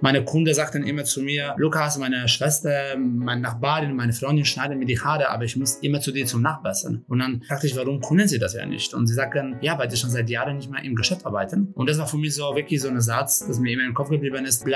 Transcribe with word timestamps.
Meine 0.00 0.24
Kunde 0.24 0.54
sagten 0.54 0.82
immer 0.84 1.04
zu 1.04 1.22
mir, 1.22 1.54
Lukas, 1.56 1.98
meine 1.98 2.28
Schwester, 2.28 2.96
meine 2.96 3.40
Nachbarin, 3.40 3.94
meine 3.94 4.12
Freundin 4.12 4.44
schneiden 4.44 4.78
mir 4.78 4.86
die 4.86 5.00
Haare, 5.00 5.30
aber 5.30 5.44
ich 5.44 5.56
muss 5.56 5.76
immer 5.76 6.00
zu 6.00 6.12
dir 6.12 6.26
zum 6.26 6.42
Nachbessern. 6.42 7.04
Und 7.08 7.18
dann 7.18 7.42
dachte 7.48 7.66
ich, 7.66 7.76
warum 7.76 8.00
können 8.00 8.28
sie 8.28 8.38
das 8.38 8.54
ja 8.54 8.66
nicht? 8.66 8.94
Und 8.94 9.06
sie 9.06 9.14
sagten, 9.14 9.56
ja, 9.60 9.78
weil 9.78 9.90
sie 9.90 9.96
schon 9.96 10.10
seit 10.10 10.28
Jahren 10.30 10.56
nicht 10.56 10.70
mehr 10.70 10.82
im 10.82 10.94
Geschäft 10.94 11.26
arbeiten. 11.26 11.72
Und 11.74 11.88
das 11.88 11.98
war 11.98 12.06
für 12.06 12.16
mich 12.16 12.34
so 12.34 12.54
wirklich 12.54 12.80
so 12.80 12.88
ein 12.88 13.00
Satz, 13.00 13.46
das 13.46 13.58
mir 13.58 13.72
immer 13.72 13.84
im 13.84 13.94
Kopf 13.94 14.10
geblieben 14.10 14.44
ist. 14.44 14.66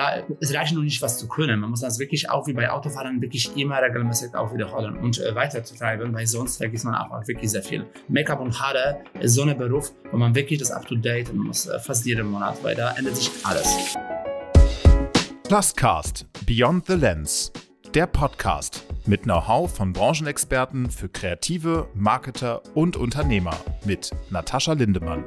Es 0.40 0.54
reicht 0.54 0.74
noch 0.74 0.82
nicht, 0.82 1.00
was 1.02 1.18
zu 1.18 1.28
können. 1.28 1.60
Man 1.60 1.70
muss 1.70 1.80
das 1.80 1.98
wirklich 1.98 2.30
auch 2.30 2.46
wie 2.46 2.52
bei 2.52 2.70
Autofahrern 2.70 3.20
wirklich 3.20 3.56
immer 3.56 3.80
regelmäßig 3.80 4.34
auch 4.34 4.52
wiederholen 4.54 4.96
und 4.96 5.18
äh, 5.18 5.34
weiterzutreiben, 5.34 6.12
weil 6.12 6.26
sonst 6.26 6.58
vergisst 6.58 6.84
man 6.84 6.94
auch 6.94 7.26
wirklich 7.26 7.50
sehr 7.50 7.62
viel. 7.62 7.86
Make-up 8.08 8.40
und 8.40 8.60
Haare 8.60 9.00
ist 9.20 9.34
so 9.34 9.42
ein 9.42 9.56
Beruf, 9.56 9.92
wo 10.10 10.16
man 10.16 10.34
wirklich 10.34 10.58
das 10.58 10.70
up-to-date 10.70 11.32
muss, 11.34 11.66
äh, 11.66 11.78
fast 11.78 12.04
jeden 12.06 12.30
Monat, 12.30 12.62
weil 12.62 12.74
da 12.74 12.94
ändert 12.96 13.16
sich 13.16 13.30
alles. 13.44 13.96
Pluscast 15.48 16.26
Beyond 16.44 16.86
the 16.88 16.94
Lens. 16.94 17.52
Der 17.94 18.08
Podcast 18.08 18.82
mit 19.06 19.22
Know-how 19.22 19.72
von 19.72 19.92
Branchenexperten 19.92 20.90
für 20.90 21.08
Kreative, 21.08 21.88
Marketer 21.94 22.62
und 22.74 22.96
Unternehmer 22.96 23.56
mit 23.84 24.10
Natascha 24.30 24.72
Lindemann. 24.72 25.24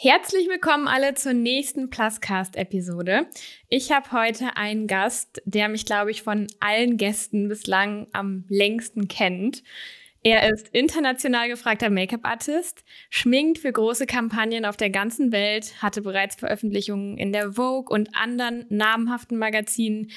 Herzlich 0.00 0.48
willkommen 0.48 0.88
alle 0.88 1.12
zur 1.12 1.34
nächsten 1.34 1.90
Pluscast-Episode. 1.90 3.26
Ich 3.68 3.92
habe 3.92 4.10
heute 4.12 4.56
einen 4.56 4.86
Gast, 4.86 5.42
der 5.44 5.68
mich, 5.68 5.84
glaube 5.84 6.10
ich, 6.10 6.22
von 6.22 6.46
allen 6.60 6.96
Gästen 6.96 7.48
bislang 7.48 8.06
am 8.12 8.46
längsten 8.48 9.06
kennt. 9.06 9.62
Er 10.28 10.52
ist 10.52 10.66
international 10.70 11.48
gefragter 11.48 11.88
Make-up-Artist, 11.88 12.82
schminkt 13.10 13.58
für 13.58 13.70
große 13.70 14.06
Kampagnen 14.06 14.64
auf 14.64 14.76
der 14.76 14.90
ganzen 14.90 15.30
Welt, 15.30 15.80
hatte 15.80 16.02
bereits 16.02 16.34
Veröffentlichungen 16.34 17.16
in 17.16 17.32
der 17.32 17.52
Vogue 17.52 17.94
und 17.94 18.08
anderen 18.16 18.66
namhaften 18.68 19.38
Magazinen. 19.38 20.10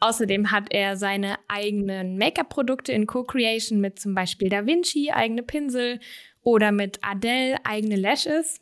Außerdem 0.00 0.50
hat 0.50 0.66
er 0.68 0.98
seine 0.98 1.36
eigenen 1.48 2.18
Make-up-Produkte 2.18 2.92
in 2.92 3.06
Co-Creation 3.06 3.80
mit 3.80 3.98
zum 3.98 4.14
Beispiel 4.14 4.50
Da 4.50 4.66
Vinci, 4.66 5.10
eigene 5.10 5.42
Pinsel 5.42 5.98
oder 6.42 6.70
mit 6.70 6.98
Adele, 7.00 7.56
eigene 7.64 7.96
Lashes. 7.96 8.60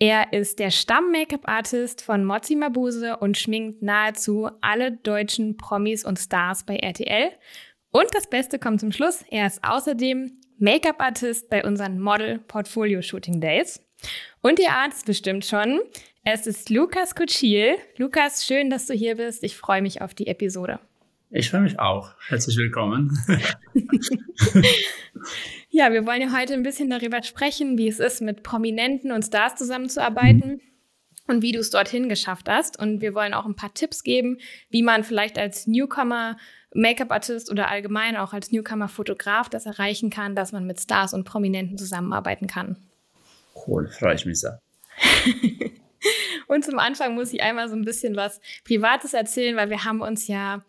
Er 0.00 0.32
ist 0.32 0.58
der 0.58 0.72
Stamm-Make-up-Artist 0.72 2.02
von 2.02 2.24
Mozzi 2.24 2.56
Mabuse 2.56 3.16
und 3.18 3.38
schminkt 3.38 3.80
nahezu 3.80 4.50
alle 4.60 4.90
deutschen 4.90 5.56
Promis 5.56 6.04
und 6.04 6.18
Stars 6.18 6.66
bei 6.66 6.78
RTL 6.78 7.30
und 7.96 8.14
das 8.14 8.28
Beste 8.28 8.58
kommt 8.58 8.80
zum 8.80 8.92
Schluss. 8.92 9.24
Er 9.30 9.46
ist 9.46 9.64
außerdem 9.64 10.32
Make-up-Artist 10.58 11.48
bei 11.48 11.64
unseren 11.64 11.98
Model-Portfolio-Shooting 11.98 13.40
Days. 13.40 13.80
Und 14.42 14.58
ihr 14.58 14.70
ahnt 14.70 14.92
es 14.92 15.02
bestimmt 15.02 15.46
schon. 15.46 15.80
Es 16.22 16.46
ist 16.46 16.68
Lukas 16.68 17.14
Kutschil. 17.14 17.76
Lukas, 17.96 18.44
schön, 18.44 18.68
dass 18.68 18.86
du 18.86 18.92
hier 18.92 19.16
bist. 19.16 19.42
Ich 19.44 19.56
freue 19.56 19.80
mich 19.80 20.02
auf 20.02 20.12
die 20.12 20.26
Episode. 20.26 20.78
Ich 21.30 21.48
freue 21.48 21.62
mich 21.62 21.78
auch. 21.78 22.12
Herzlich 22.28 22.58
willkommen. 22.58 23.18
ja, 25.70 25.90
wir 25.90 26.04
wollen 26.04 26.20
ja 26.20 26.38
heute 26.38 26.52
ein 26.52 26.62
bisschen 26.62 26.90
darüber 26.90 27.22
sprechen, 27.22 27.78
wie 27.78 27.88
es 27.88 27.98
ist, 27.98 28.20
mit 28.20 28.42
Prominenten 28.42 29.10
und 29.10 29.22
Stars 29.22 29.56
zusammenzuarbeiten. 29.56 30.56
Mhm 30.56 30.60
und 31.28 31.42
wie 31.42 31.52
du 31.52 31.58
es 31.58 31.70
dorthin 31.70 32.08
geschafft 32.08 32.48
hast. 32.48 32.78
Und 32.78 33.00
wir 33.00 33.14
wollen 33.14 33.34
auch 33.34 33.46
ein 33.46 33.56
paar 33.56 33.74
Tipps 33.74 34.02
geben, 34.02 34.38
wie 34.70 34.82
man 34.82 35.04
vielleicht 35.04 35.38
als 35.38 35.66
Newcomer 35.66 36.36
Make-up-Artist 36.76 37.50
oder 37.50 37.68
allgemein 37.68 38.16
auch 38.16 38.32
als 38.32 38.52
Newcomer-Fotograf 38.52 39.48
das 39.48 39.66
erreichen 39.66 40.10
kann, 40.10 40.34
dass 40.34 40.52
man 40.52 40.66
mit 40.66 40.80
Stars 40.80 41.14
und 41.14 41.24
Prominenten 41.24 41.78
zusammenarbeiten 41.78 42.46
kann. 42.46 42.76
Cool, 43.66 43.88
freue 43.88 44.14
ich 44.14 44.26
mich 44.26 44.40
sehr. 44.40 44.60
und 46.46 46.64
zum 46.64 46.78
Anfang 46.78 47.14
muss 47.14 47.32
ich 47.32 47.42
einmal 47.42 47.68
so 47.68 47.74
ein 47.74 47.84
bisschen 47.84 48.16
was 48.16 48.40
Privates 48.64 49.14
erzählen, 49.14 49.56
weil 49.56 49.70
wir 49.70 49.84
haben 49.84 50.00
uns 50.00 50.28
ja 50.28 50.62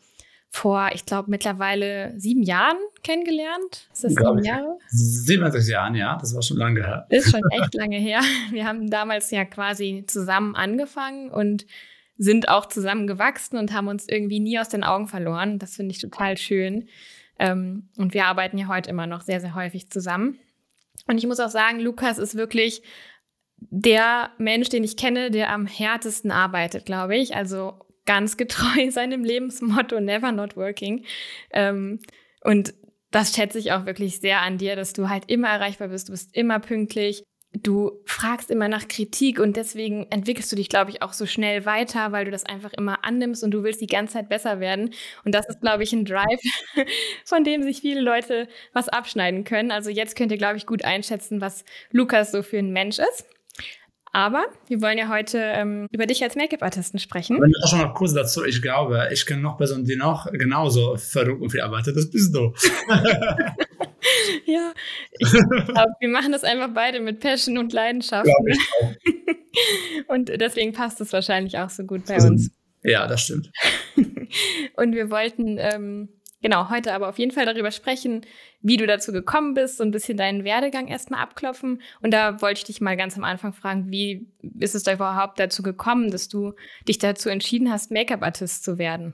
vor, 0.50 0.90
ich 0.94 1.06
glaube, 1.06 1.30
mittlerweile 1.30 2.14
sieben 2.18 2.42
Jahren 2.42 2.78
kennengelernt. 3.04 3.90
Ist 3.94 4.06
das 4.06 4.14
sieben 4.14 4.44
Jahre? 4.44 4.78
27 4.88 5.72
Jahren, 5.72 5.96
ja, 5.96 6.18
das 6.20 6.34
war 6.34 6.42
schon 6.42 6.58
lange 6.58 6.84
her. 6.84 7.06
Ist 7.10 7.32
schon 7.32 7.42
echt 7.52 7.74
lange 7.76 7.98
her. 7.98 8.22
Wir 8.52 8.66
haben 8.66 8.90
damals 8.90 9.30
ja 9.32 9.46
quasi 9.46 10.06
zusammen 10.08 10.56
angefangen 10.56 11.30
und 11.30 11.66
sind 12.18 12.50
auch 12.50 12.66
zusammen 12.66 13.08
gewachsen 13.08 13.58
und 13.58 13.74
haben 13.74 13.88
uns 13.88 14.08
irgendwie 14.08 14.40
nie 14.40 14.60
aus 14.60 14.70
den 14.70 14.84
Augen 14.84 15.08
verloren. 15.08 15.60
Das 15.60 15.76
finde 15.76 15.94
ich 15.94 16.02
total 16.02 16.38
schön. 16.38 16.88
Ähm, 17.40 17.90
und 17.98 18.14
wir 18.14 18.26
arbeiten 18.26 18.58
ja 18.58 18.68
heute 18.68 18.90
immer 18.90 19.08
noch 19.08 19.22
sehr, 19.22 19.40
sehr 19.40 19.56
häufig 19.56 19.90
zusammen. 19.90 20.40
Und 21.08 21.18
ich 21.18 21.28
muss 21.28 21.40
auch 21.40 21.50
sagen, 21.50 21.80
Lukas 21.80 22.18
ist 22.18 22.36
wirklich 22.36 22.82
der 23.60 24.32
Mensch, 24.38 24.70
den 24.70 24.84
ich 24.84 24.98
kenne, 24.98 25.32
der 25.32 25.52
am 25.52 25.66
härtesten 25.68 26.32
arbeitet, 26.32 26.86
glaube 26.86 27.16
ich. 27.16 27.36
Also 27.36 27.80
ganz 28.06 28.38
getreu 28.38 28.90
seinem 28.90 29.24
Lebensmotto, 29.24 30.00
never 30.00 30.32
not 30.32 30.56
working. 30.56 31.06
Ähm, 31.52 32.00
und 32.42 32.74
das 33.12 33.36
schätze 33.36 33.60
ich 33.60 33.72
auch 33.72 33.86
wirklich 33.86 34.20
sehr 34.20 34.42
an 34.42 34.58
dir, 34.58 34.76
dass 34.76 34.94
du 34.94 35.10
halt 35.10 35.30
immer 35.30 35.50
erreichbar 35.50 35.88
bist, 35.88 36.10
du 36.10 36.12
bist 36.12 36.36
immer 36.36 36.60
pünktlich, 36.60 37.24
du 37.64 38.02
fragst 38.06 38.52
immer 38.52 38.68
nach 38.68 38.88
Kritik 38.88 39.40
und 39.40 39.58
deswegen 39.58 40.08
entwickelst 40.10 40.52
du 40.52 40.56
dich, 40.56 40.70
glaube 40.70 40.92
ich, 40.92 41.02
auch 41.02 41.14
so 41.14 41.26
schnell 41.26 41.66
weiter, 41.66 42.12
weil 42.12 42.26
du 42.26 42.32
das 42.32 42.46
einfach 42.46 42.74
immer 42.74 43.04
annimmst 43.04 43.44
und 43.44 43.52
du 43.52 43.64
willst 43.64 43.82
die 43.82 43.88
ganze 43.88 44.14
Zeit 44.14 44.30
besser 44.30 44.60
werden. 44.60 44.94
Und 45.24 45.34
das 45.34 45.48
ist, 45.48 45.62
glaube 45.62 45.84
ich, 45.84 45.94
ein 45.94 46.06
Drive, 46.06 46.42
von 47.26 47.44
dem 47.44 47.64
sich 47.64 47.82
viele 47.82 48.02
Leute 48.02 48.48
was 48.74 48.90
abschneiden 48.90 49.44
können. 49.44 49.72
Also 49.72 49.90
jetzt 49.90 50.16
könnt 50.16 50.32
ihr, 50.32 50.38
glaube 50.38 50.58
ich, 50.58 50.66
gut 50.66 50.84
einschätzen, 50.84 51.42
was 51.42 51.64
Lukas 51.92 52.32
so 52.32 52.44
für 52.44 52.60
ein 52.60 52.72
Mensch 52.72 53.00
ist. 53.00 53.26
Aber 54.14 54.46
wir 54.68 54.82
wollen 54.82 54.98
ja 54.98 55.10
heute 55.10 55.40
ähm, 55.40 55.88
über 55.92 56.06
dich 56.06 56.24
als 56.24 56.36
Make-up-Artisten 56.36 57.00
sprechen. 57.00 57.40
Wenn 57.42 57.54
auch 57.64 57.70
schon 57.70 57.80
mal 57.80 57.94
kurz 57.94 58.14
dazu, 58.14 58.44
ich 58.46 58.62
glaube, 58.62 59.10
ich 59.12 59.26
kenne 59.26 59.42
noch 59.42 59.58
Personen, 59.58 59.86
die 59.86 59.96
noch 59.96 60.32
genauso 60.32 60.96
verrückt 60.98 61.42
und 61.42 61.50
viel 61.50 61.62
arbeitet. 61.62 61.96
Das 61.96 62.10
bist 62.10 62.34
du. 62.34 62.54
ja, 64.46 64.74
ich 65.12 65.32
glaube, 65.32 65.92
wir 66.00 66.10
machen 66.10 66.32
das 66.32 66.44
einfach 66.44 66.70
beide 66.74 67.00
mit 67.00 67.20
Passion 67.20 67.58
und 67.58 67.74
Leidenschaft. 67.74 68.28
Ne? 68.28 68.58
und 70.08 70.30
deswegen 70.30 70.74
passt 70.74 71.02
es 71.02 71.14
wahrscheinlich 71.14 71.58
auch 71.58 71.70
so 71.70 71.84
gut 71.84 72.06
bei 72.06 72.18
uns. 72.18 72.52
Ja, 72.84 73.08
das 73.08 73.24
stimmt. 73.24 73.52
und 74.76 74.94
wir 74.94 75.10
wollten 75.10 75.58
ähm, 75.60 76.10
genau 76.42 76.70
heute 76.70 76.94
aber 76.94 77.10
auf 77.10 77.20
jeden 77.20 77.32
Fall 77.32 77.46
darüber 77.46 77.72
sprechen, 77.72 78.22
wie 78.62 78.78
du 78.78 78.88
dazu 78.88 79.12
gekommen 79.12 79.54
bist, 79.54 79.78
so 79.78 79.84
ein 79.84 79.92
bisschen 79.92 80.18
deinen 80.18 80.44
Werdegang 80.44 80.88
erstmal 80.88 81.22
abklopfen. 81.22 81.82
Und 82.02 82.12
da 82.12 82.42
wollte 82.42 82.60
ich 82.60 82.66
dich 82.66 82.82
mal 82.82 82.98
ganz 82.98 83.18
am 83.18 83.24
Anfang 83.24 83.54
fragen, 83.54 83.92
wie 83.92 84.28
ist 84.60 84.76
es 84.76 84.84
da 84.84 84.94
überhaupt 84.94 85.40
dazu 85.40 85.64
gekommen, 85.64 86.12
dass 86.12 86.28
du 86.30 86.54
dich 86.88 86.98
dazu 86.98 87.30
entschieden 87.30 87.72
hast, 87.72 87.92
Make-up-Artist 87.92 88.64
zu 88.64 88.78
werden? 88.78 89.14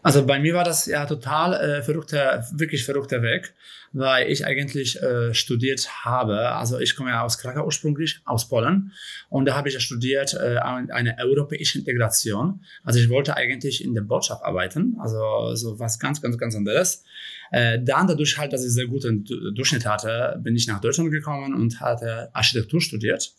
Also 0.00 0.24
bei 0.24 0.38
mir 0.38 0.54
war 0.54 0.62
das 0.62 0.86
ja 0.86 1.06
total 1.06 1.54
äh, 1.54 1.82
verrückter, 1.82 2.46
wirklich 2.52 2.84
verrückter 2.84 3.20
Weg, 3.20 3.52
weil 3.92 4.30
ich 4.30 4.46
eigentlich 4.46 5.02
äh, 5.02 5.34
studiert 5.34 6.04
habe. 6.04 6.50
Also 6.52 6.78
ich 6.78 6.94
komme 6.94 7.10
ja 7.10 7.24
aus 7.24 7.38
Krakau 7.38 7.64
ursprünglich, 7.64 8.20
aus 8.24 8.48
Polen. 8.48 8.92
Und 9.28 9.46
da 9.46 9.56
habe 9.56 9.68
ich 9.68 9.74
ja 9.74 9.80
studiert 9.80 10.34
äh, 10.34 10.58
eine 10.58 11.16
europäische 11.18 11.80
Integration. 11.80 12.64
Also 12.84 13.00
ich 13.00 13.10
wollte 13.10 13.36
eigentlich 13.36 13.84
in 13.84 13.92
der 13.92 14.02
Botschaft 14.02 14.44
arbeiten, 14.44 14.96
also 15.00 15.56
so 15.56 15.80
was 15.80 15.98
ganz, 15.98 16.22
ganz, 16.22 16.38
ganz 16.38 16.54
anderes. 16.54 17.02
Äh, 17.50 17.80
dann 17.82 18.06
dadurch 18.06 18.38
halt, 18.38 18.52
dass 18.52 18.64
ich 18.64 18.70
sehr 18.70 18.86
guten 18.86 19.24
Durchschnitt 19.24 19.84
hatte, 19.84 20.38
bin 20.44 20.54
ich 20.54 20.68
nach 20.68 20.80
Deutschland 20.80 21.10
gekommen 21.10 21.54
und 21.54 21.80
hatte 21.80 22.30
Architektur 22.34 22.80
studiert. 22.80 23.32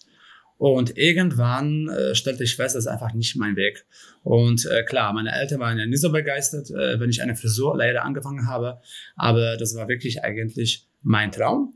Und 0.59 0.97
irgendwann 0.97 1.87
äh, 1.87 2.13
stellte 2.13 2.43
ich 2.43 2.57
fest, 2.57 2.75
das 2.75 2.83
ist 2.83 2.91
einfach 2.91 3.13
nicht 3.13 3.37
mein 3.37 3.55
Weg. 3.55 3.85
Und 4.23 4.65
äh, 4.65 4.83
klar, 4.83 5.13
meine 5.13 5.31
Eltern 5.31 5.61
waren 5.61 5.79
ja 5.79 5.85
nicht 5.85 6.01
so 6.01 6.11
begeistert, 6.11 6.69
äh, 6.69 6.99
wenn 6.99 7.09
ich 7.09 7.23
eine 7.23 7.37
Frisur 7.37 7.77
leider 7.77 8.03
angefangen 8.03 8.45
habe. 8.45 8.81
Aber 9.15 9.55
das 9.55 9.73
war 9.77 9.87
wirklich 9.87 10.21
eigentlich 10.21 10.85
mein 11.01 11.31
Traum. 11.31 11.73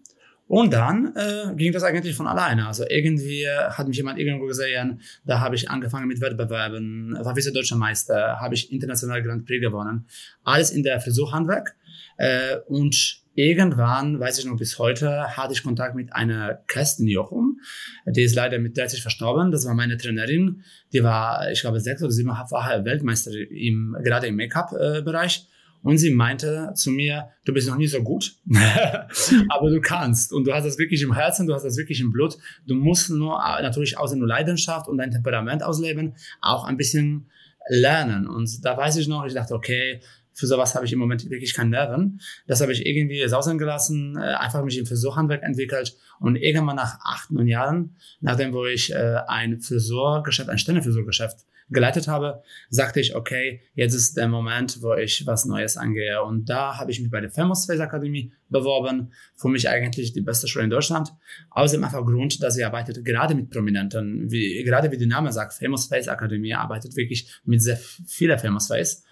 Und 0.48 0.74
dann 0.74 1.16
äh, 1.16 1.56
ging 1.56 1.72
das 1.72 1.84
eigentlich 1.84 2.14
von 2.14 2.28
alleine. 2.28 2.68
Also 2.68 2.84
irgendwie 2.90 3.48
hat 3.48 3.88
mich 3.88 3.96
jemand 3.96 4.20
irgendwo 4.20 4.48
gesehen, 4.48 5.00
da 5.24 5.40
habe 5.40 5.56
ich 5.56 5.70
angefangen 5.70 6.10
mit 6.10 6.20
Wettbewerben, 6.20 7.18
war 7.22 7.38
Vize-Deutscher 7.38 7.78
Meister, 7.78 8.42
habe 8.42 8.54
ich 8.54 8.70
international 8.70 9.24
Grand 9.24 9.46
Prix 9.46 9.62
gewonnen. 9.62 10.08
Alles 10.44 10.72
in 10.72 10.84
der 10.84 11.00
Frisurhandwerk. 11.00 11.78
Äh, 12.18 12.58
und 12.68 13.23
irgendwann, 13.36 14.20
weiß 14.20 14.40
ich 14.40 14.46
noch 14.46 14.58
bis 14.58 14.78
heute, 14.80 15.36
hatte 15.36 15.54
ich 15.54 15.64
Kontakt 15.64 15.96
mit 15.96 16.14
einer 16.14 16.56
Kerstin 16.68 17.08
Jochum. 17.08 17.60
Die 18.06 18.24
ist 18.24 18.36
leider 18.36 18.60
mit 18.60 18.78
30 18.78 19.02
verstorben. 19.02 19.52
Das 19.52 19.66
war 19.66 19.74
meine 19.74 19.98
Trainerin. 19.98 20.64
Die 20.92 21.04
war, 21.04 21.52
ich 21.52 21.62
glaube, 21.62 21.80
sechs 21.80 22.02
oder 22.02 22.12
sieben 22.12 22.30
Jahre 22.30 22.86
Weltmeister 22.86 23.32
im, 23.32 23.96
gerade 24.04 24.28
im 24.28 24.36
Make-up-Bereich. 24.36 25.48
Und 25.84 25.98
sie 25.98 26.12
meinte 26.12 26.72
zu 26.76 26.92
mir, 26.92 27.30
du 27.44 27.54
bist 27.54 27.68
noch 27.68 27.76
nie 27.76 27.88
so 27.88 28.02
gut, 28.02 28.38
aber 29.50 29.70
du 29.70 29.82
kannst. 29.82 30.32
Und 30.32 30.48
du 30.48 30.54
hast 30.54 30.64
das 30.64 30.78
wirklich 30.78 31.02
im 31.02 31.14
Herzen, 31.14 31.46
du 31.46 31.54
hast 31.54 31.64
das 31.64 31.76
wirklich 31.76 32.00
im 32.00 32.12
Blut. 32.12 32.38
Du 32.66 32.74
musst 32.74 33.10
nur 33.10 33.38
natürlich 33.38 33.98
außer 33.98 34.16
nur 34.16 34.28
Leidenschaft 34.28 34.88
und 34.88 34.98
dein 34.98 35.12
Temperament 35.12 35.62
ausleben, 35.62 36.16
auch 36.40 36.64
ein 36.64 36.78
bisschen 36.78 37.30
lernen. 37.68 38.28
Und 38.28 38.64
da 38.64 38.78
weiß 38.78 38.96
ich 38.96 39.10
noch, 39.10 39.26
ich 39.26 39.34
dachte, 39.34 39.54
okay, 39.54 40.00
Für 40.34 40.48
sowas 40.48 40.76
habe 40.76 40.86
ich 40.86 40.94
im 40.94 41.00
Moment 41.00 41.30
wirklich 41.30 41.54
keine 41.54 41.70
Nerven. 41.70 42.20
Das 42.48 42.62
habe 42.62 42.72
ich 42.72 42.86
irgendwie 42.86 43.28
sausen 43.28 43.58
gelassen, 43.58 44.18
äh, 44.18 44.36
einfach 44.36 44.64
mich 44.64 44.78
im 44.78 44.86
Frisurhandwerk 44.86 45.44
entwickelt 45.44 45.96
und 46.20 46.36
irgendwann 46.36 46.76
nach 46.76 47.00
acht, 47.04 47.32
neun 47.32 47.48
Jahren, 47.48 47.96
nachdem 48.22 48.54
wo 48.54 48.66
ich 48.66 48.92
äh, 48.92 49.18
ein 49.28 49.62
Frisurgeschäft, 49.62 50.50
ein 50.50 50.58
Ständerfrisurgeschäft 50.58 51.46
geleitet 51.70 52.08
habe, 52.08 52.42
sagte 52.70 53.00
ich, 53.00 53.16
okay, 53.16 53.62
jetzt 53.74 53.94
ist 53.94 54.18
der 54.18 54.28
Moment, 54.28 54.82
wo 54.82 54.94
ich 54.94 55.26
was 55.26 55.46
Neues 55.46 55.78
angehe. 55.78 56.22
Und 56.24 56.50
da 56.50 56.78
habe 56.78 56.92
ich 56.92 57.00
mich 57.00 57.10
bei 57.10 57.22
der 57.22 57.32
Famous 57.32 57.66
Face 57.66 57.80
Akademie 57.80 58.34
beworben. 58.50 59.12
Für 59.36 59.50
mich 59.50 59.68
eigentlich 59.70 60.14
die 60.14 60.22
beste 60.22 60.48
Schule 60.48 60.66
in 60.66 60.70
Deutschland. 60.70 61.14
Aus 61.50 61.72
dem 61.72 61.84
einfach 61.84 62.06
Grund, 62.06 62.42
dass 62.44 62.56
sie 62.56 62.64
arbeitet 62.64 63.04
gerade 63.04 63.36
mit 63.36 63.50
Prominenten, 63.50 64.32
wie, 64.32 64.64
gerade 64.64 64.92
wie 64.92 64.98
der 64.98 65.08
Name 65.08 65.32
sagt, 65.32 65.54
Famous 65.54 65.86
Face 65.86 66.08
Akademie 66.08 66.54
arbeitet 66.54 66.96
wirklich 66.96 67.30
mit 67.46 67.62
sehr 67.62 67.78
vielen 67.78 68.40
Famous 68.40 68.68
Face. 68.68 69.04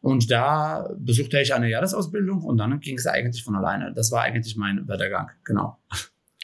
Und 0.00 0.30
da 0.30 0.90
besuchte 0.96 1.40
ich 1.40 1.54
eine 1.54 1.68
Jahresausbildung 1.68 2.42
und 2.42 2.58
dann 2.58 2.78
ging 2.80 2.96
es 2.96 3.06
eigentlich 3.06 3.42
von 3.44 3.56
alleine. 3.56 3.92
Das 3.94 4.12
war 4.12 4.22
eigentlich 4.22 4.56
mein 4.56 4.86
Werdegang, 4.86 5.30
genau. 5.44 5.78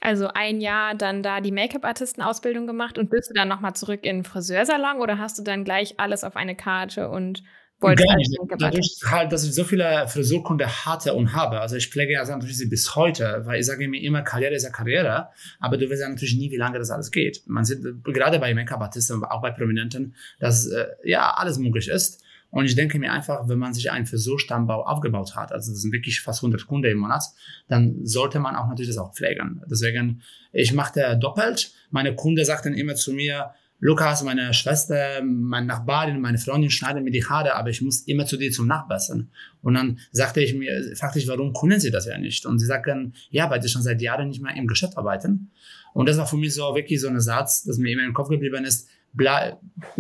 Also 0.01 0.29
ein 0.29 0.61
Jahr 0.61 0.95
dann 0.95 1.23
da 1.23 1.41
die 1.41 1.53
Make-up-Artisten-Ausbildung 1.53 2.67
gemacht 2.67 2.99
und 2.99 3.09
bist 3.09 3.31
du 3.31 3.35
dann 3.35 3.49
nochmal 3.49 3.75
zurück 3.75 4.01
in 4.03 4.19
den 4.19 4.25
Friseursalon 4.25 5.01
oder 5.01 5.19
hast 5.19 5.39
du 5.39 5.43
dann 5.43 5.65
gleich 5.65 5.99
alles 5.99 6.25
auf 6.25 6.37
eine 6.37 6.55
Karte 6.55 7.09
und 7.09 7.43
wolltest 7.81 8.09
Gar 8.09 8.17
nicht. 8.17 8.39
Dadurch 8.59 9.01
halt, 9.07 9.33
dass 9.33 9.45
ich 9.45 9.55
so 9.55 9.65
viele 9.65 10.07
Frisurkunde 10.09 10.67
hatte 10.67 11.15
und 11.15 11.33
habe. 11.33 11.61
Also 11.61 11.77
ich 11.77 11.89
pflege 11.89 12.13
ja 12.13 12.25
natürlich 12.25 12.59
sie 12.59 12.67
bis 12.67 12.95
heute, 12.97 13.43
weil 13.45 13.61
ich 13.61 13.67
sage 13.67 13.87
mir 13.89 14.03
immer, 14.03 14.23
Karriere 14.23 14.55
ist 14.55 14.65
ja 14.65 14.71
Karriere, 14.71 15.29
aber 15.61 15.77
du 15.77 15.89
weißt 15.89 16.03
ja 16.03 16.09
natürlich 16.09 16.37
nie, 16.37 16.51
wie 16.51 16.57
lange 16.57 16.79
das 16.79 16.91
alles 16.91 17.11
geht. 17.11 17.43
Man 17.47 17.65
sieht 17.65 17.83
gerade 18.05 18.39
bei 18.39 18.55
Make-up-Artisten, 18.55 19.25
auch 19.25 19.43
bei 19.43 19.51
Prominenten, 19.51 20.15
dass 20.39 20.67
äh, 20.67 20.87
ja 21.05 21.35
alles 21.35 21.59
möglich 21.59 21.89
ist. 21.89 22.24
Und 22.55 22.67
ich 22.67 22.77
denke 22.77 23.01
mir 23.01 23.13
einfach, 23.13 23.49
wenn 23.49 23.59
man 23.59 23.75
sich 23.75 23.91
einen 23.91 24.07
Friseurstammbau 24.07 24.85
aufgebaut 24.85 25.35
hat, 25.35 25.51
also 25.51 25.73
das 25.73 25.83
sind 25.83 25.93
wirklich 25.93 26.21
fast 26.21 26.39
100 26.39 26.69
Kunden 26.69 26.89
im 26.89 26.99
Monat, 26.99 27.25
dann 27.67 28.07
sollte 28.07 28.39
man 28.39 28.55
auch 28.55 28.69
natürlich 28.69 28.91
das 28.91 28.99
auch 28.99 29.13
pflegen. 29.13 29.61
Deswegen, 29.69 30.23
ich 30.53 30.73
mache 30.73 31.19
doppelt. 31.19 31.73
Meine 31.91 32.15
Kunden 32.15 32.45
sagten 32.45 32.73
immer 32.75 32.95
zu 32.95 33.13
mir, 33.13 33.51
Lukas, 33.81 34.23
meine 34.23 34.55
Schwester, 34.55 35.21
meine 35.25 35.67
Nachbarin, 35.67 36.21
meine 36.21 36.39
Freundin 36.39 36.71
schneiden 36.71 37.03
mir 37.03 37.11
die 37.11 37.27
Haare, 37.27 37.57
aber 37.57 37.71
ich 37.71 37.83
muss 37.83 38.03
immer 38.03 38.25
zu 38.25 38.37
dir 38.37 38.53
zum 38.53 38.69
Nachbessern. 38.69 39.33
Und 39.61 39.75
dann 39.75 39.99
sagte 40.13 40.41
ich 40.41 40.55
mir, 40.55 40.95
fragte 40.95 41.19
ich, 41.19 41.27
warum 41.27 41.53
können 41.53 41.81
sie 41.81 41.91
das 41.91 42.07
ja 42.07 42.17
nicht? 42.19 42.47
Und 42.47 42.61
sie 42.61 42.67
sagten, 42.67 43.15
ja, 43.31 43.51
weil 43.51 43.61
sie 43.63 43.69
schon 43.69 43.83
seit 43.83 44.01
Jahren 44.01 44.29
nicht 44.29 44.41
mehr 44.41 44.55
im 44.55 44.69
Geschäft 44.69 44.97
arbeiten. 44.97 45.51
Und 45.93 46.09
das 46.09 46.19
war 46.19 46.27
für 46.29 46.37
mich 46.37 46.55
so 46.55 46.73
wirklich 46.77 47.01
so 47.01 47.09
ein 47.09 47.19
Satz, 47.19 47.65
das 47.65 47.79
mir 47.79 47.91
immer 47.91 48.05
im 48.05 48.15
Kopf 48.15 48.29
geblieben 48.29 48.65
ist 48.65 48.89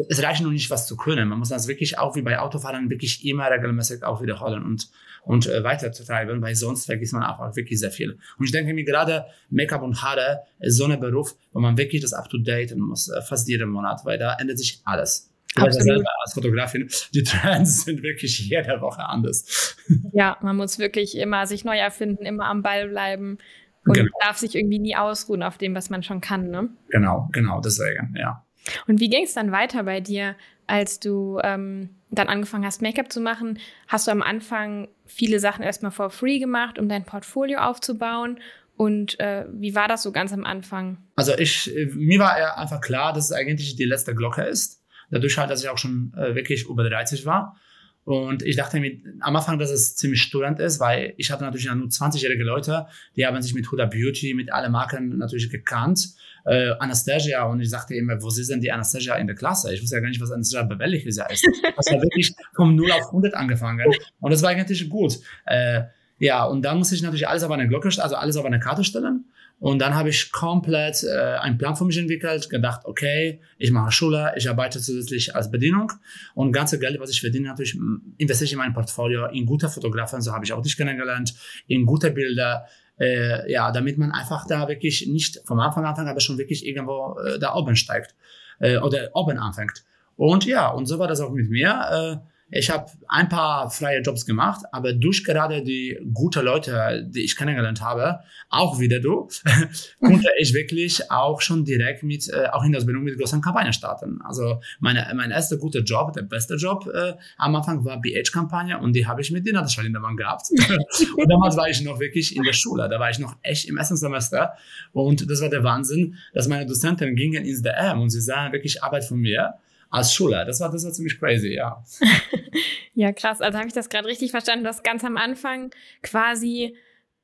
es 0.08 0.22
reicht 0.22 0.42
noch 0.42 0.50
nicht, 0.50 0.70
was 0.70 0.86
zu 0.86 0.96
können. 0.96 1.28
Man 1.28 1.38
muss 1.38 1.50
das 1.50 1.68
wirklich 1.68 1.98
auch 1.98 2.16
wie 2.16 2.22
bei 2.22 2.38
Autofahrern 2.38 2.90
wirklich 2.90 3.24
immer 3.24 3.50
regelmäßig 3.50 4.02
auch 4.02 4.22
wiederholen 4.22 4.64
und, 4.64 4.90
und 5.24 5.46
äh, 5.46 5.62
weiterzutreiben, 5.62 6.42
weil 6.42 6.54
sonst 6.54 6.86
vergisst 6.86 7.12
man 7.12 7.22
auch 7.22 7.54
wirklich 7.54 7.78
sehr 7.78 7.90
viel. 7.90 8.18
Und 8.38 8.44
ich 8.44 8.52
denke 8.52 8.74
mir 8.74 8.84
gerade, 8.84 9.26
Make-up 9.50 9.82
und 9.82 10.02
Haare 10.02 10.40
ist 10.58 10.76
so 10.76 10.86
ein 10.86 10.98
Beruf, 10.98 11.36
wo 11.52 11.60
man 11.60 11.78
wirklich 11.78 12.02
das 12.02 12.12
up-to-date 12.12 12.76
muss, 12.76 13.08
äh, 13.08 13.22
fast 13.22 13.48
jeden 13.48 13.70
Monat, 13.70 14.00
weil 14.04 14.18
da 14.18 14.34
ändert 14.34 14.58
sich 14.58 14.80
alles. 14.84 15.30
Selber 15.56 16.10
als 16.24 16.34
Fotografin, 16.34 16.88
die 17.14 17.22
Trends 17.22 17.84
sind 17.84 18.02
wirklich 18.02 18.40
jede 18.40 18.80
Woche 18.80 19.04
anders. 19.04 19.76
Ja, 20.12 20.36
man 20.42 20.56
muss 20.56 20.78
wirklich 20.78 21.16
immer 21.16 21.46
sich 21.46 21.64
neu 21.64 21.76
erfinden, 21.76 22.24
immer 22.24 22.46
am 22.46 22.62
Ball 22.62 22.88
bleiben 22.88 23.38
und 23.84 23.94
genau. 23.94 24.10
darf 24.20 24.38
sich 24.38 24.54
irgendwie 24.54 24.78
nie 24.78 24.96
ausruhen 24.96 25.42
auf 25.42 25.58
dem, 25.58 25.74
was 25.74 25.90
man 25.90 26.02
schon 26.02 26.20
kann, 26.20 26.50
ne? 26.50 26.70
Genau, 26.88 27.28
genau, 27.32 27.60
deswegen, 27.60 28.14
ja. 28.16 28.44
Und 28.86 29.00
wie 29.00 29.08
ging 29.08 29.24
es 29.24 29.34
dann 29.34 29.52
weiter 29.52 29.82
bei 29.84 30.00
dir, 30.00 30.36
als 30.66 31.00
du 31.00 31.38
ähm, 31.42 31.90
dann 32.10 32.28
angefangen 32.28 32.64
hast, 32.64 32.82
Make-up 32.82 33.12
zu 33.12 33.20
machen? 33.20 33.58
Hast 33.88 34.06
du 34.06 34.10
am 34.10 34.22
Anfang 34.22 34.88
viele 35.06 35.38
Sachen 35.40 35.62
erstmal 35.62 35.92
for 35.92 36.10
free 36.10 36.38
gemacht, 36.38 36.78
um 36.78 36.88
dein 36.88 37.04
Portfolio 37.04 37.58
aufzubauen? 37.60 38.38
Und 38.76 39.20
äh, 39.20 39.44
wie 39.52 39.74
war 39.74 39.86
das 39.86 40.02
so 40.02 40.10
ganz 40.10 40.32
am 40.32 40.44
Anfang? 40.44 40.98
Also 41.16 41.36
ich, 41.36 41.70
mir 41.94 42.18
war 42.18 42.58
einfach 42.58 42.80
klar, 42.80 43.12
dass 43.12 43.26
es 43.26 43.32
eigentlich 43.32 43.76
die 43.76 43.84
letzte 43.84 44.14
Glocke 44.14 44.42
ist. 44.42 44.82
Dadurch 45.10 45.38
halt, 45.38 45.50
dass 45.50 45.62
ich 45.62 45.68
auch 45.68 45.78
schon 45.78 46.12
äh, 46.16 46.34
wirklich 46.34 46.64
über 46.68 46.88
30 46.88 47.24
war. 47.24 47.56
Und 48.04 48.42
ich 48.42 48.56
dachte 48.56 48.80
mir 48.80 48.98
am 49.20 49.34
Anfang, 49.36 49.58
dass 49.58 49.70
es 49.70 49.96
ziemlich 49.96 50.20
störend 50.22 50.60
ist, 50.60 50.78
weil 50.78 51.14
ich 51.16 51.30
hatte 51.30 51.44
natürlich 51.44 51.72
nur 51.72 51.88
20-jährige 51.88 52.44
Leute, 52.44 52.86
die 53.16 53.26
haben 53.26 53.40
sich 53.40 53.54
mit 53.54 53.70
Huda 53.70 53.86
Beauty, 53.86 54.34
mit 54.34 54.52
allen 54.52 54.72
Marken 54.72 55.16
natürlich 55.16 55.50
gekannt 55.50 56.14
äh, 56.44 56.70
Anastasia 56.78 57.44
und 57.44 57.60
ich 57.60 57.70
sagte 57.70 57.94
immer, 57.94 58.22
wo 58.22 58.30
denn 58.30 58.60
die 58.60 58.70
Anastasia 58.70 59.14
in 59.16 59.26
der 59.26 59.36
Klasse? 59.36 59.72
Ich 59.74 59.82
wusste 59.82 59.96
ja 59.96 60.00
gar 60.00 60.08
nicht, 60.08 60.20
was 60.20 60.30
Anastasia 60.30 60.64
Beverly 60.64 60.98
ist. 60.98 61.18
Das 61.18 61.90
war 61.90 62.02
wirklich 62.02 62.34
vom 62.54 62.76
0 62.76 62.92
auf 62.92 63.06
100 63.06 63.34
angefangen 63.34 63.86
und 64.20 64.30
das 64.30 64.42
war 64.42 64.50
eigentlich 64.50 64.88
gut. 64.88 65.18
Äh, 65.46 65.82
ja, 66.18 66.44
und 66.44 66.62
dann 66.62 66.78
musste 66.78 66.94
ich 66.94 67.02
natürlich 67.02 67.26
alles 67.26 67.42
auf 67.42 67.50
eine 67.50 67.66
Glocke, 67.66 67.88
also 67.88 68.14
alles 68.14 68.36
auf 68.36 68.44
eine 68.44 68.60
Karte 68.60 68.84
stellen. 68.84 69.24
Und 69.60 69.78
dann 69.78 69.94
habe 69.94 70.10
ich 70.10 70.30
komplett 70.30 71.04
äh, 71.04 71.36
einen 71.38 71.56
Plan 71.56 71.74
für 71.74 71.84
mich 71.84 71.96
entwickelt, 71.96 72.50
gedacht, 72.50 72.82
okay, 72.84 73.40
ich 73.56 73.70
mache 73.70 73.92
Schule, 73.92 74.32
ich 74.36 74.48
arbeite 74.50 74.80
zusätzlich 74.80 75.34
als 75.34 75.50
Bedienung 75.50 75.90
und 76.34 76.52
ganze 76.52 76.78
Geld, 76.78 77.00
was 77.00 77.10
ich 77.10 77.20
verdiene, 77.20 77.48
natürlich 77.48 77.78
investiere 78.18 78.46
ich 78.46 78.52
in 78.52 78.58
mein 78.58 78.74
Portfolio, 78.74 79.26
in 79.26 79.46
gute 79.46 79.68
Fotografen, 79.68 80.20
so 80.20 80.32
habe 80.32 80.44
ich 80.44 80.52
auch 80.52 80.60
dich 80.60 80.76
kennengelernt, 80.76 81.34
in 81.66 81.86
gute 81.86 82.10
Bilder, 82.10 82.66
äh, 82.98 83.50
ja, 83.50 83.72
damit 83.72 83.96
man 83.96 84.12
einfach 84.12 84.46
da 84.46 84.68
wirklich 84.68 85.06
nicht 85.06 85.40
vom 85.46 85.58
Anfang 85.60 85.84
an, 85.84 86.08
aber 86.08 86.20
schon 86.20 86.36
wirklich 86.36 86.66
irgendwo 86.66 87.18
äh, 87.20 87.38
da 87.38 87.54
oben 87.54 87.76
steigt 87.76 88.14
äh, 88.58 88.76
oder 88.78 89.10
oben 89.14 89.38
anfängt. 89.38 89.84
Und 90.16 90.44
ja, 90.44 90.68
und 90.68 90.86
so 90.86 90.98
war 90.98 91.08
das 91.08 91.20
auch 91.20 91.30
mit 91.30 91.48
mir. 91.48 92.20
Äh, 92.22 92.33
ich 92.54 92.70
habe 92.70 92.86
ein 93.08 93.28
paar 93.28 93.68
freie 93.68 94.00
Jobs 94.00 94.24
gemacht, 94.24 94.64
aber 94.70 94.92
durch 94.92 95.24
gerade 95.24 95.62
die 95.62 95.98
gute 96.12 96.40
Leute, 96.40 97.04
die 97.04 97.24
ich 97.24 97.36
kennengelernt 97.36 97.80
habe, 97.80 98.20
auch 98.48 98.78
wieder 98.78 99.00
du, 99.00 99.28
konnte 100.00 100.28
ich 100.38 100.54
wirklich 100.54 101.10
auch 101.10 101.40
schon 101.40 101.64
direkt 101.64 102.04
mit, 102.04 102.28
äh, 102.28 102.46
auch 102.52 102.62
in 102.62 102.70
der 102.70 102.78
Ausbildung 102.78 103.02
mit 103.02 103.18
großen 103.18 103.40
Kampagnen 103.40 103.72
starten. 103.72 104.20
Also 104.22 104.60
meine, 104.78 105.10
mein 105.16 105.32
erster 105.32 105.56
guter 105.56 105.80
Job, 105.80 106.12
der 106.12 106.22
beste 106.22 106.54
Job 106.54 106.88
äh, 106.94 107.14
am 107.38 107.56
Anfang 107.56 107.84
war 107.84 108.00
BH-Kampagne 108.00 108.78
und 108.78 108.94
die 108.94 109.04
habe 109.04 109.20
ich 109.20 109.32
mit 109.32 109.44
Dina 109.44 109.66
in 109.84 109.92
der 109.92 110.02
Wand 110.02 110.16
gehabt. 110.16 110.46
und 111.16 111.28
damals 111.28 111.56
war 111.56 111.68
ich 111.68 111.82
noch 111.82 111.98
wirklich 111.98 112.36
in 112.36 112.44
der 112.44 112.52
Schule, 112.52 112.88
da 112.88 113.00
war 113.00 113.10
ich 113.10 113.18
noch 113.18 113.36
echt 113.42 113.68
im 113.68 113.78
ersten 113.78 113.96
Semester 113.96 114.52
und 114.92 115.28
das 115.28 115.42
war 115.42 115.48
der 115.48 115.64
Wahnsinn, 115.64 116.16
dass 116.32 116.46
meine 116.46 116.66
Dozenten 116.66 117.16
gingen 117.16 117.44
ins 117.44 117.62
DM 117.62 118.00
und 118.00 118.10
sie 118.10 118.20
sahen 118.20 118.52
wirklich 118.52 118.84
Arbeit 118.84 119.04
von 119.04 119.18
mir 119.18 119.54
als 119.94 120.12
Schüler. 120.12 120.44
Das 120.44 120.60
war, 120.60 120.70
das 120.70 120.84
war 120.84 120.92
ziemlich 120.92 121.18
crazy, 121.18 121.54
ja. 121.54 121.82
ja, 122.94 123.12
krass. 123.12 123.40
Also 123.40 123.58
habe 123.58 123.68
ich 123.68 123.74
das 123.74 123.88
gerade 123.88 124.08
richtig 124.08 124.32
verstanden, 124.32 124.64
dass 124.64 124.82
ganz 124.82 125.04
am 125.04 125.16
Anfang 125.16 125.70
quasi 126.02 126.76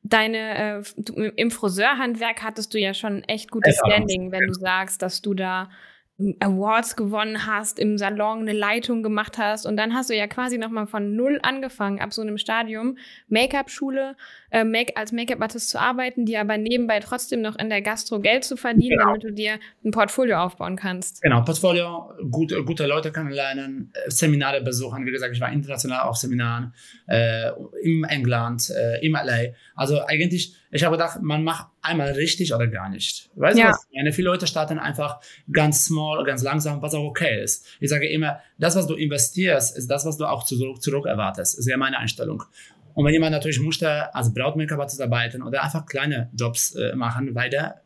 deine, 0.02 0.78
äh, 0.78 0.82
du, 0.96 1.14
im 1.14 1.50
Friseurhandwerk 1.50 2.42
hattest 2.42 2.72
du 2.72 2.78
ja 2.78 2.94
schon 2.94 3.24
echt 3.24 3.50
gutes 3.50 3.76
Standing, 3.84 4.30
wenn 4.30 4.46
du 4.46 4.54
sagst, 4.54 5.02
dass 5.02 5.20
du 5.20 5.34
da 5.34 5.68
Awards 6.38 6.96
gewonnen 6.96 7.46
hast, 7.46 7.78
im 7.78 7.98
Salon 7.98 8.40
eine 8.40 8.52
Leitung 8.52 9.02
gemacht 9.02 9.38
hast 9.38 9.66
und 9.66 9.76
dann 9.76 9.94
hast 9.94 10.10
du 10.10 10.16
ja 10.16 10.26
quasi 10.26 10.58
nochmal 10.58 10.86
von 10.86 11.16
null 11.16 11.40
angefangen, 11.42 12.00
ab 12.00 12.12
so 12.12 12.22
einem 12.22 12.38
Stadium, 12.38 12.98
Make-up-Schule, 13.28 14.16
äh, 14.50 14.64
Make 14.64 14.96
als 14.96 15.12
Make-up-Artist 15.12 15.70
zu 15.70 15.80
arbeiten, 15.80 16.26
die 16.26 16.36
aber 16.36 16.58
nebenbei 16.58 17.00
trotzdem 17.00 17.40
noch 17.40 17.58
in 17.58 17.68
der 17.68 17.82
Gastro 17.82 18.20
Geld 18.20 18.44
zu 18.44 18.56
verdienen, 18.56 18.98
genau. 18.98 19.06
damit 19.06 19.24
du 19.24 19.32
dir 19.32 19.58
ein 19.84 19.90
Portfolio 19.90 20.38
aufbauen 20.38 20.76
kannst. 20.76 21.22
Genau, 21.22 21.42
Portfolio, 21.42 22.12
gute, 22.30 22.64
gute 22.64 22.86
Leute 22.86 23.12
kennenlernen, 23.12 23.92
äh, 23.94 24.10
Seminare 24.10 24.60
besuchen. 24.60 25.06
Wie 25.06 25.10
gesagt, 25.12 25.34
ich 25.34 25.40
war 25.40 25.52
international 25.52 26.08
auf 26.08 26.16
Seminaren 26.16 26.74
äh, 27.06 27.50
im 27.82 28.04
England, 28.04 28.70
äh, 28.70 29.04
im 29.04 29.12
LA. 29.12 29.52
Also 29.74 30.00
eigentlich, 30.06 30.54
ich 30.70 30.84
habe 30.84 30.96
gedacht, 30.96 31.20
man 31.22 31.44
macht 31.44 31.68
einmal 31.82 32.12
richtig 32.12 32.54
oder 32.54 32.66
gar 32.66 32.88
nicht. 32.88 33.30
Weißt 33.34 33.56
du, 33.56 33.62
ja. 33.62 33.70
was 33.70 33.86
meine? 33.94 34.12
Viele 34.12 34.28
Leute 34.28 34.46
starten 34.46 34.78
einfach 34.78 35.20
ganz 35.50 35.84
small, 35.84 36.24
ganz 36.24 36.42
langsam, 36.42 36.82
was 36.82 36.94
auch 36.94 37.04
okay 37.04 37.42
ist. 37.42 37.66
Ich 37.80 37.90
sage 37.90 38.08
immer, 38.08 38.40
das, 38.58 38.76
was 38.76 38.86
du 38.86 38.94
investierst, 38.94 39.76
ist 39.76 39.90
das, 39.90 40.04
was 40.04 40.16
du 40.16 40.26
auch 40.26 40.44
zurück, 40.44 40.82
zurück 40.82 41.06
erwartest. 41.06 41.54
Das 41.54 41.60
ist 41.60 41.68
ja 41.68 41.76
meine 41.76 41.98
Einstellung. 41.98 42.44
Und 43.00 43.06
wenn 43.06 43.14
jemand 43.14 43.32
natürlich 43.32 43.58
möchte, 43.60 44.14
als 44.14 44.34
Brautmaker 44.34 44.78
arbeiten 44.78 45.42
oder 45.42 45.64
einfach 45.64 45.86
kleine 45.86 46.28
Jobs 46.34 46.74
äh, 46.74 46.94
machen, 46.94 47.34
weil 47.34 47.48
der 47.48 47.80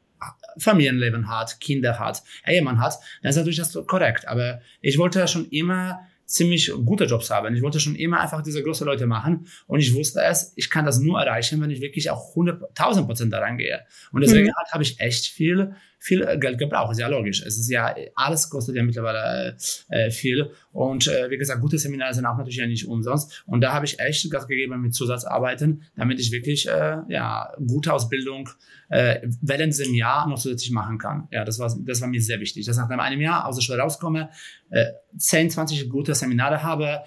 Familienleben 0.59 1.29
hat, 1.29 1.61
Kinder 1.61 2.01
hat, 2.01 2.25
Ehemann 2.45 2.81
hat, 2.81 2.99
dann 3.23 3.31
ist 3.31 3.37
natürlich 3.37 3.59
das 3.59 3.79
korrekt. 3.87 4.27
Aber 4.27 4.61
ich 4.81 4.99
wollte 4.99 5.29
schon 5.29 5.47
immer 5.51 6.01
ziemlich 6.27 6.73
gute 6.85 7.05
Jobs 7.05 7.31
haben. 7.31 7.55
Ich 7.55 7.63
wollte 7.63 7.79
schon 7.79 7.95
immer 7.95 8.23
einfach 8.23 8.43
diese 8.43 8.61
großen 8.61 8.85
Leute 8.85 9.07
machen 9.07 9.47
und 9.69 9.79
ich 9.79 9.95
wusste 9.95 10.21
es, 10.21 10.53
ich 10.57 10.69
kann 10.69 10.85
das 10.85 10.99
nur 10.99 11.21
erreichen, 11.21 11.61
wenn 11.61 11.71
ich 11.71 11.81
wirklich 11.81 12.11
auch 12.11 12.35
100.000 12.35 13.07
Prozent 13.07 13.33
da 13.33 13.39
reingehe. 13.39 13.83
Und 14.11 14.23
deswegen 14.23 14.49
mhm. 14.49 14.73
habe 14.73 14.83
ich 14.83 14.99
echt 14.99 15.27
viel, 15.27 15.77
viel 16.05 16.39
Geld 16.39 16.59
gebraucht. 16.59 16.93
Ist 16.93 17.01
ja 17.01 17.09
logisch. 17.09 17.41
Es 17.41 17.57
ist 17.59 17.71
ja, 17.71 17.95
alles 18.15 18.51
kostet 18.51 18.77
ja 18.77 18.83
mittlerweile 18.83 19.57
äh, 19.89 20.11
viel. 20.11 20.51
Und 20.71 21.09
äh, 21.09 21.31
wie 21.31 21.39
gesagt, 21.39 21.63
gute 21.63 21.79
Seminare 21.79 22.13
sind 22.13 22.27
auch 22.27 22.37
natürlich 22.37 22.59
ja 22.59 22.67
nicht 22.67 22.87
umsonst. 22.87 23.43
Und 23.47 23.63
da 23.63 23.73
habe 23.73 23.87
ich 23.87 23.99
echt 23.99 24.31
Gas 24.31 24.47
gegeben 24.47 24.83
mit 24.83 24.95
Zusatzarbeiten, 24.95 25.85
damit 25.97 26.21
ich 26.21 26.31
wirklich 26.31 26.69
äh, 26.69 26.99
ja, 27.09 27.51
gute 27.67 27.91
Ausbildung 27.91 28.51
äh, 28.91 29.27
während 29.41 29.73
diesem 29.73 29.95
Jahr 29.95 30.29
noch 30.29 30.39
zusätzlich 30.39 30.73
machen 30.73 30.99
kann. 30.99 31.27
Ja, 31.31 31.47
das 31.47 31.59
war, 31.59 31.75
das 31.87 32.03
war 32.03 32.09
mir 32.09 32.21
sehr 32.21 32.39
wichtig, 32.39 32.67
dass 32.67 32.77
nach 32.77 32.91
einem 32.91 33.21
Jahr 33.23 33.47
aus 33.47 33.57
der 33.57 33.63
Schule 33.63 33.79
rauskomme, 33.79 34.29
äh, 34.71 34.85
10, 35.17 35.49
20 35.49 35.89
gute 35.89 36.15
Seminare 36.15 36.63
habe, 36.63 37.01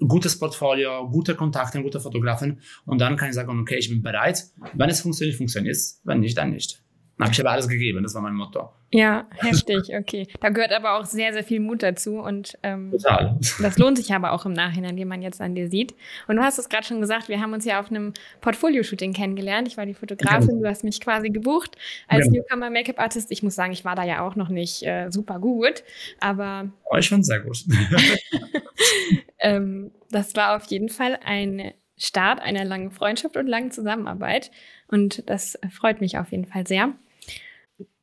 gutes 0.00 0.36
Portfolio, 0.36 1.08
gute 1.08 1.36
Kontakte, 1.36 1.80
gute 1.82 2.00
Fotografen 2.00 2.60
und 2.84 3.00
dann 3.00 3.16
kann 3.16 3.28
ich 3.28 3.36
sagen, 3.36 3.60
okay, 3.60 3.76
ich 3.76 3.90
bin 3.90 4.02
bereit. 4.02 4.44
Wenn 4.74 4.90
es 4.90 5.02
funktioniert, 5.02 5.36
funktioniert 5.36 5.76
es. 5.76 6.00
Wenn 6.02 6.18
nicht, 6.18 6.36
dann 6.36 6.50
nicht. 6.50 6.82
Dann 7.20 7.26
habe 7.26 7.34
ich 7.34 7.40
aber 7.40 7.50
alles 7.50 7.68
gegeben, 7.68 8.02
das 8.02 8.14
war 8.14 8.22
mein 8.22 8.34
Motto. 8.34 8.70
Ja, 8.92 9.26
heftig, 9.36 9.94
okay. 9.94 10.26
Da 10.40 10.48
gehört 10.48 10.72
aber 10.72 10.98
auch 10.98 11.04
sehr, 11.04 11.34
sehr 11.34 11.44
viel 11.44 11.60
Mut 11.60 11.82
dazu 11.82 12.18
und 12.18 12.58
ähm, 12.62 12.90
Total. 12.92 13.38
das 13.60 13.76
lohnt 13.78 13.98
sich 13.98 14.12
aber 14.14 14.32
auch 14.32 14.46
im 14.46 14.54
Nachhinein, 14.54 14.96
wie 14.96 15.04
man 15.04 15.20
jetzt 15.20 15.40
an 15.42 15.54
dir 15.54 15.68
sieht. 15.68 15.94
Und 16.28 16.36
du 16.36 16.42
hast 16.42 16.58
es 16.58 16.70
gerade 16.70 16.84
schon 16.86 17.00
gesagt, 17.00 17.28
wir 17.28 17.40
haben 17.40 17.52
uns 17.52 17.66
ja 17.66 17.78
auf 17.78 17.90
einem 17.90 18.14
Portfolio-Shooting 18.40 19.12
kennengelernt. 19.12 19.68
Ich 19.68 19.76
war 19.76 19.84
die 19.84 19.92
Fotografin, 19.94 20.60
du 20.60 20.66
hast 20.66 20.82
mich 20.82 20.98
quasi 21.00 21.28
gebucht 21.28 21.76
als 22.08 22.24
Ja. 22.26 22.32
Newcomer 22.32 22.70
Make-up-Artist. 22.70 23.30
Ich 23.30 23.42
muss 23.42 23.54
sagen, 23.54 23.72
ich 23.72 23.84
war 23.84 23.94
da 23.96 24.02
ja 24.04 24.22
auch 24.26 24.34
noch 24.34 24.48
nicht 24.48 24.82
äh, 24.82 25.10
super 25.10 25.38
gut, 25.40 25.84
aber 26.18 26.70
Oh, 26.90 26.96
ich 26.96 27.08
fand 27.10 27.26
sehr 27.26 27.40
gut. 27.40 27.58
ähm, 29.40 29.90
das 30.10 30.34
war 30.36 30.56
auf 30.56 30.64
jeden 30.64 30.88
Fall 30.88 31.18
ein 31.24 31.72
Start 31.96 32.40
einer 32.40 32.64
langen 32.64 32.90
Freundschaft 32.90 33.36
und 33.36 33.46
langen 33.46 33.70
Zusammenarbeit. 33.70 34.50
Und 34.88 35.28
das 35.28 35.58
freut 35.70 36.00
mich 36.00 36.18
auf 36.18 36.32
jeden 36.32 36.46
Fall 36.46 36.66
sehr. 36.66 36.92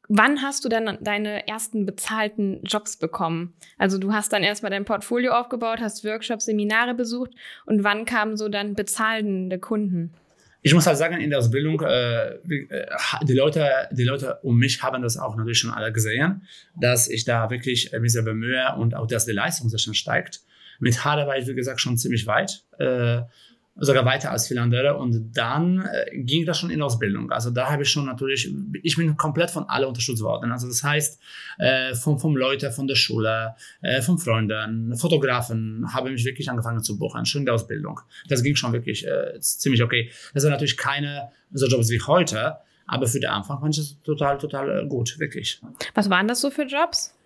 Wann 0.09 0.41
hast 0.41 0.63
du 0.63 0.69
dann 0.69 0.97
deine 1.01 1.47
ersten 1.47 1.85
bezahlten 1.85 2.61
Jobs 2.63 2.97
bekommen? 2.97 3.53
Also 3.77 3.97
du 3.97 4.13
hast 4.13 4.31
dann 4.31 4.41
erstmal 4.41 4.71
dein 4.71 4.85
Portfolio 4.85 5.33
aufgebaut, 5.33 5.79
hast 5.81 6.05
Workshops, 6.05 6.45
Seminare 6.45 6.93
besucht 6.93 7.31
und 7.65 7.83
wann 7.83 8.05
kamen 8.05 8.37
so 8.37 8.47
dann 8.47 8.73
bezahlende 8.73 9.59
Kunden? 9.59 10.13
Ich 10.61 10.73
muss 10.73 10.87
halt 10.87 10.97
sagen, 10.97 11.19
in 11.19 11.29
der 11.29 11.39
Ausbildung, 11.39 11.81
äh, 11.81 12.29
äh, 12.29 12.87
die, 13.23 13.33
Leute, 13.33 13.69
die 13.91 14.03
Leute 14.03 14.39
um 14.43 14.57
mich 14.57 14.81
haben 14.81 15.01
das 15.01 15.17
auch 15.17 15.35
natürlich 15.35 15.59
schon 15.59 15.71
alle 15.71 15.91
gesehen, 15.91 16.47
dass 16.75 17.07
ich 17.09 17.25
da 17.25 17.49
wirklich 17.49 17.93
äh, 17.93 17.99
mich 17.99 18.13
sehr 18.13 18.23
bemühe 18.23 18.75
und 18.77 18.95
auch, 18.95 19.07
dass 19.07 19.25
die 19.25 19.33
Leistung 19.33 19.69
sehr 19.69 19.79
schnell 19.79 19.93
steigt. 19.93 20.41
Mit 20.79 21.03
Haare 21.03 21.27
war 21.27 21.37
ich, 21.37 21.47
wie 21.47 21.55
gesagt, 21.55 21.81
schon 21.81 21.97
ziemlich 21.97 22.27
weit, 22.27 22.63
äh, 22.79 23.21
sogar 23.79 24.05
weiter 24.05 24.31
als 24.31 24.48
viele 24.48 24.62
andere. 24.62 24.98
Und 24.98 25.36
dann 25.36 25.86
äh, 25.86 26.17
ging 26.17 26.46
das 26.46 26.60
schon 26.60 26.69
in 26.69 26.81
Ausbildung. 26.81 27.31
Also 27.31 27.51
da 27.51 27.69
habe 27.69 27.84
ich 27.84 27.89
schon 27.89 28.05
natürlich, 28.05 28.51
ich 28.84 28.96
bin 28.96 29.15
komplett 29.17 29.51
von 29.51 29.65
alle 29.69 29.88
unterstützt 29.88 30.22
worden. 30.22 30.51
Also 30.51 30.67
das 30.67 30.84
heißt, 30.84 31.22
äh, 31.60 31.93
von, 31.96 32.19
von 32.19 32.36
Leuten 32.36 32.72
von 32.72 32.88
der 32.88 32.96
Schule, 32.96 33.55
äh, 33.81 34.01
von 34.01 34.17
Freunden, 34.17 34.96
Fotografen, 34.96 35.93
habe 35.93 36.10
mich 36.10 36.25
wirklich 36.25 36.50
angefangen 36.50 36.81
zu 36.81 36.98
buchen, 36.98 37.25
schon 37.25 37.41
in 37.41 37.46
der 37.46 37.55
Ausbildung. 37.55 38.00
Das 38.27 38.43
ging 38.43 38.55
schon 38.55 38.74
wirklich 38.74 39.05
äh, 39.05 39.39
ziemlich 39.39 39.84
okay. 39.84 40.12
Das 40.34 40.43
sind 40.43 40.51
natürlich 40.51 40.77
keine 40.77 41.29
so 41.51 41.67
Jobs 41.67 41.89
wie 41.89 42.01
heute, 42.01 42.57
aber 42.88 43.07
für 43.07 43.19
den 43.19 43.29
Anfang 43.29 43.60
fand 43.60 43.77
ich 43.77 43.84
es 43.84 44.01
total, 44.03 44.38
total 44.38 44.84
äh, 44.84 44.88
gut, 44.88 45.19
wirklich. 45.19 45.62
Was 45.93 46.10
waren 46.10 46.27
das 46.27 46.41
so 46.41 46.50
für 46.50 46.63
Jobs? 46.63 47.16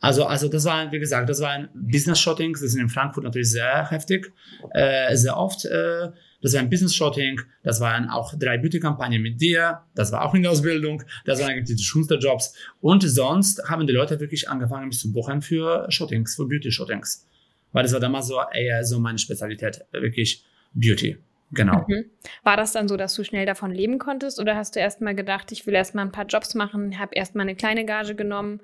Also, 0.00 0.24
also 0.26 0.48
das 0.48 0.64
war, 0.66 0.92
wie 0.92 0.98
gesagt, 0.98 1.28
das 1.28 1.40
waren 1.40 1.68
Business-Shootings, 1.74 2.60
das 2.60 2.72
sind 2.72 2.82
in 2.82 2.88
Frankfurt 2.88 3.24
natürlich 3.24 3.50
sehr 3.50 3.90
heftig, 3.90 4.32
äh, 4.72 5.16
sehr 5.16 5.36
oft. 5.36 5.64
Äh, 5.64 6.10
das 6.42 6.52
war 6.52 6.60
ein 6.60 6.70
Business-Shooting, 6.70 7.40
das 7.62 7.80
waren 7.80 8.10
auch 8.10 8.34
drei 8.38 8.58
Beauty-Kampagnen 8.58 9.22
mit 9.22 9.40
dir, 9.40 9.80
das 9.94 10.12
war 10.12 10.24
auch 10.24 10.34
in 10.34 10.42
der 10.42 10.52
Ausbildung, 10.52 11.02
das 11.24 11.40
waren 11.40 11.50
eigentlich 11.50 11.76
die 11.76 11.82
schönsten 11.82 12.20
Jobs. 12.20 12.54
Und 12.80 13.02
sonst 13.02 13.68
haben 13.68 13.86
die 13.86 13.92
Leute 13.92 14.20
wirklich 14.20 14.48
angefangen, 14.48 14.88
mich 14.88 14.98
zu 14.98 15.12
buchen 15.12 15.40
für 15.40 15.86
Shootings, 15.90 16.36
für 16.36 16.46
Beauty-Shootings. 16.46 17.26
Weil 17.72 17.82
das 17.82 17.92
war 17.92 18.00
damals 18.00 18.28
so 18.28 18.38
eher 18.52 18.84
so 18.84 19.00
meine 19.00 19.18
Spezialität, 19.18 19.84
wirklich 19.92 20.44
Beauty. 20.74 21.16
Genau. 21.52 21.84
Mhm. 21.88 22.04
War 22.42 22.56
das 22.56 22.72
dann 22.72 22.88
so, 22.88 22.96
dass 22.96 23.14
du 23.14 23.24
schnell 23.24 23.46
davon 23.46 23.70
leben 23.70 23.98
konntest 23.98 24.40
oder 24.40 24.56
hast 24.56 24.76
du 24.76 24.80
erst 24.80 25.00
mal 25.00 25.14
gedacht, 25.14 25.52
ich 25.52 25.66
will 25.66 25.74
erst 25.74 25.94
mal 25.94 26.02
ein 26.02 26.12
paar 26.12 26.26
Jobs 26.26 26.54
machen, 26.54 26.98
habe 26.98 27.14
erst 27.14 27.34
mal 27.34 27.42
eine 27.42 27.54
kleine 27.54 27.84
Gage 27.84 28.14
genommen? 28.14 28.60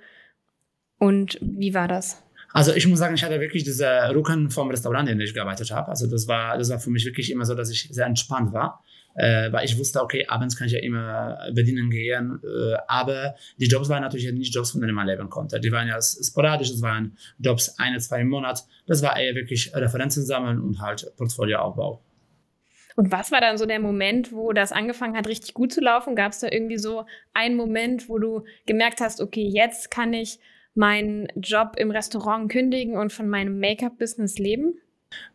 Und 1.02 1.36
wie 1.40 1.74
war 1.74 1.88
das? 1.88 2.22
Also 2.52 2.72
ich 2.72 2.86
muss 2.86 3.00
sagen, 3.00 3.16
ich 3.16 3.24
hatte 3.24 3.40
wirklich 3.40 3.64
diese 3.64 3.88
Rücken 4.14 4.50
vom 4.50 4.70
Restaurant, 4.70 5.08
in 5.08 5.18
dem 5.18 5.24
ich 5.24 5.34
gearbeitet 5.34 5.72
habe. 5.72 5.88
Also 5.88 6.06
das 6.06 6.28
war, 6.28 6.56
das 6.56 6.70
war 6.70 6.78
für 6.78 6.90
mich 6.90 7.04
wirklich 7.04 7.32
immer 7.32 7.44
so, 7.44 7.56
dass 7.56 7.70
ich 7.70 7.88
sehr 7.90 8.06
entspannt 8.06 8.52
war. 8.52 8.84
Äh, 9.16 9.50
weil 9.50 9.64
ich 9.64 9.76
wusste, 9.76 10.00
okay, 10.00 10.26
abends 10.28 10.56
kann 10.56 10.68
ich 10.68 10.74
ja 10.74 10.78
immer 10.78 11.40
bedienen 11.52 11.90
gehen. 11.90 12.38
Äh, 12.44 12.76
aber 12.86 13.34
die 13.58 13.66
Jobs 13.66 13.88
waren 13.88 14.02
natürlich 14.02 14.32
nicht 14.32 14.54
Jobs, 14.54 14.70
von 14.70 14.80
denen 14.80 14.94
man 14.94 15.08
leben 15.08 15.28
konnte. 15.28 15.58
Die 15.58 15.72
waren 15.72 15.88
ja 15.88 16.00
sporadisch, 16.00 16.70
es 16.70 16.82
waren 16.82 17.16
Jobs 17.40 17.80
eine, 17.80 17.98
zwei 17.98 18.20
im 18.20 18.28
Monat. 18.28 18.62
Das 18.86 19.02
war 19.02 19.18
eher 19.18 19.34
wirklich 19.34 19.74
Referenzen 19.74 20.24
sammeln 20.24 20.60
und 20.60 20.80
halt 20.80 21.12
Portfolioaufbau. 21.16 22.00
Und 22.94 23.10
was 23.10 23.32
war 23.32 23.40
dann 23.40 23.58
so 23.58 23.66
der 23.66 23.80
Moment, 23.80 24.32
wo 24.32 24.52
das 24.52 24.70
angefangen 24.70 25.16
hat, 25.16 25.26
richtig 25.26 25.52
gut 25.52 25.72
zu 25.72 25.80
laufen? 25.80 26.14
Gab 26.14 26.30
es 26.30 26.38
da 26.38 26.48
irgendwie 26.48 26.78
so 26.78 27.06
einen 27.34 27.56
Moment, 27.56 28.08
wo 28.08 28.20
du 28.20 28.44
gemerkt 28.66 29.00
hast, 29.00 29.20
okay, 29.20 29.48
jetzt 29.52 29.90
kann 29.90 30.12
ich 30.12 30.38
meinen 30.74 31.28
Job 31.36 31.74
im 31.76 31.90
Restaurant 31.90 32.50
kündigen 32.50 32.96
und 32.96 33.12
von 33.12 33.28
meinem 33.28 33.58
Make-up-Business 33.58 34.38
leben? 34.38 34.74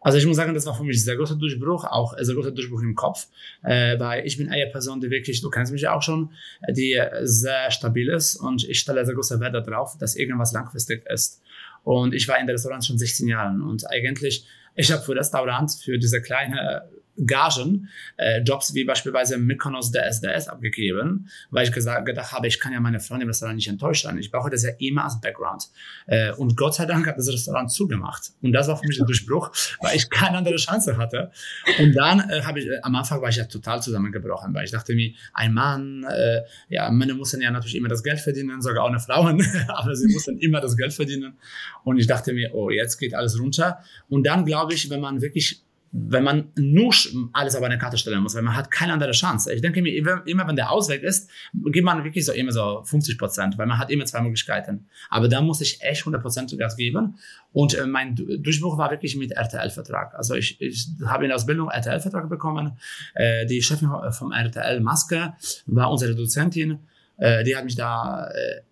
Also 0.02 0.18
ich 0.18 0.26
muss 0.26 0.38
sagen, 0.38 0.54
das 0.54 0.66
war 0.66 0.76
für 0.76 0.84
mich 0.84 0.98
ein 0.98 1.02
sehr 1.02 1.16
großer 1.16 1.36
Durchbruch, 1.36 1.86
auch 1.86 2.14
ein 2.14 2.26
sehr 2.26 2.36
großer 2.36 2.52
Durchbruch 2.52 2.82
im 2.82 2.96
Kopf, 2.96 3.28
äh, 3.64 4.00
weil 4.00 4.26
ich 4.26 4.38
bin 4.38 4.50
eine 4.50 4.68
Person, 4.68 5.02
die 5.02 5.10
wirklich, 5.10 5.42
du 5.42 5.50
kennst 5.50 5.72
mich 5.72 5.84
ja 5.84 5.96
auch 5.96 6.02
schon, 6.02 6.32
die 6.70 7.00
sehr 7.22 7.70
stabil 7.72 8.10
ist 8.10 8.38
und 8.38 8.68
ich 8.68 8.80
stelle 8.80 9.06
sehr 9.06 9.16
große 9.16 9.40
Wert 9.40 9.54
darauf, 9.54 9.98
dass 9.98 10.16
irgendwas 10.16 10.52
langfristig 10.52 11.06
ist. 11.08 11.42
Und 11.84 12.14
ich 12.14 12.28
war 12.28 12.40
in 12.40 12.48
der 12.48 12.56
Restaurant 12.56 12.86
schon 12.86 12.98
16 12.98 13.28
Jahren 13.28 13.62
und 13.62 13.90
eigentlich, 13.90 14.46
ich 14.76 14.92
habe 14.92 15.04
für 15.04 15.16
das 15.16 15.28
Restaurant, 15.28 15.72
für 15.72 15.98
diese 15.98 16.22
kleine 16.22 16.90
Gagen 17.26 17.90
äh, 18.18 18.42
Jobs 18.42 18.74
wie 18.74 18.84
beispielsweise 18.84 19.38
Mykonos 19.38 19.92
DSDS 19.92 20.48
abgegeben, 20.48 21.30
weil 21.50 21.66
ich 21.66 21.72
gesagt, 21.72 22.06
gedacht 22.06 22.32
habe, 22.32 22.48
ich 22.48 22.60
kann 22.60 22.74
ja 22.74 22.80
meine 22.80 23.00
Freunde 23.00 23.24
im 23.24 23.30
Restaurant 23.30 23.56
nicht 23.56 23.68
enttäuschen. 23.68 24.18
Ich 24.18 24.32
brauche 24.32 24.50
das 24.50 24.64
ja 24.64 24.72
immer 24.80 25.06
als 25.06 25.20
Background. 25.20 25.70
Äh, 26.06 26.32
und 26.34 26.56
Gott 26.56 26.76
sei 26.76 26.86
Dank 26.86 27.08
hat 27.08 27.18
das 27.18 27.28
Restaurant 27.28 27.72
zugemacht. 27.72 28.32
Und 28.42 28.52
das 28.52 28.68
war 28.68 28.78
für 28.78 28.88
mich 28.88 28.98
der 28.98 29.06
Durchbruch, 29.06 29.52
weil 29.82 29.96
ich 29.96 30.10
keine 30.10 30.38
andere 30.38 30.56
Chance 30.58 30.98
hatte. 30.98 31.32
Und 31.80 31.94
dann 31.94 32.30
äh, 32.30 32.42
habe 32.42 32.60
ich, 32.60 32.68
äh, 32.68 32.80
am 32.82 32.96
Anfang 32.96 33.22
war 33.22 33.30
ich 33.30 33.38
ja 33.38 33.46
total 33.46 33.82
zusammengebrochen, 33.82 34.54
weil 34.54 34.66
ich 34.66 34.72
dachte 34.72 34.94
mir, 34.94 35.14
ein 35.34 35.54
Mann, 35.54 36.04
äh, 36.04 36.42
ja, 36.70 36.90
Männer 36.92 37.16
müssen 37.16 37.42
ja 37.42 37.52
natürlich 37.52 37.76
immer 37.76 37.90
das 37.90 38.04
Geld 38.04 38.20
verdienen, 38.20 38.62
sogar 38.62 38.84
auch 38.84 38.90
eine 38.90 39.00
Frauen, 39.00 39.46
aber 39.68 39.96
sie 39.96 40.08
müssen 40.08 40.38
immer 40.40 40.62
das 40.62 40.78
Geld 40.78 40.94
verdienen. 40.94 41.38
Und 41.84 41.98
ich 41.98 42.08
dachte 42.08 42.34
mir, 42.34 42.54
oh, 42.54 42.70
jetzt 42.70 42.98
geht 42.98 43.14
alles 43.14 43.40
runter. 43.40 43.80
Und 44.10 44.26
dann 44.26 44.46
glaube 44.46 44.74
ich, 44.74 44.90
wenn 44.90 45.02
man 45.02 45.22
wirklich 45.22 45.64
wenn 45.92 46.24
man 46.24 46.52
nur 46.56 46.94
alles 47.34 47.56
auf 47.56 47.64
eine 47.64 47.78
Karte 47.78 47.98
stellen 47.98 48.22
muss, 48.22 48.36
weil 48.36 48.42
man 48.42 48.56
hat 48.56 48.72
keine 48.72 48.94
andere 48.94 49.12
Chance. 49.12 49.54
Ich 49.54 49.62
denke 49.62 49.82
mir, 49.82 49.96
immer 50.26 50.48
wenn 50.48 50.56
der 50.56 50.72
Ausweg 50.72 51.04
ist, 51.04 51.30
gibt 51.54 51.86
man 51.86 52.04
wirklich 52.04 52.26
so 52.26 52.34
immer 52.34 52.52
so 52.52 52.84
50 52.84 53.18
Prozent, 53.18 53.58
weil 53.58 53.68
man 53.68 53.78
hat 53.78 53.90
immer 53.90 54.06
zwei 54.06 54.22
Möglichkeiten. 54.22 54.88
Aber 55.10 55.28
da 55.28 55.42
muss 55.42 55.62
ich 55.62 55.82
echt 55.82 56.02
100 56.02 56.22
Prozent 56.22 56.58
Gas 56.58 56.76
geben. 56.76 57.18
Und 57.52 57.74
äh, 57.74 57.86
mein 57.86 58.16
Durchbruch 58.16 58.78
war 58.78 58.92
wirklich 58.92 59.16
mit 59.16 59.32
RTL-Vertrag. 59.32 60.14
Also 60.16 60.36
ich, 60.36 60.60
ich 60.62 60.88
habe 61.06 61.24
in 61.26 61.30
der 61.30 61.36
Ausbildung 61.36 61.70
RTL-Vertrag 61.70 62.30
bekommen. 62.30 62.78
Äh, 63.16 63.46
die 63.46 63.62
Chefin 63.62 63.90
vom 64.12 64.32
RTL, 64.32 64.80
Maske, 64.82 65.34
war 65.66 65.92
unsere 65.92 66.16
Dozentin. 66.16 66.80
Äh, 67.18 67.44
die 67.44 67.56
hat 67.56 67.64
mich 67.64 67.76
da 67.76 68.30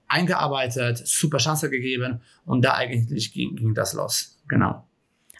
eingearbeitet, 0.07 1.01
super 1.05 1.37
Chance 1.37 1.69
gegeben 1.69 2.21
und 2.45 2.63
da 2.63 2.75
eigentlich 2.75 3.33
ging, 3.33 3.55
ging 3.55 3.73
das 3.73 3.93
los. 3.93 4.37
Genau. 4.47 4.85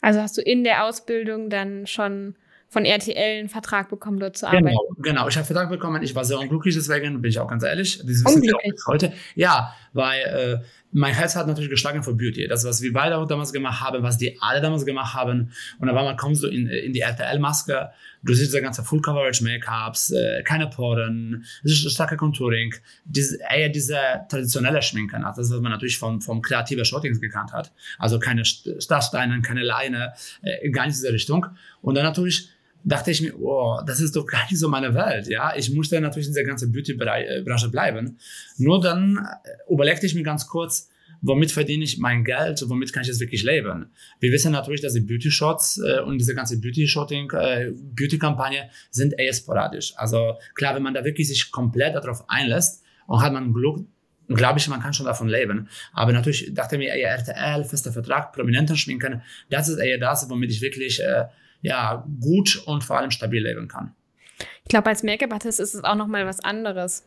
Also 0.06 0.22
hast 0.22 0.38
du 0.38 0.42
in 0.42 0.64
der 0.64 0.84
Ausbildung 0.84 1.50
dann 1.50 1.88
schon 1.88 2.36
von 2.70 2.86
RTL 2.86 3.40
einen 3.40 3.50
Vertrag 3.50 3.90
bekommen, 3.90 4.20
dort 4.20 4.38
zu 4.38 4.46
arbeiten? 4.46 4.68
Genau, 4.68 4.88
genau. 5.00 5.28
Ich 5.28 5.36
habe 5.36 5.48
Vertrag 5.48 5.68
bekommen. 5.72 6.04
Ich 6.04 6.14
war 6.14 6.24
sehr 6.24 6.38
unglücklich 6.38 6.76
deswegen, 6.76 7.24
bin 7.24 7.30
ich 7.30 7.40
auch 7.40 7.48
ganz 7.48 7.64
ehrlich. 7.64 7.98
Das 7.98 8.08
wissen 8.08 8.44
Sie 8.44 8.54
auch 8.54 8.62
bis 8.62 8.86
heute. 8.86 9.14
Ja, 9.34 9.74
weil 9.96 10.22
äh, 10.22 10.66
mein 10.92 11.14
Herz 11.14 11.36
hat 11.36 11.48
natürlich 11.48 11.70
geschlagen 11.70 12.04
für 12.04 12.14
Beauty. 12.14 12.48
Das, 12.48 12.66
was 12.66 12.82
wir 12.82 12.94
beide 12.94 13.18
auch 13.18 13.26
damals 13.28 13.54
gemacht 13.54 13.82
haben, 13.82 14.04
was 14.04 14.18
die 14.18 14.38
alle 14.42 14.62
damals 14.62 14.86
gemacht 14.86 15.14
haben. 15.14 15.52
Und 15.80 15.88
dann 15.88 15.96
war 15.96 16.04
man 16.04 16.18
kommst 16.18 16.44
du 16.44 16.48
in, 16.48 16.68
in 16.68 16.94
die 16.94 17.00
RTL-Maske. 17.00 17.90
Du 18.24 18.34
siehst 18.34 18.52
diese 18.52 18.62
ganze 18.62 18.84
Full 18.84 19.02
Coverage 19.02 19.44
Make-ups, 19.44 20.12
äh, 20.12 20.44
keine 20.44 20.68
Poren, 20.68 21.46
starke 21.66 22.18
Contouring, 22.18 22.74
diese, 23.06 23.40
eher 23.50 23.70
diese 23.70 23.98
traditionelle 24.30 24.82
Schminken, 24.82 25.24
also 25.24 25.42
das, 25.42 25.52
was 25.52 25.62
man 25.62 25.72
natürlich 25.72 25.98
vom, 25.98 26.22
vom 26.22 26.42
kreativen 26.42 26.84
Shootings 26.84 27.22
gekannt 27.22 27.54
hat. 27.54 27.72
Also 27.98 28.20
keine 28.20 28.44
Starsteine, 28.46 29.42
keine 29.42 29.64
Leine, 29.64 30.14
äh, 30.42 30.70
gar 30.72 30.86
nicht 30.86 30.96
in 30.96 31.02
diese 31.02 31.14
Richtung. 31.14 31.46
Und 31.82 31.96
dann 31.96 32.04
natürlich 32.04 32.50
dachte 32.86 33.12
ich 33.12 33.22
mir, 33.22 33.38
oh, 33.40 33.82
das 33.86 34.00
ist 34.00 34.16
doch 34.16 34.26
gar 34.26 34.44
nicht 34.44 34.60
so 34.60 34.70
meine 34.70 34.94
Welt, 34.94 35.28
ja. 35.28 35.54
Ich 35.58 35.72
musste 35.72 36.00
natürlich 36.00 36.28
in 36.28 36.34
der 36.36 36.46
ganzen 36.46 36.72
Beauty-Branche 36.72 37.70
bleiben. 37.70 38.18
Nur 38.58 38.80
dann 38.80 39.28
überlegte 39.68 40.06
ich 40.06 40.14
mir 40.14 40.24
ganz 40.24 40.48
kurz, 40.48 40.90
womit 41.22 41.52
verdiene 41.52 41.84
ich 41.84 41.98
mein 41.98 42.24
Geld, 42.24 42.64
womit 42.68 42.94
kann 42.94 43.02
ich 43.02 43.08
jetzt 43.08 43.20
wirklich 43.20 43.44
leben? 43.44 43.88
Wir 44.20 44.32
wissen 44.32 44.52
natürlich, 44.52 44.82
dass 44.82 44.94
die 44.94 45.02
Beauty-Shots 45.02 45.80
äh, 45.80 46.02
und 46.02 46.20
diese 46.20 46.36
ganze 46.36 46.60
Beauty-Shotting, 46.62 47.32
äh, 47.32 47.72
Beauty-Kampagne 47.74 48.70
sind 48.92 49.18
eher 49.18 49.34
sporadisch. 49.34 49.94
Also 49.96 50.36
klar, 50.54 50.76
wenn 50.76 50.84
man 50.84 50.94
da 50.94 51.04
wirklich 51.04 51.28
sich 51.28 51.52
komplett 51.52 51.96
darauf 51.96 52.30
einlässt 52.30 52.84
und 53.08 53.22
hat 53.22 53.34
man 53.34 53.52
Glück, 53.52 53.80
glaube 54.28 54.60
ich, 54.60 54.68
man 54.68 54.82
kann 54.82 54.94
schon 54.94 55.08
davon 55.08 55.28
leben. 55.28 55.70
Aber 55.94 56.12
natürlich 56.12 56.54
dachte 56.54 56.76
ich 56.76 56.80
mir 56.80 56.94
eher 56.94 57.18
RTL, 57.18 57.64
fester 57.64 57.92
Vertrag, 57.92 58.32
prominenter 58.32 58.76
schminken, 58.76 59.24
das 59.50 59.70
ist 59.70 59.78
eher 59.80 59.98
das, 59.98 60.30
womit 60.30 60.52
ich 60.52 60.62
wirklich 60.62 61.02
äh, 61.02 61.26
ja, 61.66 62.06
gut 62.22 62.64
und 62.66 62.84
vor 62.84 62.98
allem 62.98 63.12
stabil 63.12 63.44
leben 63.44 63.68
kann. 63.68 63.94
Ich 64.64 64.70
glaube, 64.70 64.90
als 64.90 65.04
Make-up-Artist 65.04 65.60
ist 65.60 65.74
es 65.74 65.84
auch 65.84 65.96
nochmal 65.96 66.26
was 66.26 66.40
anderes. 66.40 67.04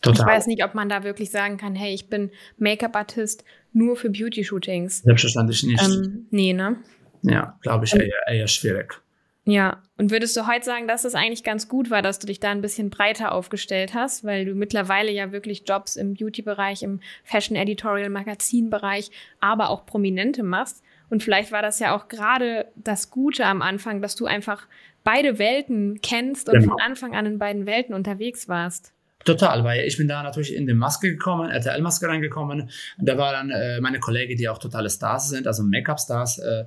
Total. 0.00 0.20
Ich 0.20 0.26
weiß 0.26 0.46
nicht, 0.48 0.64
ob 0.64 0.74
man 0.74 0.88
da 0.88 1.04
wirklich 1.04 1.30
sagen 1.30 1.56
kann, 1.56 1.74
hey, 1.74 1.94
ich 1.94 2.08
bin 2.08 2.30
Make-up-Artist 2.58 3.44
nur 3.72 3.96
für 3.96 4.10
Beauty-Shootings. 4.10 5.02
Selbstverständlich 5.02 5.62
nicht. 5.62 5.82
Ähm, 5.82 6.26
nee, 6.30 6.52
ne? 6.52 6.76
Ja, 7.22 7.56
glaube 7.62 7.84
ich, 7.84 7.94
eher, 7.94 8.10
eher 8.28 8.48
schwierig. 8.48 9.00
Ja, 9.44 9.82
und 9.98 10.10
würdest 10.12 10.36
du 10.36 10.46
heute 10.46 10.64
sagen, 10.64 10.86
dass 10.86 11.04
es 11.04 11.14
eigentlich 11.14 11.42
ganz 11.42 11.68
gut 11.68 11.90
war, 11.90 12.02
dass 12.02 12.18
du 12.18 12.26
dich 12.26 12.38
da 12.38 12.50
ein 12.50 12.60
bisschen 12.60 12.90
breiter 12.90 13.32
aufgestellt 13.32 13.92
hast, 13.94 14.24
weil 14.24 14.44
du 14.44 14.54
mittlerweile 14.54 15.10
ja 15.10 15.32
wirklich 15.32 15.64
Jobs 15.66 15.96
im 15.96 16.14
Beauty-Bereich, 16.14 16.82
im 16.82 17.00
Fashion-Editorial-Magazin-Bereich, 17.24 19.10
aber 19.40 19.70
auch 19.70 19.86
Prominente 19.86 20.42
machst? 20.42 20.82
Und 21.12 21.22
vielleicht 21.22 21.52
war 21.52 21.60
das 21.60 21.78
ja 21.78 21.94
auch 21.94 22.08
gerade 22.08 22.68
das 22.74 23.10
Gute 23.10 23.44
am 23.44 23.60
Anfang, 23.60 24.00
dass 24.00 24.16
du 24.16 24.24
einfach 24.24 24.66
beide 25.04 25.38
Welten 25.38 26.00
kennst 26.00 26.48
und 26.48 26.54
genau. 26.54 26.70
von 26.70 26.80
Anfang 26.80 27.14
an 27.14 27.26
in 27.26 27.38
beiden 27.38 27.66
Welten 27.66 27.94
unterwegs 27.94 28.48
warst. 28.48 28.94
Total, 29.26 29.62
weil 29.62 29.84
ich 29.84 29.98
bin 29.98 30.08
da 30.08 30.22
natürlich 30.22 30.54
in 30.56 30.66
die 30.66 30.72
Maske 30.72 31.10
gekommen, 31.10 31.50
RTL-Maske 31.50 32.08
reingekommen. 32.08 32.70
Da 32.96 33.18
waren 33.18 33.50
äh, 33.50 33.78
meine 33.82 34.00
Kollegen, 34.00 34.38
die 34.38 34.48
auch 34.48 34.56
totale 34.56 34.88
Stars 34.88 35.28
sind, 35.28 35.46
also 35.46 35.62
Make-up-Stars. 35.62 36.38
Äh, 36.38 36.64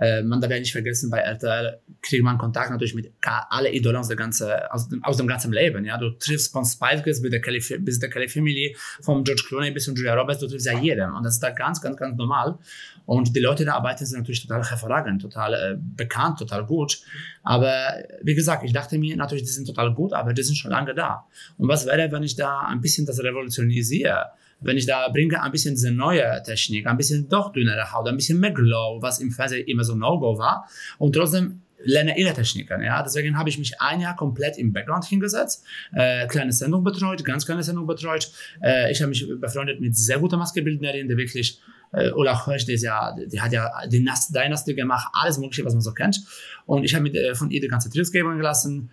äh, 0.00 0.22
man 0.22 0.40
darf 0.40 0.50
ja 0.50 0.58
nicht 0.58 0.72
vergessen, 0.72 1.10
bei 1.10 1.18
RTL 1.18 1.80
kriegt 2.02 2.22
man 2.22 2.38
Kontakt 2.38 2.70
natürlich 2.70 2.94
mit 2.94 3.12
alle 3.22 3.72
Idolen 3.74 3.96
aus, 3.96 4.08
der 4.08 4.16
ganze, 4.16 4.72
aus, 4.72 4.88
dem, 4.88 5.02
aus 5.02 5.16
dem 5.16 5.26
ganzen 5.26 5.52
Leben. 5.52 5.84
Ja? 5.84 5.98
Du 5.98 6.10
triffst 6.10 6.52
von 6.52 6.64
Spice 6.64 7.02
Girls 7.02 7.20
bis 7.20 7.30
der, 7.30 7.40
Kelly, 7.40 7.60
bis 7.80 7.98
der 7.98 8.08
Kelly 8.08 8.28
Family, 8.28 8.76
vom 9.02 9.24
George 9.24 9.42
Clooney 9.48 9.72
bis 9.72 9.84
zu 9.84 9.94
Julia 9.94 10.14
Roberts, 10.14 10.40
du 10.40 10.46
triffst 10.46 10.66
ja 10.66 10.78
jeden. 10.78 11.12
Und 11.12 11.24
das 11.24 11.34
ist 11.34 11.42
da 11.42 11.50
ganz, 11.50 11.80
ganz, 11.80 11.96
ganz 11.96 12.16
normal. 12.16 12.58
Und 13.06 13.34
die 13.34 13.40
Leute, 13.40 13.64
die 13.64 13.66
da 13.66 13.74
arbeiten, 13.74 14.06
sind 14.06 14.18
natürlich 14.18 14.46
total 14.46 14.62
hervorragend, 14.68 15.22
total 15.22 15.54
äh, 15.54 15.76
bekannt, 15.78 16.38
total 16.38 16.64
gut. 16.64 17.00
Aber 17.42 17.74
wie 18.22 18.34
gesagt, 18.34 18.62
ich 18.64 18.72
dachte 18.72 18.98
mir 18.98 19.16
natürlich, 19.16 19.44
die 19.44 19.50
sind 19.50 19.66
total 19.66 19.94
gut, 19.94 20.12
aber 20.12 20.32
die 20.32 20.42
sind 20.42 20.56
schon 20.56 20.70
lange 20.70 20.94
da. 20.94 21.26
Und 21.56 21.68
was 21.68 21.86
wäre, 21.86 22.12
wenn 22.12 22.22
ich 22.22 22.36
da 22.36 22.60
ein 22.68 22.80
bisschen 22.80 23.04
das 23.06 23.18
revolutionisiere? 23.20 24.26
Wenn 24.60 24.76
ich 24.76 24.86
da 24.86 25.08
bringe 25.08 25.42
ein 25.42 25.52
bisschen 25.52 25.74
diese 25.74 25.90
neue 25.90 26.42
Technik, 26.42 26.86
ein 26.86 26.96
bisschen 26.96 27.28
doch 27.28 27.52
dünnere 27.52 27.92
Haut, 27.92 28.08
ein 28.08 28.16
bisschen 28.16 28.40
mehr 28.40 28.52
Glow, 28.52 28.98
was 29.00 29.20
im 29.20 29.30
Fernsehen 29.30 29.66
immer 29.66 29.84
so 29.84 29.94
No-Go 29.94 30.38
war 30.38 30.68
und 30.98 31.14
trotzdem 31.14 31.62
lerne 31.84 32.18
ihre 32.18 32.32
Techniken. 32.32 32.82
Ja? 32.82 33.02
Deswegen 33.02 33.38
habe 33.38 33.48
ich 33.48 33.58
mich 33.58 33.80
ein 33.80 34.00
Jahr 34.00 34.16
komplett 34.16 34.58
im 34.58 34.72
Background 34.72 35.04
hingesetzt, 35.04 35.64
äh, 35.92 36.26
kleine 36.26 36.52
Sendung 36.52 36.82
betreut, 36.82 37.24
ganz 37.24 37.46
kleine 37.46 37.62
Sendung 37.62 37.86
betreut. 37.86 38.30
Äh, 38.62 38.90
ich 38.90 39.00
habe 39.00 39.10
mich 39.10 39.26
befreundet 39.40 39.80
mit 39.80 39.96
sehr 39.96 40.18
guter 40.18 40.36
Maskebildnerin, 40.36 41.08
die 41.08 41.16
wirklich 41.16 41.60
äh, 41.92 42.10
Olaf 42.10 42.44
Hirsch, 42.44 42.66
die, 42.66 42.74
ja, 42.74 43.14
die 43.14 43.40
hat 43.40 43.52
ja 43.52 43.70
die 43.86 43.98
Dynastie 43.98 44.74
gemacht, 44.74 45.08
alles 45.12 45.38
mögliche, 45.38 45.64
was 45.64 45.72
man 45.72 45.82
so 45.82 45.92
kennt. 45.92 46.20
Und 46.66 46.84
ich 46.84 46.94
habe 46.94 47.04
mir 47.04 47.14
äh, 47.14 47.34
von 47.34 47.50
ihr 47.50 47.60
die 47.60 47.68
ganze 47.68 47.90
Tricks 47.90 48.12
geben 48.12 48.36
gelassen 48.36 48.90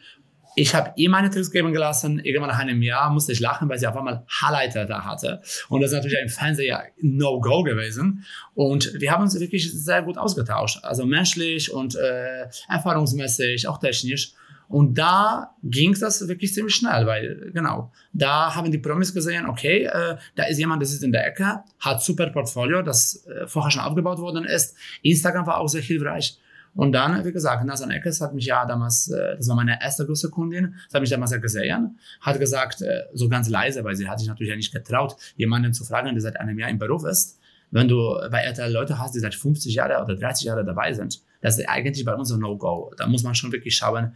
ich 0.56 0.74
habe 0.74 0.94
ihr 0.96 1.10
meine 1.10 1.30
Tricks 1.30 1.52
geben 1.52 1.74
gelassen. 1.74 2.20
Irgendwann 2.20 2.50
nach 2.50 2.60
einem 2.60 2.82
Jahr 2.82 3.10
musste 3.10 3.34
ich 3.34 3.40
lachen, 3.40 3.68
weil 3.70 3.78
sie 3.78 3.88
auf 3.88 3.98
einmal 3.98 4.26
Haarleiter 4.28 4.86
da 4.86 5.04
hatte. 5.04 5.42
Und 5.70 5.82
das 5.82 5.92
ist 5.92 5.98
natürlich 5.98 6.18
im 6.22 6.30
Fernsehen 6.30 6.70
ja 6.70 6.84
No-Go 7.02 7.64
gewesen. 7.64 8.24
Und 8.54 8.94
wir 9.00 9.12
haben 9.12 9.24
uns 9.24 9.40
wirklich 9.40 9.72
sehr 9.72 10.02
gut 10.02 10.18
ausgetauscht. 10.18 10.84
Also 10.84 11.06
menschlich 11.06 11.72
und 11.72 11.96
äh, 11.96 12.48
erfahrungsmäßig, 12.70 13.68
auch 13.68 13.80
technisch. 13.80 14.34
Und 14.68 14.98
da 14.98 15.56
ging 15.64 15.96
das 16.00 16.28
wirklich 16.28 16.54
ziemlich 16.54 16.76
schnell, 16.76 17.06
weil 17.06 17.52
genau, 17.54 17.92
da 18.14 18.56
haben 18.56 18.72
die 18.72 18.80
Promis 18.80 19.14
gesehen, 19.14 19.46
okay, 19.46 19.84
äh, 19.84 20.18
da 20.36 20.44
ist 20.46 20.58
jemand, 20.58 20.82
der 20.82 20.88
sitzt 20.88 21.04
in 21.04 21.12
der 21.12 21.28
Ecke, 21.28 21.64
hat 21.80 22.02
super 22.02 22.28
Portfolio, 22.32 22.82
das 22.82 23.26
äh, 23.28 23.46
vorher 23.46 23.70
schon 23.70 23.84
aufgebaut 23.84 24.18
worden 24.18 24.44
ist. 24.44 24.76
Instagram 25.04 25.46
war 25.46 25.60
auch 25.60 25.68
sehr 25.68 25.82
hilfreich. 25.82 26.40
Und 26.76 26.92
dann, 26.92 27.24
wie 27.24 27.32
gesagt, 27.32 27.64
Nasan 27.64 27.90
Eckes 27.90 28.20
hat 28.20 28.34
mich 28.34 28.46
ja 28.46 28.66
damals, 28.66 29.10
äh, 29.10 29.38
das 29.38 29.48
war 29.48 29.56
meine 29.56 29.82
erste 29.82 30.06
große 30.06 30.30
Kundin, 30.30 30.76
hat 30.94 31.02
mich 31.02 31.10
damals 31.10 31.32
ja 31.32 31.38
gesehen, 31.38 31.98
hat 32.22 32.38
gesagt, 32.38 32.82
äh, 32.82 33.04
so 33.14 33.30
ganz 33.30 33.50
leise, 33.50 33.84
weil 33.84 33.96
sie 33.96 34.08
hat 34.08 34.20
sich 34.20 34.28
natürlich 34.28 34.50
ja 34.50 34.58
nicht 34.58 34.74
getraut, 34.74 35.16
jemanden 35.38 35.74
zu 35.74 35.86
fragen, 35.86 36.14
der 36.14 36.22
seit 36.22 36.38
einem 36.40 36.60
Jahr 36.60 36.70
im 36.70 36.78
Beruf 36.78 37.06
ist. 37.06 37.40
Wenn 37.72 37.88
du 37.88 38.16
bei 38.30 38.42
RTL 38.42 38.72
Leute 38.72 39.00
hast, 39.00 39.16
die 39.16 39.20
seit 39.20 39.36
50 39.36 39.74
Jahren 39.74 40.04
oder 40.04 40.16
30 40.16 40.46
Jahren 40.46 40.66
dabei 40.66 40.94
sind, 40.94 41.22
das 41.42 41.58
ist 41.58 41.68
eigentlich 41.68 42.06
bei 42.06 42.14
uns 42.14 42.32
ein 42.32 42.40
No-Go. 42.40 42.94
Da 42.98 43.08
muss 43.08 43.24
man 43.24 43.36
schon 43.36 43.52
wirklich 43.52 43.76
schauen, 43.76 44.14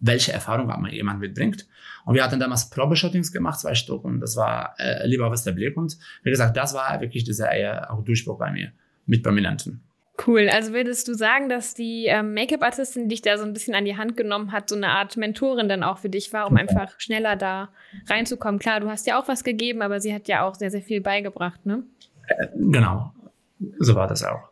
welche 0.00 0.32
Erfahrung 0.32 0.66
man 0.66 0.86
jemand 0.92 1.20
mitbringt. 1.20 1.66
Und 2.04 2.14
wir 2.14 2.22
hatten 2.22 2.38
damals 2.38 2.70
Probeshootings 2.70 3.32
gemacht, 3.32 3.60
zwei 3.60 3.74
Stück, 3.74 4.04
und 4.04 4.20
das 4.20 4.36
war 4.36 4.74
äh, 4.78 5.06
lieber 5.06 5.30
Westerblick. 5.30 5.76
Und 5.76 5.96
wie 6.22 6.30
gesagt, 6.30 6.56
das 6.56 6.74
war 6.74 7.00
wirklich 7.00 7.24
dieser 7.24 7.50
eher 7.50 7.90
auch 7.92 8.04
Durchbruch 8.04 8.38
bei 8.38 8.52
mir 8.52 8.72
mit 9.06 9.22
Prominenten. 9.22 9.85
Cool. 10.24 10.48
Also 10.48 10.72
würdest 10.72 11.08
du 11.08 11.14
sagen, 11.14 11.48
dass 11.48 11.74
die 11.74 12.06
ähm, 12.06 12.32
Make-up-Artistin, 12.32 13.02
die 13.02 13.08
dich 13.16 13.22
da 13.22 13.36
so 13.36 13.44
ein 13.44 13.52
bisschen 13.52 13.74
an 13.74 13.84
die 13.84 13.96
Hand 13.96 14.16
genommen 14.16 14.50
hat, 14.50 14.68
so 14.68 14.76
eine 14.76 14.88
Art 14.88 15.16
Mentorin 15.16 15.68
dann 15.68 15.82
auch 15.82 15.98
für 15.98 16.08
dich 16.08 16.32
war, 16.32 16.50
um 16.50 16.56
einfach 16.56 16.98
schneller 16.98 17.36
da 17.36 17.68
reinzukommen? 18.08 18.58
Klar, 18.58 18.80
du 18.80 18.88
hast 18.88 19.06
ja 19.06 19.20
auch 19.20 19.28
was 19.28 19.44
gegeben, 19.44 19.82
aber 19.82 20.00
sie 20.00 20.14
hat 20.14 20.26
ja 20.26 20.46
auch 20.46 20.54
sehr, 20.54 20.70
sehr 20.70 20.82
viel 20.82 21.02
beigebracht, 21.02 21.66
ne? 21.66 21.82
Äh, 22.28 22.46
genau. 22.54 23.12
So 23.78 23.94
war 23.94 24.08
das 24.08 24.24
auch. 24.24 24.48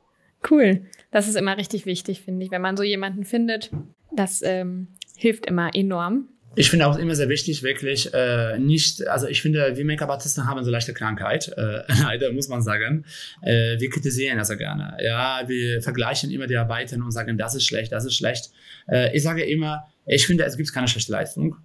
Cool. 0.50 0.82
Das 1.10 1.28
ist 1.28 1.36
immer 1.36 1.56
richtig 1.56 1.86
wichtig, 1.86 2.20
finde 2.22 2.44
ich, 2.44 2.50
wenn 2.50 2.62
man 2.62 2.76
so 2.76 2.82
jemanden 2.82 3.24
findet. 3.24 3.70
Das 4.12 4.42
ähm, 4.42 4.88
hilft 5.16 5.46
immer 5.46 5.74
enorm. 5.74 6.28
Ich 6.56 6.70
finde 6.70 6.86
auch 6.86 6.96
immer 6.96 7.14
sehr 7.14 7.28
wichtig, 7.28 7.62
wirklich 7.62 8.12
äh, 8.14 8.58
nicht, 8.58 9.06
also 9.08 9.26
ich 9.26 9.42
finde, 9.42 9.76
wir 9.76 9.84
Make-up-Artisten 9.84 10.46
haben 10.46 10.62
so 10.64 10.70
leichte 10.70 10.94
Krankheit, 10.94 11.48
äh, 11.56 11.82
leider 12.02 12.32
muss 12.32 12.48
man 12.48 12.62
sagen. 12.62 13.04
Äh, 13.42 13.78
wir 13.78 13.90
kritisieren 13.90 14.38
das 14.38 14.48
ja 14.48 14.54
gerne. 14.54 14.96
Ja, 15.00 15.42
wir 15.46 15.82
vergleichen 15.82 16.30
immer 16.30 16.46
die 16.46 16.56
Arbeiten 16.56 17.02
und 17.02 17.10
sagen, 17.10 17.36
das 17.38 17.54
ist 17.54 17.66
schlecht, 17.66 17.92
das 17.92 18.04
ist 18.04 18.14
schlecht. 18.14 18.50
Äh, 18.88 19.16
ich 19.16 19.22
sage 19.22 19.44
immer, 19.44 19.84
ich 20.06 20.26
finde, 20.26 20.44
es 20.44 20.56
gibt 20.56 20.72
keine 20.72 20.88
schlechte 20.88 21.12
Leistung. 21.12 21.56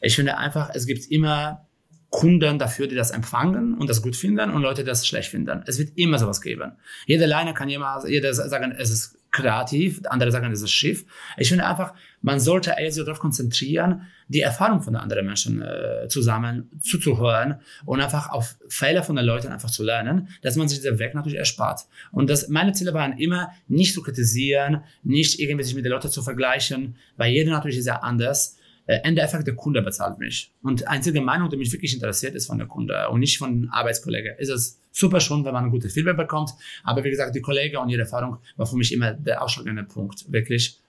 Ich 0.00 0.14
finde 0.14 0.38
einfach, 0.38 0.70
es 0.74 0.86
gibt 0.86 1.10
immer 1.10 1.66
Kunden 2.10 2.58
dafür, 2.58 2.86
die 2.86 2.94
das 2.94 3.10
empfangen 3.10 3.74
und 3.74 3.90
das 3.90 4.00
gut 4.00 4.16
finden 4.16 4.50
und 4.50 4.62
Leute, 4.62 4.82
die 4.82 4.88
das 4.88 5.06
schlecht 5.06 5.30
finden. 5.30 5.62
Es 5.66 5.78
wird 5.78 5.90
immer 5.96 6.18
sowas 6.18 6.40
geben. 6.40 6.72
Jeder 7.06 7.26
Leine 7.26 7.52
kann 7.52 7.68
jemand, 7.68 8.08
jeder 8.08 8.32
sagen, 8.32 8.74
es 8.76 8.90
ist 8.90 9.17
kreativ, 9.30 10.00
andere 10.08 10.32
sagen, 10.32 10.50
es 10.52 10.62
ist 10.62 10.70
schief. 10.70 11.04
Ich 11.36 11.48
finde 11.48 11.66
einfach, 11.66 11.94
man 12.22 12.40
sollte 12.40 12.74
eher 12.78 12.90
sich 12.90 13.04
darauf 13.04 13.20
konzentrieren, 13.20 14.02
die 14.28 14.40
Erfahrung 14.40 14.82
von 14.82 14.96
anderen 14.96 15.26
Menschen 15.26 15.62
äh, 15.62 16.08
zusammen 16.08 16.70
zuzuhören 16.80 17.60
und 17.84 18.00
einfach 18.00 18.30
auf 18.30 18.56
Fehler 18.68 19.02
von 19.02 19.16
den 19.16 19.24
Leuten 19.24 19.52
einfach 19.52 19.70
zu 19.70 19.84
lernen, 19.84 20.28
dass 20.42 20.56
man 20.56 20.68
sich 20.68 20.80
diesen 20.80 20.98
Weg 20.98 21.14
natürlich 21.14 21.38
erspart. 21.38 21.82
Und 22.10 22.30
das, 22.30 22.48
meine 22.48 22.72
Ziele 22.72 22.94
waren 22.94 23.18
immer, 23.18 23.50
nicht 23.68 23.94
zu 23.94 24.02
kritisieren, 24.02 24.82
nicht 25.02 25.38
irgendwie 25.38 25.64
sich 25.64 25.74
mit 25.74 25.84
den 25.84 25.92
Leuten 25.92 26.10
zu 26.10 26.22
vergleichen, 26.22 26.96
weil 27.16 27.32
jeder 27.32 27.52
natürlich 27.52 27.78
ist 27.78 27.86
ja 27.86 27.96
anders 27.96 28.56
äh, 28.86 29.00
Endeffekt 29.02 29.46
der 29.46 29.54
Kunde 29.54 29.82
bezahlt 29.82 30.18
mich. 30.18 30.52
Und 30.62 30.88
einzige 30.88 31.20
Meinung, 31.20 31.50
die 31.50 31.58
mich 31.58 31.70
wirklich 31.72 31.92
interessiert, 31.92 32.34
ist 32.34 32.46
von 32.46 32.58
der 32.58 32.66
Kunde 32.66 33.08
und 33.10 33.20
nicht 33.20 33.38
von 33.38 33.68
Arbeitskollegen. 33.70 34.36
Ist 34.38 34.48
es 34.48 34.80
super 34.98 35.20
schon, 35.20 35.44
wenn 35.44 35.52
man 35.52 35.64
ein 35.64 35.70
gutes 35.70 35.92
Feedback 35.92 36.16
bekommt. 36.16 36.50
Aber 36.84 37.04
wie 37.04 37.10
gesagt, 37.10 37.34
die 37.34 37.40
Kollegen 37.40 37.76
und 37.76 37.88
ihre 37.88 38.02
Erfahrung 38.02 38.38
war 38.56 38.66
für 38.66 38.76
mich 38.76 38.92
immer 38.92 39.12
der 39.12 39.42
ausschlaggebende 39.42 39.84
Punkt. 39.84 40.30
Wirklich 40.30 40.80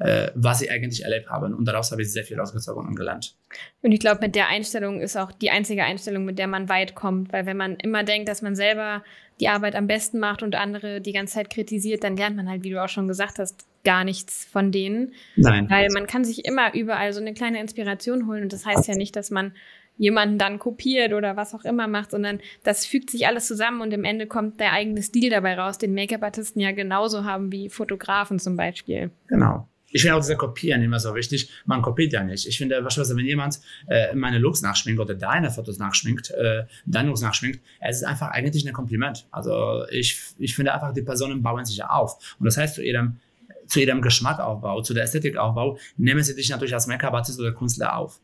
äh, 0.00 0.30
was 0.34 0.60
sie 0.60 0.70
eigentlich 0.70 1.04
erlebt 1.04 1.28
haben. 1.28 1.54
Und 1.54 1.66
daraus 1.66 1.92
habe 1.92 2.02
ich 2.02 2.10
sehr 2.10 2.24
viel 2.24 2.40
rausgezogen 2.40 2.86
und 2.86 2.96
gelernt. 2.96 3.34
Und 3.82 3.92
ich 3.92 4.00
glaube, 4.00 4.20
mit 4.22 4.34
der 4.34 4.48
Einstellung 4.48 5.00
ist 5.00 5.16
auch 5.16 5.30
die 5.30 5.50
einzige 5.50 5.84
Einstellung, 5.84 6.24
mit 6.24 6.38
der 6.38 6.46
man 6.46 6.68
weit 6.68 6.94
kommt. 6.94 7.32
Weil 7.32 7.46
wenn 7.46 7.58
man 7.58 7.76
immer 7.76 8.02
denkt, 8.02 8.28
dass 8.28 8.40
man 8.40 8.56
selber 8.56 9.04
die 9.40 9.48
Arbeit 9.48 9.74
am 9.74 9.86
besten 9.86 10.18
macht 10.18 10.42
und 10.42 10.54
andere 10.54 11.00
die 11.00 11.12
ganze 11.12 11.34
Zeit 11.34 11.50
kritisiert, 11.50 12.02
dann 12.02 12.16
lernt 12.16 12.36
man 12.36 12.48
halt, 12.48 12.62
wie 12.62 12.70
du 12.70 12.82
auch 12.82 12.88
schon 12.88 13.08
gesagt 13.08 13.38
hast, 13.38 13.66
gar 13.84 14.04
nichts 14.04 14.46
von 14.50 14.72
denen. 14.72 15.12
Nein. 15.36 15.68
Weil 15.68 15.88
man 15.92 16.06
kann 16.06 16.24
sich 16.24 16.44
immer 16.46 16.74
überall 16.74 17.12
so 17.12 17.20
eine 17.20 17.34
kleine 17.34 17.60
Inspiration 17.60 18.26
holen. 18.26 18.42
Und 18.44 18.52
das 18.52 18.64
heißt 18.64 18.88
ja 18.88 18.94
nicht, 18.94 19.16
dass 19.16 19.30
man 19.30 19.52
jemanden 20.00 20.38
dann 20.38 20.58
kopiert 20.58 21.12
oder 21.12 21.36
was 21.36 21.54
auch 21.54 21.64
immer 21.64 21.86
macht, 21.86 22.12
sondern 22.12 22.40
das 22.64 22.86
fügt 22.86 23.10
sich 23.10 23.26
alles 23.26 23.46
zusammen 23.46 23.82
und 23.82 23.92
im 23.92 24.04
Ende 24.04 24.26
kommt 24.26 24.58
der 24.58 24.72
eigene 24.72 25.02
Stil 25.02 25.28
dabei 25.28 25.58
raus, 25.58 25.76
den 25.76 25.92
Make-up-Artisten 25.92 26.58
ja 26.58 26.72
genauso 26.72 27.24
haben 27.24 27.52
wie 27.52 27.68
Fotografen 27.68 28.38
zum 28.38 28.56
Beispiel. 28.56 29.10
Genau. 29.28 29.68
Ich 29.90 30.00
finde 30.00 30.16
auch 30.16 30.20
diese 30.20 30.36
Kopieren 30.36 30.82
immer 30.82 31.00
so 31.00 31.14
wichtig. 31.14 31.50
Man 31.66 31.82
kopiert 31.82 32.14
ja 32.14 32.22
nicht. 32.22 32.46
Ich 32.46 32.56
finde, 32.56 32.80
beispielsweise, 32.80 33.14
wenn 33.18 33.26
jemand 33.26 33.60
äh, 33.88 34.14
meine 34.14 34.38
Looks 34.38 34.62
nachschminkt 34.62 35.00
oder 35.00 35.14
deine 35.14 35.50
Fotos 35.50 35.78
nachschminkt, 35.78 36.30
äh, 36.30 36.64
deine 36.86 37.08
Looks 37.08 37.20
nachschminkt, 37.20 37.60
es 37.80 37.98
ist 37.98 38.04
einfach 38.04 38.28
eigentlich 38.28 38.66
ein 38.66 38.72
Kompliment. 38.72 39.26
Also 39.30 39.84
ich, 39.90 40.18
ich 40.38 40.54
finde 40.54 40.72
einfach, 40.72 40.94
die 40.94 41.02
Personen 41.02 41.42
bauen 41.42 41.66
sich 41.66 41.84
auf. 41.84 42.36
Und 42.38 42.46
das 42.46 42.56
heißt, 42.56 42.76
zu 42.76 42.82
ihrem, 42.82 43.18
zu 43.66 43.80
ihrem 43.80 44.00
Geschmackaufbau, 44.00 44.80
zu 44.80 44.94
der 44.94 45.04
Ästhetikaufbau, 45.04 45.76
nehmen 45.98 46.22
sie 46.22 46.34
dich 46.34 46.48
natürlich 46.48 46.72
als 46.72 46.86
Make-up-Artist 46.86 47.38
oder 47.38 47.52
Künstler 47.52 47.96
auf. 47.96 48.20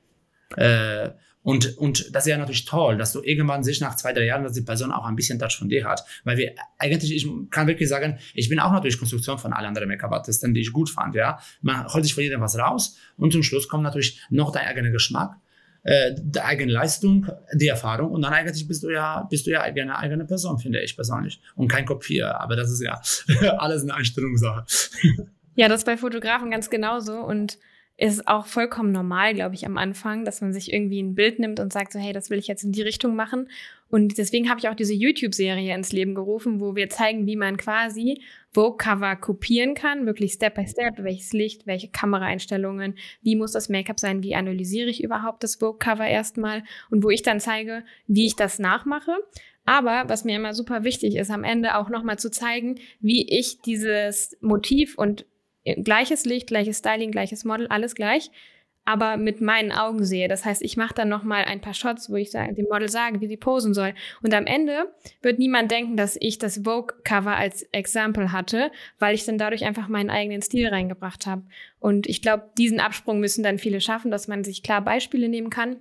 Äh, 0.57 1.11
und, 1.47 1.79
und 1.79 2.13
das 2.13 2.27
ist 2.27 2.31
ja 2.31 2.39
natürlich 2.39 2.65
toll, 2.65 2.99
dass 2.99 3.13
du 3.13 3.23
irgendwann 3.23 3.63
sich 3.63 3.81
nach 3.81 3.95
zwei, 3.95 4.13
drei 4.13 4.25
Jahren, 4.25 4.43
dass 4.43 4.55
die 4.55 4.63
Person 4.63 4.91
auch 4.91 5.05
ein 5.05 5.15
bisschen 5.15 5.39
Touch 5.39 5.57
von 5.57 5.69
dir 5.69 5.85
hat. 5.85 6.05
Weil 6.25 6.39
wir 6.39 6.57
eigentlich, 6.77 7.15
ich 7.15 7.25
kann 7.53 7.69
wirklich 7.69 7.89
sagen, 7.89 8.19
ich 8.35 8.49
bin 8.49 8.59
auch 8.59 8.73
natürlich 8.73 8.99
Konstruktion 8.99 9.39
von 9.39 9.53
allen 9.53 9.67
anderen 9.67 9.87
Make-up-Artisten, 9.87 10.55
die 10.55 10.63
ich 10.63 10.73
gut 10.73 10.91
fand, 10.91 11.15
ja. 11.15 11.39
Man 11.63 11.87
holt 11.87 12.03
sich 12.03 12.15
von 12.15 12.25
jedem 12.25 12.41
was 12.41 12.59
raus 12.59 12.97
und 13.17 13.33
zum 13.33 13.45
Schluss 13.45 13.69
kommt 13.69 13.85
natürlich 13.85 14.21
noch 14.29 14.51
dein 14.51 14.67
eigener 14.67 14.91
Geschmack, 14.91 15.37
äh, 15.85 16.17
die 16.19 16.41
eigene 16.41 16.73
Leistung, 16.73 17.29
die 17.55 17.69
Erfahrung 17.69 18.11
und 18.11 18.23
dann 18.23 18.33
eigentlich 18.33 18.67
bist 18.67 18.83
du 18.83 18.91
ja, 18.91 19.23
bist 19.31 19.47
du 19.47 19.53
ja 19.53 19.61
eigene, 19.61 19.97
eigene 19.97 20.25
Person, 20.25 20.59
finde 20.59 20.83
ich 20.83 20.97
persönlich. 20.97 21.41
Und 21.55 21.69
kein 21.69 21.87
Kopier, 21.87 22.41
aber 22.41 22.57
das 22.57 22.73
ist 22.73 22.83
ja 22.83 23.01
alles 23.59 23.83
eine 23.85 23.95
Einstellungssache. 23.95 24.65
Ja, 25.55 25.69
das 25.69 25.85
bei 25.85 25.97
Fotografen 25.97 26.51
ganz 26.51 26.71
genauso 26.71 27.21
und 27.21 27.57
ist 27.99 28.29
auch 28.29 28.47
vollkommen 28.47 28.93
normal, 28.93 29.35
glaube 29.35 29.55
ich, 29.55 29.65
am 29.65 29.79
Anfang, 29.79 30.27
dass 30.27 30.43
man 30.43 30.53
sich 30.53 30.73
irgendwie 30.73 31.03
ein 31.03 31.15
Bild 31.15 31.39
nimmt 31.39 31.61
und 31.61 31.73
sagt 31.73 31.93
so, 31.93 31.99
hey, 31.99 32.13
das 32.13 32.29
will 32.29 32.39
ich 32.39 32.47
jetzt 32.47 32.63
in 32.63 32.73
die 32.73 32.83
Richtung 32.83 33.17
machen. 33.17 33.49
Und 33.89 34.19
deswegen 34.19 34.51
habe 34.51 34.61
ich 34.61 34.69
auch 34.69 34.75
diese 34.75 34.93
YouTube-Serie 34.93 35.75
ins 35.75 35.93
Leben 35.93 36.15
gerufen, 36.15 36.61
wo 36.61 36.77
wir 36.77 36.91
zeigen, 36.91 37.27
wie 37.27 37.37
man 37.37 37.57
quasi 37.57 38.21
Vogue-Cover 38.53 39.17
kopieren 39.17 39.75
kann, 39.75 40.05
wirklich 40.05 40.33
Step 40.33 40.57
by 40.57 40.67
Step, 40.67 40.95
welches 40.99 41.33
Licht, 41.33 41.67
welche 41.67 41.89
Kameraeinstellungen, 41.89 42.97
wie 43.23 43.37
muss 43.37 43.53
das 43.53 43.71
Make-up 43.71 43.99
sein, 43.99 44.23
wie 44.23 44.35
analysiere 44.35 44.91
ich 44.91 45.03
überhaupt 45.03 45.43
das 45.43 45.55
Vogue-Cover 45.55 46.07
erstmal 46.07 46.65
und 46.91 47.03
wo 47.03 47.09
ich 47.09 47.23
dann 47.23 47.41
zeige, 47.41 47.83
wie 48.07 48.27
ich 48.27 48.37
das 48.37 48.59
nachmache. 48.59 49.13
Aber 49.65 50.05
was 50.09 50.25
mir 50.25 50.37
immer 50.37 50.53
super 50.53 50.85
wichtig 50.85 51.17
ist, 51.17 51.31
am 51.31 51.45
Ende 51.45 51.77
auch 51.77 51.89
nochmal 51.89 52.19
zu 52.19 52.31
zeigen, 52.31 52.79
wie 53.01 53.27
ich 53.29 53.63
dieses 53.63 54.37
Motiv 54.41 54.99
und 54.99 55.25
gleiches 55.85 56.25
Licht, 56.25 56.47
gleiches 56.47 56.79
Styling, 56.79 57.11
gleiches 57.11 57.45
Model, 57.45 57.67
alles 57.69 57.95
gleich, 57.95 58.31
aber 58.85 59.17
mit 59.17 59.41
meinen 59.41 59.73
Augen 59.73 60.05
sehe. 60.05 60.29
Das 60.29 60.45
heißt, 60.45 60.63
ich 60.63 60.77
mache 60.77 60.95
dann 60.95 61.09
noch 61.09 61.25
mal 61.25 61.45
ein 61.45 61.61
paar 61.61 61.75
Shots, 61.75 62.09
wo 62.09 62.17
ich 62.17 62.31
dem 62.31 62.67
Model 62.71 62.89
sage, 62.89 63.21
wie 63.21 63.27
sie 63.27 63.37
posen 63.37 63.75
soll. 63.75 63.95
Und 64.23 64.33
am 64.33 64.47
Ende 64.47 64.93
wird 65.23 65.39
niemand 65.39 65.71
denken, 65.71 65.97
dass 65.97 66.17
ich 66.21 66.39
das 66.39 66.63
Vogue-Cover 66.65 67.37
als 67.37 67.63
Example 67.73 68.31
hatte, 68.31 68.71
weil 68.99 69.15
ich 69.15 69.25
dann 69.25 69.39
dadurch 69.39 69.65
einfach 69.65 69.89
meinen 69.89 70.11
eigenen 70.11 70.41
Stil 70.41 70.69
reingebracht 70.69 71.27
habe. 71.27 71.43
Und 71.81 72.07
ich 72.07 72.23
glaube, 72.23 72.45
diesen 72.57 72.79
Absprung 72.79 73.19
müssen 73.19 73.43
dann 73.43 73.59
viele 73.59 73.81
schaffen, 73.81 74.13
dass 74.13 74.29
man 74.29 74.45
sich 74.45 74.63
klar 74.63 74.83
Beispiele 74.83 75.29
nehmen 75.29 75.51
kann 75.51 75.79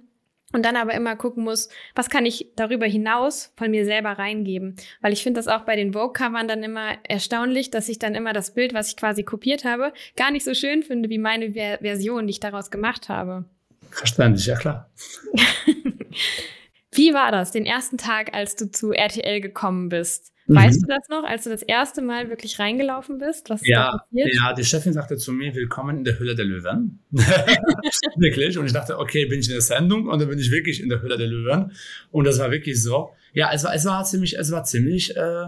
und 0.56 0.64
dann 0.64 0.78
aber 0.78 0.94
immer 0.94 1.18
gucken 1.18 1.44
muss, 1.44 1.68
was 1.96 2.10
kann 2.10 2.26
ich 2.26 2.54
darüber 2.56 2.86
hinaus 2.86 3.52
von 3.58 3.70
mir 3.70 3.84
selber 3.84 4.12
reingeben? 4.12 4.78
Weil 5.02 5.12
ich 5.12 5.22
finde 5.22 5.40
das 5.40 5.50
auch 5.50 5.66
bei 5.66 5.76
den 5.76 5.92
Vogue-Covern 5.92 6.48
dann 6.48 6.64
immer 6.64 6.94
erstaunlich, 7.04 7.72
dass 7.72 7.90
ich 7.90 8.00
dann 8.00 8.16
immer 8.16 8.32
das 8.32 8.54
Bild, 8.54 8.74
was 8.74 8.88
ich 8.88 8.96
quasi 8.96 9.24
kopiert 9.24 9.66
habe, 9.66 9.92
gar 10.16 10.32
nicht 10.32 10.46
so 10.46 10.54
schön 10.54 10.82
finde 10.82 11.10
wie 11.10 11.18
meine 11.18 11.52
Ver 11.52 11.80
Version, 11.82 12.26
die 12.26 12.32
ich 12.32 12.40
daraus 12.40 12.72
gemacht 12.72 13.10
habe. 13.10 13.44
Verständlich, 13.92 14.46
ja 14.46 14.56
klar. 14.56 14.90
wie 16.92 17.14
war 17.14 17.34
das, 17.34 17.52
den 17.52 17.66
ersten 17.66 17.98
Tag, 17.98 18.34
als 18.34 18.56
du 18.56 18.72
zu 18.72 18.94
RTL 18.94 19.42
gekommen 19.42 19.90
bist? 19.90 20.32
Weißt 20.48 20.82
mhm. 20.82 20.88
du 20.88 20.94
das 20.94 21.10
noch, 21.10 21.24
als 21.24 21.44
du 21.44 21.50
das 21.50 21.64
erste 21.64 22.04
Mal 22.04 22.30
wirklich 22.30 22.60
reingelaufen 22.60 23.18
bist? 23.18 23.50
Was 23.50 23.66
ja, 23.66 24.00
ja, 24.12 24.54
die 24.54 24.64
Chefin 24.64 24.94
sagte 24.94 25.18
zu 25.18 25.32
mir, 25.32 25.56
willkommen 25.56 25.98
in 25.98 26.04
der 26.04 26.20
Hülle 26.20 26.36
der 26.36 26.46
Löwen. 26.46 27.00
wirklich. 27.12 28.56
Und 28.58 28.68
ich 28.68 28.74
dachte, 28.74 29.00
okay, 29.00 29.26
bin 29.26 29.40
ich 29.40 29.48
in 29.48 29.54
der 29.54 29.62
Sendung 29.62 30.08
und 30.08 30.20
dann 30.20 30.30
bin 30.30 30.38
ich 30.38 30.52
wirklich 30.52 30.84
in 30.84 30.90
der 30.90 31.02
Hülle 31.02 31.18
der 31.18 31.28
Löwen. 31.28 31.72
Und 32.12 32.26
das 32.26 32.38
war 32.38 32.52
wirklich 32.52 32.82
so. 32.82 33.10
Ja, 33.34 33.52
es 33.54 33.64
war, 33.64 33.74
es 33.74 33.86
war 33.86 34.04
ziemlich, 34.04 34.38
es 34.38 34.52
war 34.52 34.64
ziemlich 34.64 35.16
äh, 35.18 35.48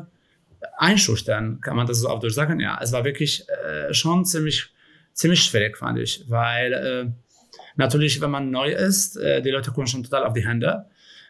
einschüchtern, 0.78 1.62
kann 1.62 1.76
man 1.76 1.86
das 1.86 2.00
so 2.00 2.10
auch 2.10 2.20
durch 2.20 2.34
sagen. 2.34 2.60
Ja, 2.60 2.80
es 2.82 2.92
war 2.92 3.06
wirklich 3.06 3.46
äh, 3.50 3.94
schon 3.94 4.26
ziemlich, 4.26 4.72
ziemlich 5.14 5.44
schwierig, 5.44 5.78
fand 5.78 6.00
ich. 6.00 6.24
Weil 6.28 6.74
äh, 6.74 7.06
natürlich, 7.76 8.20
wenn 8.20 8.32
man 8.32 8.50
neu 8.50 8.72
ist, 8.72 9.16
äh, 9.18 9.44
die 9.44 9.52
Leute 9.52 9.72
kommen 9.72 9.86
schon 9.86 10.04
total 10.04 10.24
auf 10.24 10.34
die 10.34 10.48
Hände. 10.48 10.88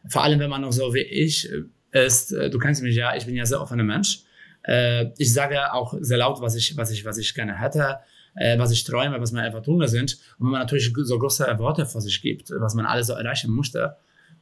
Vor 0.07 0.23
allem, 0.23 0.39
wenn 0.39 0.49
man 0.49 0.61
noch 0.61 0.71
so 0.71 0.93
wie 0.93 1.01
ich 1.01 1.49
ist, 1.91 2.31
äh, 2.33 2.49
du 2.49 2.59
kennst 2.59 2.81
mich 2.83 2.95
ja, 2.95 3.15
ich 3.15 3.25
bin 3.25 3.35
ja 3.35 3.45
sehr 3.45 3.61
offener 3.61 3.83
Mensch. 3.83 4.21
Äh, 4.63 5.11
ich 5.17 5.33
sage 5.33 5.73
auch 5.73 5.93
sehr 5.99 6.17
laut, 6.17 6.41
was 6.41 6.55
ich, 6.55 6.75
was 6.77 6.91
ich, 6.91 7.05
was 7.05 7.17
ich 7.17 7.33
gerne 7.33 7.59
hätte, 7.59 7.99
äh, 8.35 8.57
was 8.59 8.71
ich 8.71 8.83
träume, 8.83 9.19
was 9.21 9.31
meine 9.31 9.47
Erwartungen 9.47 9.87
sind. 9.87 10.17
Und 10.37 10.45
wenn 10.45 10.51
man 10.51 10.61
natürlich 10.61 10.91
so 10.93 11.19
große 11.19 11.45
Worte 11.59 11.85
vor 11.85 12.01
sich 12.01 12.21
gibt, 12.21 12.51
was 12.51 12.75
man 12.75 12.85
alles 12.85 13.07
so 13.07 13.13
erreichen 13.13 13.51
möchte, 13.51 13.95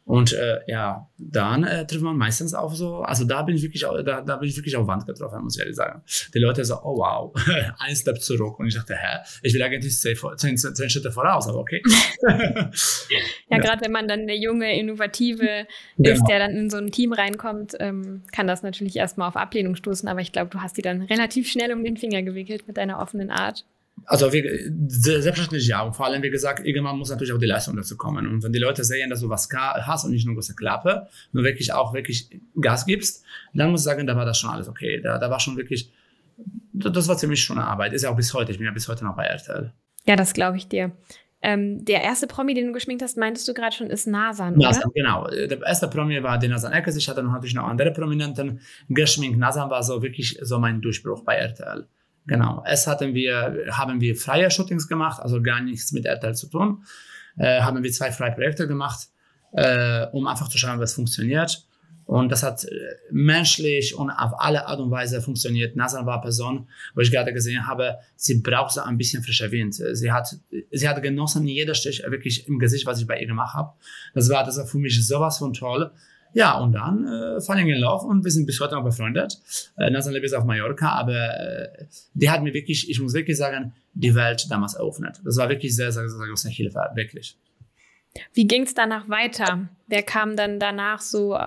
und 0.06 0.34
äh, 0.34 0.60
ja, 0.68 1.10
dann 1.18 1.64
äh, 1.64 1.86
trifft 1.88 2.04
man 2.04 2.16
meistens 2.16 2.54
auf 2.54 2.76
so, 2.76 3.00
also 3.00 3.26
da 3.26 3.42
bin 3.42 3.56
ich 3.56 3.64
wirklich, 3.64 3.82
da, 3.82 4.22
da 4.22 4.36
bin 4.38 4.48
ich 4.48 4.56
wirklich 4.56 4.76
auf 4.76 4.86
Wand 4.86 5.08
getroffen, 5.08 5.42
muss 5.42 5.56
ich 5.56 5.62
ehrlich 5.62 5.76
sagen. 5.76 6.04
Die 6.32 6.38
Leute 6.38 6.64
so, 6.64 6.76
oh 6.76 6.98
wow, 6.98 7.34
ein 7.80 7.96
Step 7.96 8.22
zurück. 8.22 8.60
Und 8.60 8.68
ich 8.68 8.76
dachte, 8.76 8.96
hä, 8.96 9.24
ich 9.42 9.56
will 9.56 9.64
eigentlich 9.64 9.98
zehn, 9.98 10.16
zehn, 10.38 10.58
zehn 10.58 10.90
Schritte 10.92 11.12
voraus, 11.12 11.48
aber 11.48 11.58
okay. 11.58 11.82
ja, 12.22 12.70
ja. 13.50 13.58
gerade 13.58 13.84
wenn 13.84 13.92
man 13.92 14.08
dann 14.08 14.28
der 14.28 14.38
junge, 14.38 14.78
innovative 14.78 15.66
genau. 15.98 16.14
ist, 16.14 16.24
der 16.26 16.38
dann 16.38 16.52
in 16.52 16.70
so 16.70 16.78
ein 16.78 16.92
Team 16.92 17.12
reinkommt, 17.12 17.74
ähm, 17.80 18.22
kann 18.32 18.46
das 18.46 18.62
natürlich 18.62 18.98
erstmal 18.98 19.28
auf 19.28 19.36
Ablehnung 19.36 19.76
stoßen, 19.76 20.08
aber 20.08 20.22
ich 20.22 20.32
glaube, 20.32 20.52
du 20.52 20.62
hast 20.62 20.78
die 20.78 20.84
dann 20.84 21.02
relativ 21.02 21.50
schnell 21.50 21.74
um 21.74 21.84
den 21.84 21.98
Finger 21.98 22.22
gewickelt 22.22 22.68
mit 22.68 22.78
deiner 22.78 23.00
offenen 23.00 23.32
Art. 23.32 23.66
Also 24.04 24.32
wie, 24.34 24.44
selbstverständlich 24.88 25.68
ja. 25.68 25.82
Und 25.82 25.96
vor 25.96 26.06
allem, 26.06 26.22
wie 26.22 26.30
gesagt, 26.30 26.66
irgendwann 26.66 26.98
muss 26.98 27.10
natürlich 27.10 27.34
auch 27.34 27.40
die 27.40 27.46
Leistung 27.46 27.76
dazu 27.76 27.98
kommen. 27.98 28.28
Und 28.28 28.44
wenn 28.44 28.52
die 28.52 28.60
Leute 28.60 28.84
sehen, 28.84 29.10
dass 29.10 29.22
du 29.22 29.30
was 29.30 29.50
hast 29.52 30.06
und 30.06 30.12
nicht 30.12 30.26
nur 30.26 30.36
große 30.36 30.56
Klappe, 30.56 31.08
nur 31.32 31.44
wirklich 31.44 31.74
auch 31.74 31.94
wirklich 31.94 32.30
Gas 32.60 32.86
gibst, 32.86 33.24
dann 33.54 33.72
muss 33.72 33.82
ich 33.82 33.86
sagen, 33.86 34.06
da 34.06 34.16
war 34.16 34.26
das 34.26 34.38
schon 34.38 34.50
alles 34.50 34.68
okay. 34.68 35.02
Da, 35.02 35.18
da 35.18 35.30
war 35.30 35.40
schon 35.40 35.58
wirklich, 35.58 35.92
das 36.74 37.08
war 37.08 37.18
ziemlich 37.18 37.42
schöne 37.42 37.66
Arbeit. 37.66 37.94
Ist 37.94 38.04
ja 38.04 38.12
auch 38.12 38.16
bis 38.16 38.34
heute. 38.34 38.52
Ich 38.52 38.58
bin 38.58 38.68
ja 38.68 38.74
bis 38.74 38.88
heute 38.88 39.06
noch 39.06 39.16
bei 39.16 39.26
RTL. 39.26 39.72
Ja, 40.06 40.16
das 40.16 40.34
glaube 40.34 40.58
ich 40.58 40.68
dir. 40.68 40.92
Ähm, 41.42 41.86
der 41.86 42.02
erste 42.02 42.28
Promi, 42.28 42.54
den 42.54 42.68
du 42.68 42.74
geschminkt 42.74 43.04
hast, 43.04 43.18
meintest 43.18 43.48
du 43.48 43.54
gerade 43.54 43.76
schon, 43.76 43.88
ist 43.88 44.08
Nasan, 44.08 44.56
Nasan, 44.58 44.84
oder? 44.86 44.92
genau. 44.94 45.28
Der 45.28 45.62
erste 45.62 45.88
Promi 45.88 46.22
war 46.24 46.40
der 46.40 46.50
Nasan 46.50 46.74
Eckes. 46.74 46.96
Ich 46.96 47.08
hatte 47.08 47.22
natürlich 47.24 47.54
noch 47.54 47.66
andere 47.68 47.92
Prominenten 47.92 48.62
geschminkt. 48.90 49.38
Nasan 49.38 49.70
war 49.70 49.84
so 49.84 50.02
wirklich 50.02 50.40
so 50.42 50.58
mein 50.60 50.82
Durchbruch 50.82 51.24
bei 51.24 51.36
RTL. 51.36 51.88
Genau. 52.28 52.64
Es 52.66 52.88
hatten 52.88 53.14
wir, 53.14 53.66
haben 53.72 54.02
wir 54.02 54.16
freie 54.16 54.50
Shootings 54.50 54.88
gemacht, 54.88 55.22
also 55.22 55.42
gar 55.42 55.62
nichts 55.62 55.92
mit 55.92 56.06
RTL 56.06 56.36
zu 56.36 56.48
tun. 56.48 56.84
Äh, 57.38 57.62
haben 57.62 57.84
wir 57.84 57.92
zwei 57.92 58.12
freie 58.12 58.32
Projekte 58.32 58.68
gemacht, 58.68 59.10
äh, 59.52 60.08
um 60.08 60.28
einfach 60.28 60.50
zu 60.50 60.58
schauen, 60.58 60.80
was 60.80 60.94
funktioniert. 60.94 61.68
Und 62.06 62.32
das 62.32 62.44
hat 62.44 62.64
äh, 62.66 62.70
menschlich 63.12 63.96
und 63.96 64.10
auf 64.12 64.40
alle 64.40 64.68
Art 64.68 64.80
und 64.80 64.92
Weise 64.92 65.22
funktioniert. 65.22 65.76
Nasan 65.76 66.06
war 66.06 66.22
Person, 66.22 66.68
wo 66.94 67.02
ich 67.02 67.12
gerade 67.12 67.34
gesehen 67.34 67.68
habe, 67.68 67.98
sie 68.16 68.42
braucht 68.42 68.74
so 68.74 68.82
ein 68.82 68.98
bisschen 68.98 69.24
frischer 69.24 69.52
Wind. 69.52 69.76
Sie 69.76 70.12
hat, 70.12 70.36
sie 70.72 70.88
hat 70.88 71.02
genossen 71.02 71.48
jeder 71.48 71.74
Stich 71.74 72.04
wirklich 72.08 72.48
im 72.48 72.60
Gesicht, 72.60 72.86
was 72.86 73.00
ich 73.00 73.08
bei 73.08 73.20
ihr 73.20 73.28
gemacht 73.28 73.56
habe. 73.56 73.74
Das 74.14 74.30
war, 74.30 74.44
das 74.44 74.58
war 74.58 74.66
für 74.66 74.78
mich 74.78 75.06
sowas 75.06 75.40
von 75.40 75.54
toll. 75.54 75.92
Ja, 76.36 76.58
und 76.60 76.74
dann 76.74 77.08
äh, 77.08 77.40
falling 77.40 77.70
in 77.70 77.80
love 77.80 78.06
und 78.06 78.26
wir 78.26 78.30
sind 78.30 78.46
bis 78.46 78.60
heute 78.60 78.76
noch 78.76 78.84
befreundet. 78.84 79.40
Äh, 79.78 79.90
Nathan 79.90 80.12
lebt 80.12 80.24
jetzt 80.24 80.34
auf 80.34 80.44
Mallorca, 80.44 80.90
aber 80.90 81.16
äh, 81.16 81.86
die 82.14 82.30
hat 82.30 82.44
mir 82.44 82.54
wirklich, 82.54 82.90
ich 82.90 83.00
muss 83.00 83.14
wirklich 83.14 83.38
sagen, 83.38 83.74
die 83.94 84.14
Welt 84.16 84.46
damals 84.50 84.74
eröffnet. 84.74 85.22
Das 85.24 85.38
war 85.38 85.48
wirklich 85.48 85.74
sehr, 85.74 85.94
sehr, 85.94 86.10
sehr 86.10 86.28
große 86.28 86.50
Hilfe, 86.50 86.90
wirklich. 86.94 87.38
Wie 88.34 88.46
ging 88.46 88.64
es 88.64 88.74
danach 88.74 89.08
weiter? 89.08 89.70
Wer 89.88 90.04
kam 90.04 90.36
dann 90.36 90.60
danach 90.60 91.00
so 91.00 91.38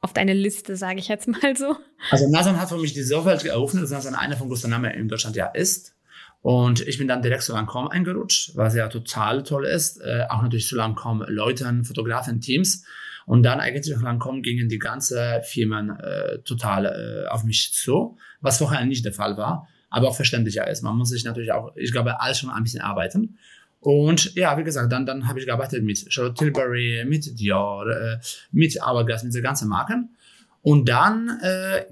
auf 0.00 0.12
deine 0.12 0.34
Liste, 0.34 0.74
sage 0.74 0.98
ich 0.98 1.06
jetzt 1.06 1.28
mal 1.28 1.56
so? 1.56 1.76
Also 2.10 2.28
Nathan 2.28 2.60
hat 2.60 2.68
für 2.68 2.78
mich 2.78 2.94
diese 2.94 3.24
Welt 3.24 3.44
geöffnet, 3.44 3.84
dass 3.84 3.92
Nathan 3.92 4.16
einer 4.16 4.36
von 4.36 4.48
größten 4.48 4.70
Namen 4.70 4.90
in 4.90 5.06
Deutschland 5.06 5.36
ja 5.36 5.46
ist. 5.46 5.94
Und 6.42 6.80
ich 6.80 6.98
bin 6.98 7.06
dann 7.06 7.22
direkt 7.22 7.44
zu 7.44 7.52
Lancome 7.52 7.92
eingerutscht, 7.92 8.56
was 8.56 8.74
ja 8.74 8.88
total 8.88 9.44
toll 9.44 9.66
ist. 9.66 10.00
Äh, 10.00 10.24
auch 10.28 10.42
natürlich 10.42 10.66
zu 10.66 10.74
Lancome 10.74 11.26
Leuten, 11.28 11.84
Fotografen, 11.84 12.40
Teams. 12.40 12.84
Und 13.26 13.42
dann 13.42 13.60
eigentlich 13.60 13.94
Lancome 14.00 14.40
gingen 14.40 14.68
die 14.68 14.78
ganzen 14.78 15.18
Firmen 15.42 15.90
äh, 15.90 16.38
total 16.44 16.86
äh, 16.86 17.28
auf 17.28 17.44
mich 17.44 17.72
zu, 17.72 18.16
was 18.40 18.58
vorher 18.58 18.84
nicht 18.86 19.04
der 19.04 19.12
Fall 19.12 19.36
war, 19.36 19.68
aber 19.90 20.08
auch 20.08 20.16
verständlicher 20.16 20.68
ist. 20.68 20.82
Man 20.82 20.96
muss 20.96 21.10
sich 21.10 21.24
natürlich 21.24 21.52
auch, 21.52 21.74
ich 21.76 21.90
glaube, 21.90 22.20
alles 22.20 22.38
schon 22.38 22.50
ein 22.50 22.62
bisschen 22.62 22.80
arbeiten. 22.80 23.36
Und 23.80 24.34
ja, 24.36 24.56
wie 24.56 24.64
gesagt, 24.64 24.92
dann, 24.92 25.06
dann 25.06 25.28
habe 25.28 25.40
ich 25.40 25.46
gearbeitet 25.46 25.82
mit 25.84 26.12
Charlotte 26.12 26.34
Tilbury, 26.34 27.04
mit 27.06 27.38
Dior, 27.38 27.88
äh, 27.88 28.18
mit 28.52 28.80
Hourglass, 28.80 29.24
mit 29.24 29.34
den 29.34 29.42
ganzen 29.42 29.68
Marken. 29.68 30.16
Und 30.62 30.88
dann 30.88 31.40
äh, 31.42 31.84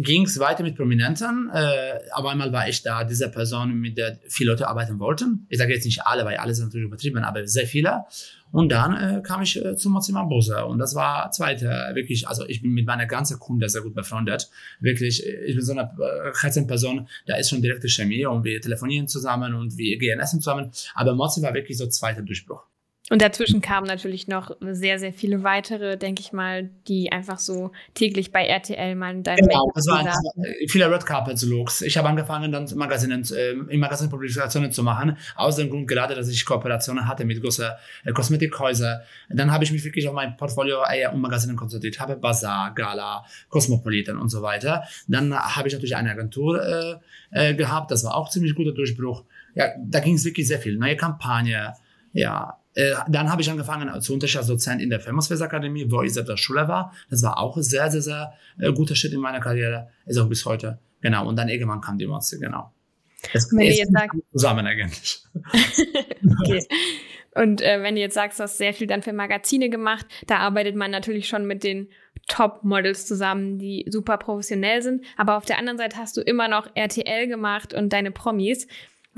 ging 0.00 0.24
es 0.24 0.38
weiter 0.38 0.62
mit 0.62 0.76
Prominenten. 0.76 1.50
Äh, 1.52 2.00
aber 2.12 2.30
einmal 2.30 2.52
war 2.52 2.68
ich 2.68 2.82
da, 2.82 3.04
diese 3.04 3.30
Person, 3.30 3.74
mit 3.74 3.98
der 3.98 4.18
viele 4.28 4.52
Leute 4.52 4.66
arbeiten 4.66 4.98
wollten. 4.98 5.46
Ich 5.50 5.58
sage 5.58 5.74
jetzt 5.74 5.84
nicht 5.84 6.06
alle, 6.06 6.24
weil 6.24 6.38
alle 6.38 6.54
sind 6.54 6.66
natürlich 6.66 6.86
übertrieben, 6.86 7.22
aber 7.22 7.46
sehr 7.46 7.66
viele. 7.66 8.04
Und 8.50 8.72
dann 8.72 8.96
äh, 8.96 9.22
kam 9.22 9.42
ich 9.42 9.62
äh, 9.62 9.76
zu 9.76 9.90
Mozima 9.90 10.24
Bose 10.24 10.64
und 10.64 10.78
das 10.78 10.94
war 10.94 11.30
zweite, 11.30 11.68
wirklich, 11.94 12.26
also 12.26 12.44
ich 12.48 12.62
bin 12.62 12.72
mit 12.72 12.84
meiner 12.84 13.06
ganzen 13.06 13.38
Kunde 13.38 13.68
sehr 13.68 13.82
gut 13.82 13.94
befreundet. 13.94 14.50
Wirklich, 14.80 15.24
ich 15.24 15.54
bin 15.54 15.64
so 15.64 15.72
eine 15.72 15.82
äh, 15.82 16.66
Person, 16.66 17.06
da 17.26 17.36
ist 17.36 17.50
schon 17.50 17.62
direkte 17.62 17.88
Chemie 17.88 18.26
und 18.26 18.42
wir 18.42 18.60
telefonieren 18.60 19.06
zusammen 19.06 19.54
und 19.54 19.76
wir 19.76 19.98
gehen 19.98 20.18
essen 20.18 20.40
zusammen. 20.40 20.70
Aber 20.94 21.14
Mozima 21.14 21.48
war 21.48 21.54
wirklich 21.54 21.78
so 21.78 21.86
zweiter 21.86 22.22
Durchbruch. 22.22 22.69
Und 23.10 23.20
dazwischen 23.22 23.60
kamen 23.60 23.88
natürlich 23.88 24.28
noch 24.28 24.52
sehr, 24.60 25.00
sehr 25.00 25.12
viele 25.12 25.42
weitere, 25.42 25.96
denke 25.96 26.20
ich 26.20 26.32
mal, 26.32 26.70
die 26.86 27.10
einfach 27.10 27.40
so 27.40 27.72
täglich 27.92 28.30
bei 28.30 28.46
RTL 28.46 28.94
mal 28.94 29.16
in 29.16 29.24
deinem 29.24 29.48
Genau, 29.48 29.68
das 29.74 29.88
waren 29.88 30.08
viele 30.68 30.88
Red 30.88 31.04
Carpet 31.04 31.42
Looks. 31.42 31.82
Ich 31.82 31.98
habe 31.98 32.08
angefangen, 32.08 32.52
dann 32.52 32.68
Magazinen, 32.76 33.24
äh, 33.34 33.50
in 33.50 33.80
Magazinen 33.80 34.10
Publikationen 34.10 34.70
zu 34.70 34.84
machen, 34.84 35.16
aus 35.34 35.56
dem 35.56 35.70
Grund 35.70 35.88
gerade, 35.88 36.14
dass 36.14 36.28
ich 36.28 36.44
Kooperationen 36.44 37.08
hatte 37.08 37.24
mit 37.24 37.42
großen 37.42 37.70
äh, 38.04 38.12
Kosmetikhäusern. 38.12 39.00
Dann 39.28 39.50
habe 39.50 39.64
ich 39.64 39.72
mich 39.72 39.84
wirklich 39.84 40.06
auf 40.06 40.14
mein 40.14 40.36
Portfolio 40.36 40.78
eher 40.88 41.12
um 41.12 41.20
Magazinen 41.20 41.56
konzentriert, 41.56 41.98
habe 41.98 42.14
Bazaar, 42.14 42.72
Gala, 42.76 43.24
Cosmopolitan 43.48 44.18
und 44.18 44.28
so 44.28 44.40
weiter. 44.40 44.84
Dann 45.08 45.34
habe 45.34 45.66
ich 45.66 45.74
natürlich 45.74 45.96
eine 45.96 46.12
Agentur 46.12 46.62
äh, 46.62 47.50
äh, 47.50 47.54
gehabt, 47.56 47.90
das 47.90 48.04
war 48.04 48.14
auch 48.14 48.30
ziemlich 48.30 48.54
guter 48.54 48.70
Durchbruch. 48.72 49.24
Ja, 49.56 49.66
da 49.84 49.98
ging 49.98 50.14
es 50.14 50.24
wirklich 50.24 50.46
sehr 50.46 50.60
viel. 50.60 50.76
Neue 50.76 50.96
Kampagne, 50.96 51.74
ja, 52.12 52.59
äh, 52.80 52.94
dann 53.08 53.30
habe 53.30 53.42
ich 53.42 53.50
angefangen 53.50 54.00
zu 54.00 54.14
unterrichten 54.14 54.38
als 54.38 54.46
Dozent 54.46 54.80
in 54.80 54.90
der 54.90 55.00
Famous 55.00 55.30
Akademie, 55.40 55.90
wo 55.90 56.02
ich 56.02 56.14
selbst 56.14 56.30
als 56.30 56.40
Schüler 56.40 56.68
war. 56.68 56.92
Das 57.10 57.22
war 57.22 57.38
auch 57.38 57.56
ein 57.56 57.62
sehr, 57.62 57.90
sehr, 57.90 58.02
sehr 58.02 58.32
äh, 58.58 58.72
guter 58.72 58.94
Schritt 58.94 59.12
in 59.12 59.20
meiner 59.20 59.40
Karriere. 59.40 59.88
Ist 60.06 60.18
auch 60.18 60.28
bis 60.28 60.44
heute. 60.46 60.78
Genau. 61.00 61.28
Und 61.28 61.36
dann 61.36 61.48
irgendwann 61.48 61.80
kam 61.80 61.98
die 61.98 62.06
Matze, 62.06 62.38
genau. 62.38 62.72
Das 63.32 63.52
wenn 63.52 63.66
jetzt 63.66 63.92
sagt, 63.92 64.16
zusammen 64.32 64.66
eigentlich. 64.66 65.22
okay. 66.40 66.66
Und 67.34 67.60
äh, 67.60 67.82
wenn 67.82 67.94
du 67.94 68.00
jetzt 68.00 68.14
sagst, 68.14 68.38
du 68.38 68.44
hast 68.44 68.58
sehr 68.58 68.74
viel 68.74 68.86
dann 68.86 69.02
für 69.02 69.12
Magazine 69.12 69.70
gemacht, 69.70 70.06
da 70.26 70.38
arbeitet 70.38 70.74
man 70.74 70.90
natürlich 70.90 71.28
schon 71.28 71.46
mit 71.46 71.62
den 71.62 71.88
Top-Models 72.28 73.06
zusammen, 73.06 73.58
die 73.58 73.86
super 73.88 74.16
professionell 74.18 74.82
sind. 74.82 75.04
Aber 75.16 75.36
auf 75.36 75.44
der 75.44 75.58
anderen 75.58 75.78
Seite 75.78 75.96
hast 75.96 76.16
du 76.16 76.22
immer 76.22 76.48
noch 76.48 76.68
RTL 76.74 77.28
gemacht 77.28 77.74
und 77.74 77.92
deine 77.92 78.10
Promis. 78.10 78.66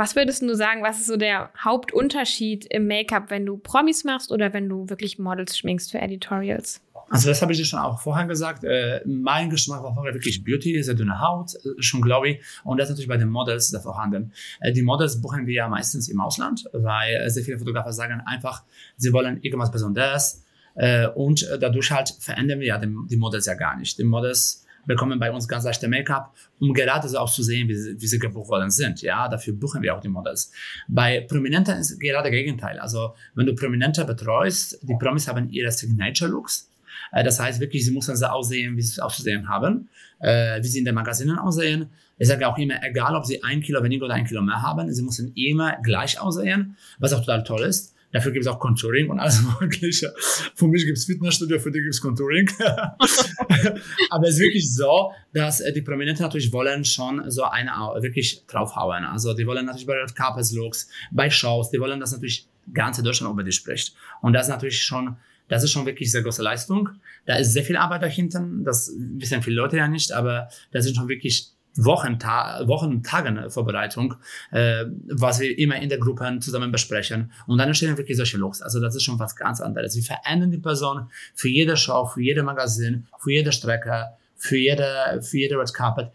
Was 0.02 0.16
würdest 0.16 0.42
du 0.42 0.56
sagen, 0.56 0.82
was 0.82 0.98
ist 0.98 1.06
so 1.06 1.16
der 1.16 1.50
Hauptunterschied 1.56 2.64
im 2.64 2.88
Make-up, 2.88 3.30
wenn 3.30 3.46
du 3.46 3.56
Promis 3.56 4.02
machst 4.02 4.32
oder 4.32 4.52
wenn 4.52 4.68
du 4.68 4.88
wirklich 4.88 5.20
Models 5.20 5.56
schminkst 5.56 5.92
für 5.92 6.00
Editorials? 6.00 6.80
Also 7.08 7.28
das 7.28 7.40
habe 7.40 7.52
ich 7.52 7.58
dir 7.58 7.64
schon 7.64 7.78
auch 7.78 8.00
vorher 8.00 8.26
gesagt. 8.26 8.64
Äh, 8.64 9.02
mein 9.06 9.48
Geschmack 9.48 9.84
war 9.84 9.94
vorher 9.94 10.12
wirklich 10.12 10.42
Beauty, 10.42 10.82
sehr 10.82 10.94
dünne 10.94 11.20
Haut, 11.20 11.54
äh, 11.54 11.80
schon 11.80 12.02
ich. 12.24 12.40
Und 12.64 12.78
das 12.78 12.88
ist 12.88 12.94
natürlich 12.94 13.08
bei 13.10 13.16
den 13.16 13.28
Models 13.28 13.68
sehr 13.68 13.78
vorhanden. 13.78 14.32
Äh, 14.60 14.72
die 14.72 14.82
Models 14.82 15.22
buchen 15.22 15.46
wir 15.46 15.54
ja 15.54 15.68
meistens 15.68 16.08
im 16.08 16.20
Ausland, 16.20 16.64
weil 16.72 17.14
äh, 17.14 17.30
sehr 17.30 17.44
viele 17.44 17.60
Fotografen 17.60 17.92
sagen 17.92 18.20
einfach, 18.26 18.64
sie 18.96 19.12
wollen 19.12 19.40
irgendwas 19.42 19.70
Besonderes. 19.70 20.42
Äh, 20.74 21.06
und 21.06 21.48
dadurch 21.60 21.92
halt 21.92 22.12
verändern 22.18 22.58
wir 22.58 22.66
ja 22.66 22.78
die, 22.78 22.92
die 23.08 23.16
Models 23.16 23.46
ja 23.46 23.54
gar 23.54 23.76
nicht. 23.76 23.96
Die 23.98 24.04
Models 24.04 24.64
bekommen 24.86 25.18
bei 25.18 25.30
uns 25.30 25.48
ganz 25.48 25.64
leichte 25.64 25.88
Make-up, 25.88 26.34
um 26.58 26.72
gerade 26.72 27.08
so 27.08 27.18
auch 27.18 27.32
zu 27.32 27.42
sehen, 27.42 27.68
wie 27.68 27.74
sie, 27.74 28.00
wie 28.00 28.06
sie 28.06 28.18
gebucht 28.18 28.48
worden 28.48 28.70
sind. 28.70 29.02
Ja, 29.02 29.28
dafür 29.28 29.54
buchen 29.54 29.82
wir 29.82 29.94
auch 29.94 30.00
die 30.00 30.08
Models. 30.08 30.52
Bei 30.88 31.20
Prominenten 31.20 31.78
ist 31.78 31.98
gerade 32.00 32.30
das 32.30 32.32
Gegenteil. 32.32 32.78
Also, 32.78 33.14
wenn 33.34 33.46
du 33.46 33.54
Prominente 33.54 34.04
betreust, 34.04 34.78
die 34.82 34.96
Promis 34.96 35.28
haben 35.28 35.48
ihre 35.50 35.70
Signature 35.70 36.30
Looks. 36.30 36.68
Äh, 37.12 37.24
das 37.24 37.38
heißt 37.40 37.60
wirklich, 37.60 37.84
sie 37.84 37.92
müssen 37.92 38.16
so 38.16 38.26
aussehen, 38.26 38.76
wie 38.76 38.82
sie 38.82 38.92
es 38.92 38.98
auszusehen 38.98 39.48
haben, 39.48 39.88
äh, 40.20 40.62
wie 40.62 40.66
sie 40.66 40.78
in 40.78 40.84
den 40.84 40.94
Magazinen 40.94 41.38
aussehen. 41.38 41.90
Ich 42.18 42.28
sage 42.28 42.46
auch 42.46 42.58
immer, 42.58 42.82
egal 42.82 43.16
ob 43.16 43.24
sie 43.24 43.42
ein 43.42 43.60
Kilo 43.60 43.82
weniger 43.82 44.04
oder 44.04 44.14
ein 44.14 44.24
Kilo 44.24 44.42
mehr 44.42 44.62
haben, 44.62 44.92
sie 44.92 45.02
müssen 45.02 45.32
immer 45.34 45.76
gleich 45.82 46.20
aussehen, 46.20 46.76
was 46.98 47.12
auch 47.12 47.20
total 47.20 47.44
toll 47.44 47.62
ist. 47.62 47.91
Dafür 48.12 48.30
gibt 48.32 48.44
es 48.44 48.52
auch 48.52 48.58
Contouring 48.58 49.08
und 49.08 49.18
alles 49.18 49.42
Mögliche. 49.60 50.12
Für 50.54 50.68
mich 50.68 50.84
gibt 50.84 50.98
es 50.98 51.06
Fitnessstudio, 51.06 51.58
für 51.58 51.70
die 51.70 51.80
gibt 51.80 51.94
es 51.94 52.00
Contouring. 52.00 52.48
Aber 54.10 54.28
es 54.28 54.34
ist 54.34 54.40
wirklich 54.40 54.74
so, 54.74 55.12
dass 55.32 55.60
äh, 55.60 55.72
die 55.72 55.82
Prominenten 55.82 56.22
natürlich 56.22 56.52
wollen 56.52 56.84
schon 56.84 57.30
so 57.30 57.44
eine 57.44 57.70
wirklich 58.00 58.44
draufhauen. 58.46 59.04
Also 59.04 59.34
die 59.34 59.46
wollen 59.46 59.64
natürlich 59.64 59.86
bei 59.86 59.94
Red 59.94 60.14
Carpet 60.14 60.50
Looks, 60.52 60.88
bei 61.10 61.30
Shows, 61.30 61.70
die 61.70 61.80
wollen, 61.80 61.98
dass 61.98 62.12
natürlich 62.12 62.46
ganze 62.72 63.02
Deutschland 63.02 63.32
über 63.32 63.42
die 63.42 63.52
spricht. 63.52 63.94
Und 64.20 64.34
das 64.34 64.46
ist 64.46 64.50
natürlich 64.50 64.82
schon 64.82 65.16
das 65.48 65.64
ist 65.64 65.72
schon 65.72 65.84
wirklich 65.84 66.10
sehr 66.10 66.22
große 66.22 66.42
Leistung. 66.42 66.88
Da 67.26 67.36
ist 67.36 67.52
sehr 67.52 67.62
viel 67.62 67.76
Arbeit 67.76 68.02
dahinter. 68.02 68.42
Das 68.64 68.90
wissen 68.96 69.42
viele 69.42 69.56
Leute 69.56 69.76
ja 69.76 69.86
nicht, 69.86 70.10
aber 70.10 70.48
das 70.70 70.84
sind 70.84 70.96
schon 70.96 71.08
wirklich 71.08 71.50
Wochen, 71.76 72.18
Ta 72.18 72.66
Wochen, 72.66 73.02
Tage 73.02 73.50
Vorbereitung, 73.50 74.14
äh, 74.50 74.84
was 75.08 75.40
wir 75.40 75.58
immer 75.58 75.76
in 75.76 75.88
der 75.88 75.98
Gruppe 75.98 76.38
zusammen 76.40 76.70
besprechen. 76.70 77.32
Und 77.46 77.58
dann 77.58 77.68
entstehen 77.68 77.96
wirklich 77.96 78.16
solche 78.16 78.36
Looks. 78.36 78.62
Also 78.62 78.80
das 78.80 78.94
ist 78.94 79.04
schon 79.04 79.18
was 79.18 79.36
ganz 79.36 79.60
anderes. 79.60 79.96
Wir 79.96 80.02
verändern 80.02 80.50
die 80.50 80.58
Person 80.58 81.10
für 81.34 81.48
jede 81.48 81.76
Show, 81.76 82.06
für 82.06 82.22
jede 82.22 82.42
Magazin, 82.42 83.06
für 83.18 83.32
jede 83.32 83.52
Strecke, 83.52 84.08
für 84.36 84.56
jede, 84.56 85.20
für 85.22 85.38
jede 85.38 85.58
Red 85.58 85.72
Carpet, 85.72 86.10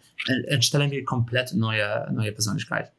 entstellen 0.47 0.91
wir 0.91 1.03
komplett 1.05 1.53
neue, 1.53 2.11
neue 2.11 2.31
Persönlichkeit. 2.33 2.91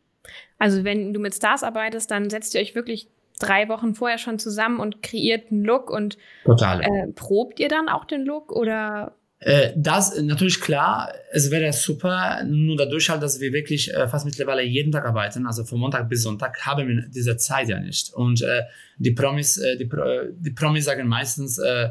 Also 0.58 0.84
wenn 0.84 1.12
du 1.12 1.20
mit 1.20 1.34
Stars 1.34 1.62
arbeitest, 1.62 2.10
dann 2.10 2.30
setzt 2.30 2.54
ihr 2.54 2.60
euch 2.60 2.74
wirklich 2.74 3.08
drei 3.38 3.68
Wochen 3.68 3.94
vorher 3.94 4.18
schon 4.18 4.38
zusammen 4.38 4.80
und 4.80 5.02
kreiert 5.02 5.52
einen 5.52 5.64
Look 5.64 5.90
und 5.90 6.18
Total. 6.44 6.80
Äh, 6.82 7.12
probt 7.14 7.60
ihr 7.60 7.68
dann 7.68 7.88
auch 7.88 8.04
den 8.04 8.24
Look 8.24 8.50
oder? 8.50 9.14
Äh, 9.40 9.72
das 9.76 10.20
natürlich 10.20 10.60
klar, 10.60 11.12
es 11.30 11.50
wäre 11.50 11.72
super, 11.72 12.42
nur 12.44 12.76
dadurch 12.76 13.08
halt, 13.08 13.22
dass 13.22 13.40
wir 13.40 13.52
wirklich 13.52 13.92
äh, 13.94 14.08
fast 14.08 14.24
mittlerweile 14.24 14.62
jeden 14.62 14.90
Tag 14.90 15.04
arbeiten, 15.04 15.46
also 15.46 15.64
von 15.64 15.78
Montag 15.78 16.08
bis 16.08 16.22
Sonntag, 16.22 16.58
haben 16.66 16.88
wir 16.88 17.08
diese 17.08 17.36
Zeit 17.36 17.68
ja 17.68 17.78
nicht. 17.78 18.12
Und 18.14 18.42
äh, 18.42 18.62
die 18.96 19.12
Promis, 19.12 19.56
äh, 19.58 19.76
die, 19.76 19.84
Pro, 19.84 20.02
die 20.32 20.50
Promis 20.50 20.86
sagen 20.86 21.06
meistens, 21.06 21.58
äh, 21.58 21.90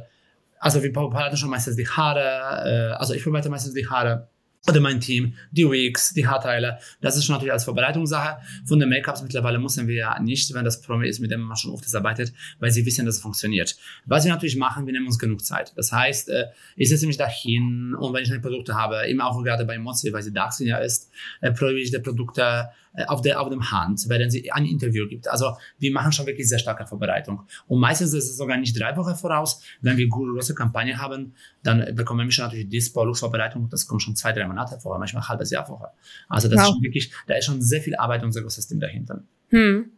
also 0.60 0.84
wir 0.84 0.92
bearbeiten 0.92 1.38
schon 1.38 1.50
meistens 1.50 1.78
die 1.78 1.88
Haare, 1.88 2.20
äh, 2.66 2.96
also 2.96 3.14
ich 3.14 3.24
bearbeite 3.24 3.50
meistens 3.50 3.74
die 3.74 3.88
Haare 3.88 4.28
oder 4.70 4.82
mein 4.82 5.00
Team, 5.00 5.34
die 5.52 5.70
Wigs, 5.70 6.14
die 6.14 6.28
Haarteile. 6.28 6.80
Das 7.00 7.16
ist 7.16 7.26
schon 7.26 7.34
natürlich 7.34 7.54
als 7.54 7.64
Vorbereitungssache. 7.64 8.42
Von 8.66 8.80
den 8.80 8.90
Make-ups 8.90 9.22
mittlerweile 9.22 9.60
müssen 9.60 9.88
wir 9.88 9.96
ja 9.96 10.20
nicht, 10.20 10.54
wenn 10.54 10.66
das 10.66 10.82
Promi 10.82 11.08
ist, 11.08 11.20
mit 11.20 11.32
dem 11.32 11.42
man 11.42 11.56
schon 11.56 11.72
oft 11.72 11.88
arbeitet, 11.96 12.34
weil 12.60 12.72
sie 12.72 12.86
wissen, 12.86 13.06
dass 13.06 13.16
es 13.16 13.22
funktioniert. 13.22 13.78
Was 14.06 14.26
wir 14.26 14.32
natürlich 14.32 14.58
machen, 14.58 14.86
wir 14.86 14.94
nehmen 14.94 15.08
uns 15.08 15.20
genug 15.20 15.44
Zeit. 15.44 15.72
Das 15.78 15.92
heißt, 15.92 16.30
äh, 16.30 16.48
ich 16.76 16.90
setze 16.90 17.08
mich 17.08 17.18
da 17.18 17.28
hin 17.28 17.96
und 17.98 18.14
wenn 18.14 18.24
ich 18.24 18.30
neue 18.30 18.42
Produkte 18.42 18.76
habe, 18.76 19.08
immer 19.08 19.28
auch 19.28 19.42
gerade 19.42 19.64
bei 19.64 19.78
Mozi, 19.80 20.12
weil 20.12 20.24
sie 20.24 20.34
Dachsen 20.34 20.68
ja 20.68 20.78
ist, 20.80 21.10
äh, 21.40 21.52
probiere 21.52 21.80
ich 21.80 21.92
die 21.92 22.00
Produkte 22.00 22.70
auf 23.08 23.22
der, 23.22 23.40
auf 23.40 23.50
dem 23.50 23.72
Hand, 23.72 24.08
wenn 24.10 24.30
sie 24.30 24.52
ein 24.52 24.66
Interview 24.66 25.08
gibt. 25.08 25.28
Also 25.28 25.56
wir 25.78 25.92
machen 25.92 26.12
schon 26.12 26.26
wirklich 26.26 26.50
sehr 26.50 26.60
starke 26.60 26.88
Vorbereitung. 26.88 27.44
Und 27.68 27.80
meistens 27.80 28.14
ist 28.14 28.30
es 28.30 28.38
sogar 28.38 28.58
nicht 28.58 28.80
drei 28.80 28.96
Wochen 28.98 29.16
voraus. 29.16 29.62
Wenn 29.82 29.98
wir 29.98 30.08
große 30.08 30.56
Kampagne 30.56 30.98
haben, 30.98 31.34
dann 31.64 31.96
bekommen 31.96 32.28
wir 32.28 32.32
schon 32.32 32.46
natürlich 32.46 32.70
die 32.70 32.82
Vorbereitung. 32.82 33.70
Das 33.70 33.88
kommt 33.88 34.02
schon 34.02 34.16
zwei, 34.16 34.34
drei 34.34 34.48
Monate 34.48 34.80
vorher, 34.80 35.00
manchmal 35.00 35.24
ein 35.24 35.30
halbes 35.30 35.52
Jahr 35.52 35.66
vorher. 35.66 35.94
Also 36.28 36.48
das 36.48 36.58
wow. 36.58 36.68
ist 36.68 36.74
schon 36.74 36.84
wirklich, 36.84 37.12
da 37.28 37.36
ist 37.36 37.46
schon 37.46 37.62
sehr 37.62 37.82
viel 37.82 37.96
Arbeit 37.96 38.24
und 38.24 38.32
sehr 38.32 38.42
großes 38.42 38.56
System 38.56 38.80
dahinter. 38.80 39.24
Hm. 39.50 39.92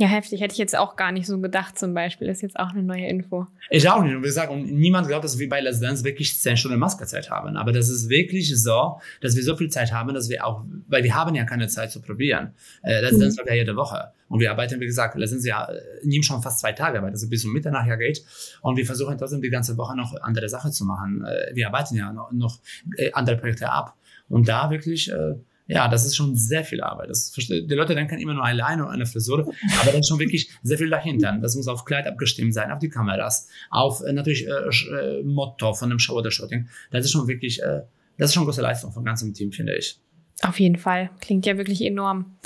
Ja, 0.00 0.06
heftig. 0.06 0.40
Hätte 0.40 0.52
ich 0.52 0.58
jetzt 0.58 0.74
auch 0.74 0.96
gar 0.96 1.12
nicht 1.12 1.26
so 1.26 1.38
gedacht, 1.40 1.78
zum 1.78 1.92
Beispiel. 1.92 2.26
ist 2.30 2.40
jetzt 2.40 2.58
auch 2.58 2.70
eine 2.70 2.82
neue 2.82 3.06
Info. 3.06 3.46
Ich 3.68 3.86
auch 3.86 4.02
nicht. 4.02 4.16
Und 4.16 4.22
wir 4.22 4.32
sagen, 4.32 4.54
und 4.54 4.72
niemand 4.72 5.06
glaubt, 5.08 5.24
dass 5.24 5.38
wir 5.38 5.46
bei 5.46 5.60
Let's 5.60 5.78
Dance 5.78 6.04
wirklich 6.04 6.40
10 6.40 6.56
Stunden 6.56 6.78
Maskezeit 6.78 7.30
haben. 7.30 7.58
Aber 7.58 7.70
das 7.70 7.90
ist 7.90 8.08
wirklich 8.08 8.58
so, 8.62 8.98
dass 9.20 9.36
wir 9.36 9.42
so 9.42 9.56
viel 9.56 9.68
Zeit 9.68 9.92
haben, 9.92 10.14
dass 10.14 10.30
wir 10.30 10.46
auch, 10.46 10.64
weil 10.88 11.04
wir 11.04 11.14
haben 11.14 11.34
ja 11.34 11.44
keine 11.44 11.68
Zeit 11.68 11.92
zu 11.92 12.00
probieren. 12.00 12.54
Äh, 12.82 13.02
Let's 13.02 13.18
mhm. 13.18 13.20
Dance 13.20 13.36
läuft 13.36 13.50
ja 13.50 13.56
jede 13.56 13.76
Woche. 13.76 14.12
Und 14.30 14.40
wir 14.40 14.50
arbeiten, 14.50 14.80
wie 14.80 14.86
gesagt, 14.86 15.18
Let's 15.18 15.32
Dance 15.32 15.46
ja, 15.46 15.66
äh, 15.66 15.82
nehmen 16.02 16.22
schon 16.22 16.40
fast 16.40 16.60
zwei 16.60 16.72
Tage, 16.72 17.02
weil 17.02 17.10
das 17.10 17.28
bis 17.28 17.44
um 17.44 17.52
Mitternacht 17.52 17.86
ja 17.86 17.96
geht. 17.96 18.24
Und 18.62 18.78
wir 18.78 18.86
versuchen 18.86 19.18
trotzdem 19.18 19.42
die 19.42 19.50
ganze 19.50 19.76
Woche 19.76 19.94
noch 19.94 20.18
andere 20.22 20.48
Sachen 20.48 20.72
zu 20.72 20.86
machen. 20.86 21.26
Äh, 21.26 21.54
wir 21.54 21.66
arbeiten 21.66 21.94
ja 21.96 22.10
noch, 22.10 22.32
noch 22.32 22.58
äh, 22.96 23.12
andere 23.12 23.36
Projekte 23.36 23.70
ab. 23.70 23.98
Und 24.30 24.48
da 24.48 24.70
wirklich, 24.70 25.12
äh, 25.12 25.34
ja, 25.70 25.86
das 25.86 26.04
ist 26.04 26.16
schon 26.16 26.34
sehr 26.34 26.64
viel 26.64 26.80
Arbeit. 26.80 27.10
Das, 27.10 27.30
die 27.30 27.60
Leute 27.68 27.94
denken 27.94 28.18
immer 28.18 28.34
nur 28.34 28.44
alleine 28.44 28.84
und 28.84 28.90
eine 28.90 29.06
Frisur, 29.06 29.52
aber 29.80 29.92
dann 29.92 30.02
schon 30.02 30.18
wirklich 30.18 30.50
sehr 30.64 30.78
viel 30.78 30.90
dahinter. 30.90 31.38
Das 31.40 31.54
muss 31.54 31.68
auf 31.68 31.84
Kleid 31.84 32.08
abgestimmt 32.08 32.54
sein, 32.54 32.72
auf 32.72 32.80
die 32.80 32.88
Kameras, 32.88 33.48
auf 33.70 34.00
äh, 34.02 34.12
natürlich 34.12 34.48
äh, 34.48 34.50
äh, 34.50 35.22
Motto 35.22 35.72
von 35.74 35.88
dem 35.88 36.00
Show 36.00 36.14
oder 36.14 36.32
Shooting. 36.32 36.68
Das 36.90 37.04
ist 37.04 37.12
schon 37.12 37.28
wirklich, 37.28 37.62
äh, 37.62 37.82
das 38.18 38.30
ist 38.30 38.34
schon 38.34 38.46
große 38.46 38.60
Leistung 38.60 38.90
vom 38.90 39.04
ganzen 39.04 39.32
Team, 39.32 39.52
finde 39.52 39.76
ich. 39.76 40.00
Auf 40.42 40.58
jeden 40.58 40.76
Fall. 40.76 41.10
Klingt 41.20 41.46
ja 41.46 41.56
wirklich 41.56 41.82
enorm. 41.82 42.36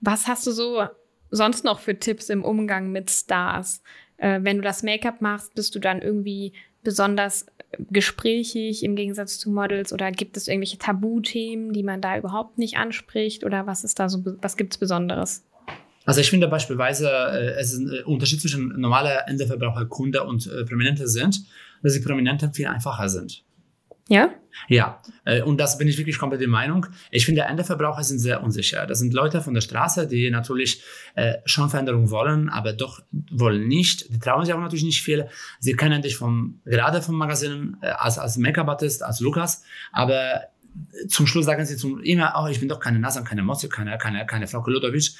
Was 0.00 0.28
hast 0.28 0.46
du 0.46 0.52
so 0.52 0.86
sonst 1.30 1.64
noch 1.64 1.80
für 1.80 1.98
Tipps 1.98 2.28
im 2.28 2.44
Umgang 2.44 2.92
mit 2.92 3.10
Stars? 3.10 3.82
Äh, 4.18 4.40
wenn 4.42 4.58
du 4.58 4.62
das 4.62 4.84
Make-up 4.84 5.20
machst, 5.20 5.52
bist 5.56 5.74
du 5.74 5.80
dann 5.80 6.00
irgendwie 6.00 6.52
besonders 6.88 7.44
gesprächig 7.90 8.82
im 8.82 8.96
Gegensatz 8.96 9.38
zu 9.38 9.50
Models 9.50 9.92
oder 9.92 10.10
gibt 10.10 10.38
es 10.38 10.48
irgendwelche 10.48 10.78
Tabuthemen, 10.78 11.74
die 11.74 11.82
man 11.82 12.00
da 12.00 12.16
überhaupt 12.16 12.56
nicht 12.56 12.78
anspricht 12.78 13.44
oder 13.44 13.66
was 13.66 13.84
ist 13.84 13.98
da 13.98 14.08
so, 14.08 14.24
was 14.40 14.56
gibt 14.56 14.72
es 14.72 14.78
Besonderes? 14.78 15.44
Also 16.06 16.22
ich 16.22 16.30
finde 16.30 16.48
beispielsweise, 16.48 17.10
äh, 17.10 17.60
es 17.60 17.74
ist 17.74 17.80
ein 17.80 18.04
Unterschied 18.04 18.40
zwischen 18.40 18.80
normaler 18.80 19.28
Endeverbraucher, 19.28 19.84
Kunde 19.84 20.24
und 20.24 20.46
äh, 20.46 20.64
Prominente 20.64 21.06
sind, 21.06 21.44
dass 21.82 21.92
die 21.92 22.00
Prominenten 22.00 22.54
viel 22.54 22.66
einfacher 22.66 23.10
sind. 23.10 23.44
Ja? 24.08 24.30
Ja, 24.66 25.00
äh, 25.24 25.42
und 25.42 25.58
das 25.58 25.78
bin 25.78 25.86
ich 25.86 25.98
wirklich 25.98 26.18
komplett 26.18 26.40
der 26.40 26.48
Meinung. 26.48 26.86
Ich 27.10 27.24
finde, 27.24 27.42
Endeverbraucher 27.42 28.02
sind 28.02 28.18
sehr 28.18 28.42
unsicher. 28.42 28.86
Das 28.86 28.98
sind 28.98 29.14
Leute 29.14 29.40
von 29.40 29.54
der 29.54 29.60
Straße, 29.60 30.08
die 30.08 30.30
natürlich 30.30 30.82
äh, 31.14 31.34
schon 31.44 31.70
Veränderung 31.70 32.10
wollen, 32.10 32.48
aber 32.48 32.72
doch 32.72 33.00
wollen 33.30 33.68
nicht. 33.68 34.12
Die 34.12 34.18
trauen 34.18 34.44
sich 34.44 34.52
auch 34.52 34.58
natürlich 34.58 34.84
nicht 34.84 35.02
viel. 35.02 35.28
Sie 35.60 35.74
kennen 35.74 36.02
dich 36.02 36.16
vom, 36.16 36.60
gerade 36.64 37.02
vom 37.02 37.16
Magazin 37.16 37.76
äh, 37.82 37.88
als, 37.88 38.18
als 38.18 38.36
Make-up-Artist, 38.36 39.02
als 39.02 39.20
Lukas, 39.20 39.62
aber 39.92 40.48
zum 41.08 41.26
Schluss 41.26 41.46
sagen 41.46 41.64
sie 41.64 41.76
zum, 41.76 42.00
immer, 42.02 42.34
oh, 42.38 42.46
ich 42.48 42.60
bin 42.60 42.68
doch 42.68 42.80
keine 42.80 42.98
Nase, 42.98 43.22
keine 43.24 43.42
Motze, 43.42 43.68
keine, 43.68 43.98
keine, 43.98 44.26
keine 44.26 44.46
Frau 44.46 44.62
Kolodowitsch. 44.62 45.12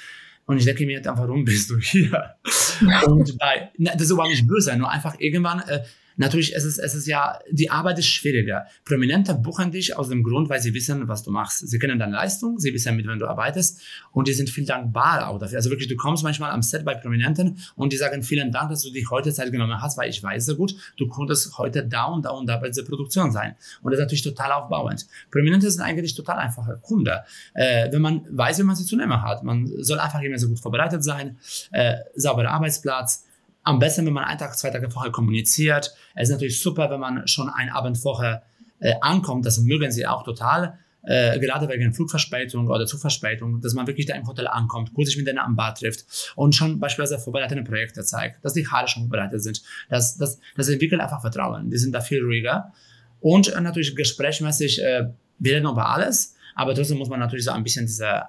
Und 0.45 0.57
ich 0.57 0.65
denke 0.65 0.85
mir 0.85 1.01
dann, 1.01 1.17
warum 1.17 1.45
bist 1.45 1.69
du 1.69 1.77
hier? 1.77 2.35
Und 3.05 3.37
bei, 3.37 3.69
das 3.77 4.01
ist 4.01 4.11
überhaupt 4.11 4.31
nicht 4.31 4.47
böse, 4.47 4.75
nur 4.77 4.89
einfach 4.89 5.15
irgendwann, 5.19 5.59
äh, 5.67 5.81
Natürlich 6.19 6.53
ist 6.53 6.65
es, 6.65 6.77
es 6.77 6.95
ist 6.95 7.07
ja, 7.07 7.39
die 7.49 7.71
Arbeit 7.71 7.97
ist 7.97 8.07
schwieriger. 8.07 8.65
Prominente 8.83 9.33
buchen 9.33 9.71
dich 9.71 9.97
aus 9.97 10.09
dem 10.09 10.21
Grund, 10.21 10.49
weil 10.49 10.59
sie 10.59 10.73
wissen, 10.73 11.07
was 11.07 11.23
du 11.23 11.31
machst. 11.31 11.65
Sie 11.67 11.79
kennen 11.79 11.97
deine 11.97 12.11
Leistung, 12.11 12.59
sie 12.59 12.73
wissen, 12.73 12.95
mit 12.97 13.07
wem 13.07 13.19
du 13.19 13.25
arbeitest 13.25 13.81
und 14.11 14.27
die 14.27 14.33
sind 14.33 14.49
viel 14.49 14.65
dankbar 14.65 15.29
auch 15.29 15.39
dafür. 15.39 15.57
Also 15.57 15.69
wirklich, 15.69 15.87
du 15.87 15.95
kommst 15.95 16.23
manchmal 16.23 16.51
am 16.51 16.61
Set 16.61 16.83
bei 16.83 16.93
Prominenten 16.93 17.57
und 17.75 17.93
die 17.93 17.97
sagen, 17.97 18.21
vielen 18.21 18.51
Dank, 18.51 18.69
dass 18.69 18.81
du 18.81 18.91
dich 18.91 19.09
heute 19.09 19.31
Zeit 19.31 19.49
genommen 19.51 19.81
hast, 19.81 19.97
weil 19.97 20.09
ich 20.09 20.21
weiß 20.21 20.45
sehr 20.45 20.55
gut, 20.55 20.75
du 20.97 21.07
konntest 21.07 21.57
heute 21.57 21.87
da 21.87 22.05
und 22.05 22.25
da 22.25 22.31
und 22.31 22.47
da 22.47 22.57
bei 22.57 22.67
dieser 22.67 22.83
Produktion 22.83 23.31
sein. 23.31 23.55
Und 23.81 23.91
das 23.91 23.99
ist 23.99 24.03
natürlich 24.03 24.23
total 24.23 24.51
aufbauend. 24.51 25.07
Prominente 25.31 25.71
sind 25.71 25.81
eigentlich 25.81 26.15
total 26.15 26.39
einfache 26.39 26.79
Kunde. 26.81 27.23
Äh, 27.53 27.91
wenn 27.91 28.01
man 28.01 28.25
weiß, 28.29 28.59
wie 28.59 28.63
man 28.63 28.75
sie 28.75 28.85
zu 28.85 28.97
nehmen 28.97 29.21
hat. 29.21 29.43
Man 29.43 29.67
soll 29.81 29.99
einfach 29.99 30.21
immer 30.21 30.37
so 30.37 30.49
gut 30.49 30.59
vorbereitet 30.59 31.01
sein, 31.01 31.37
äh, 31.71 31.95
sauberer 32.15 32.51
Arbeitsplatz, 32.51 33.25
am 33.69 33.77
besten, 33.77 34.05
wenn 34.05 34.13
man 34.13 34.25
einen 34.25 34.39
Tag, 34.39 34.57
zwei 34.57 34.71
Tage 34.71 34.89
vorher 34.89 35.11
kommuniziert. 35.11 35.93
Es 36.15 36.29
ist 36.29 36.33
natürlich 36.33 36.59
super, 36.61 36.89
wenn 36.89 36.99
man 36.99 37.27
schon 37.27 37.49
einen 37.49 37.69
Abend 37.69 37.97
vorher 37.97 38.41
äh, 38.79 38.95
ankommt. 39.01 39.45
Das 39.45 39.59
mögen 39.59 39.91
sie 39.91 40.07
auch 40.07 40.23
total. 40.23 40.79
Äh, 41.03 41.39
gerade 41.39 41.69
wegen 41.69 41.93
Flugverspätung 41.93 42.67
oder 42.67 42.85
Zugverspätung, 42.85 43.61
dass 43.61 43.73
man 43.73 43.87
wirklich 43.87 44.05
da 44.05 44.15
im 44.15 44.27
Hotel 44.27 44.47
ankommt, 44.47 44.93
kurz 44.93 45.09
sich 45.09 45.17
mit 45.17 45.27
denen 45.27 45.37
am 45.37 45.55
Bad 45.55 45.79
trifft 45.79 46.33
und 46.35 46.55
schon 46.55 46.79
beispielsweise 46.79 47.21
vorbereitete 47.21 47.63
Projekte 47.63 48.03
zeigt, 48.03 48.43
dass 48.43 48.53
die 48.53 48.67
Haare 48.67 48.87
schon 48.87 49.03
vorbereitet 49.03 49.41
sind. 49.41 49.61
Das, 49.87 50.17
das, 50.17 50.39
das 50.57 50.67
entwickelt 50.67 50.99
einfach 50.99 51.21
Vertrauen. 51.21 51.69
Die 51.69 51.77
sind 51.77 51.93
da 51.93 52.01
viel 52.01 52.21
ruhiger. 52.21 52.73
Und 53.21 53.53
äh, 53.53 53.61
natürlich 53.61 53.95
gesprächsmäßig, 53.95 54.81
äh, 54.81 55.09
wir 55.37 55.55
reden 55.55 55.69
über 55.69 55.89
alles, 55.89 56.35
aber 56.55 56.73
trotzdem 56.73 56.97
muss 56.97 57.09
man 57.09 57.19
natürlich 57.19 57.45
so 57.45 57.51
ein 57.51 57.63
bisschen 57.63 57.85
diese 57.85 58.23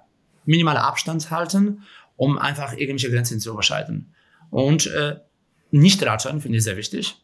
minimale 0.44 0.80
Abstand 0.80 1.30
halten, 1.30 1.82
um 2.16 2.38
einfach 2.38 2.74
irgendwelche 2.74 3.10
Grenzen 3.10 3.40
zu 3.40 3.50
überschreiten. 3.50 4.14
Und 4.50 4.86
äh, 4.88 5.16
nicht 5.70 6.02
ratschen, 6.04 6.40
finde 6.40 6.58
ich 6.58 6.64
sehr 6.64 6.76
wichtig. 6.76 7.16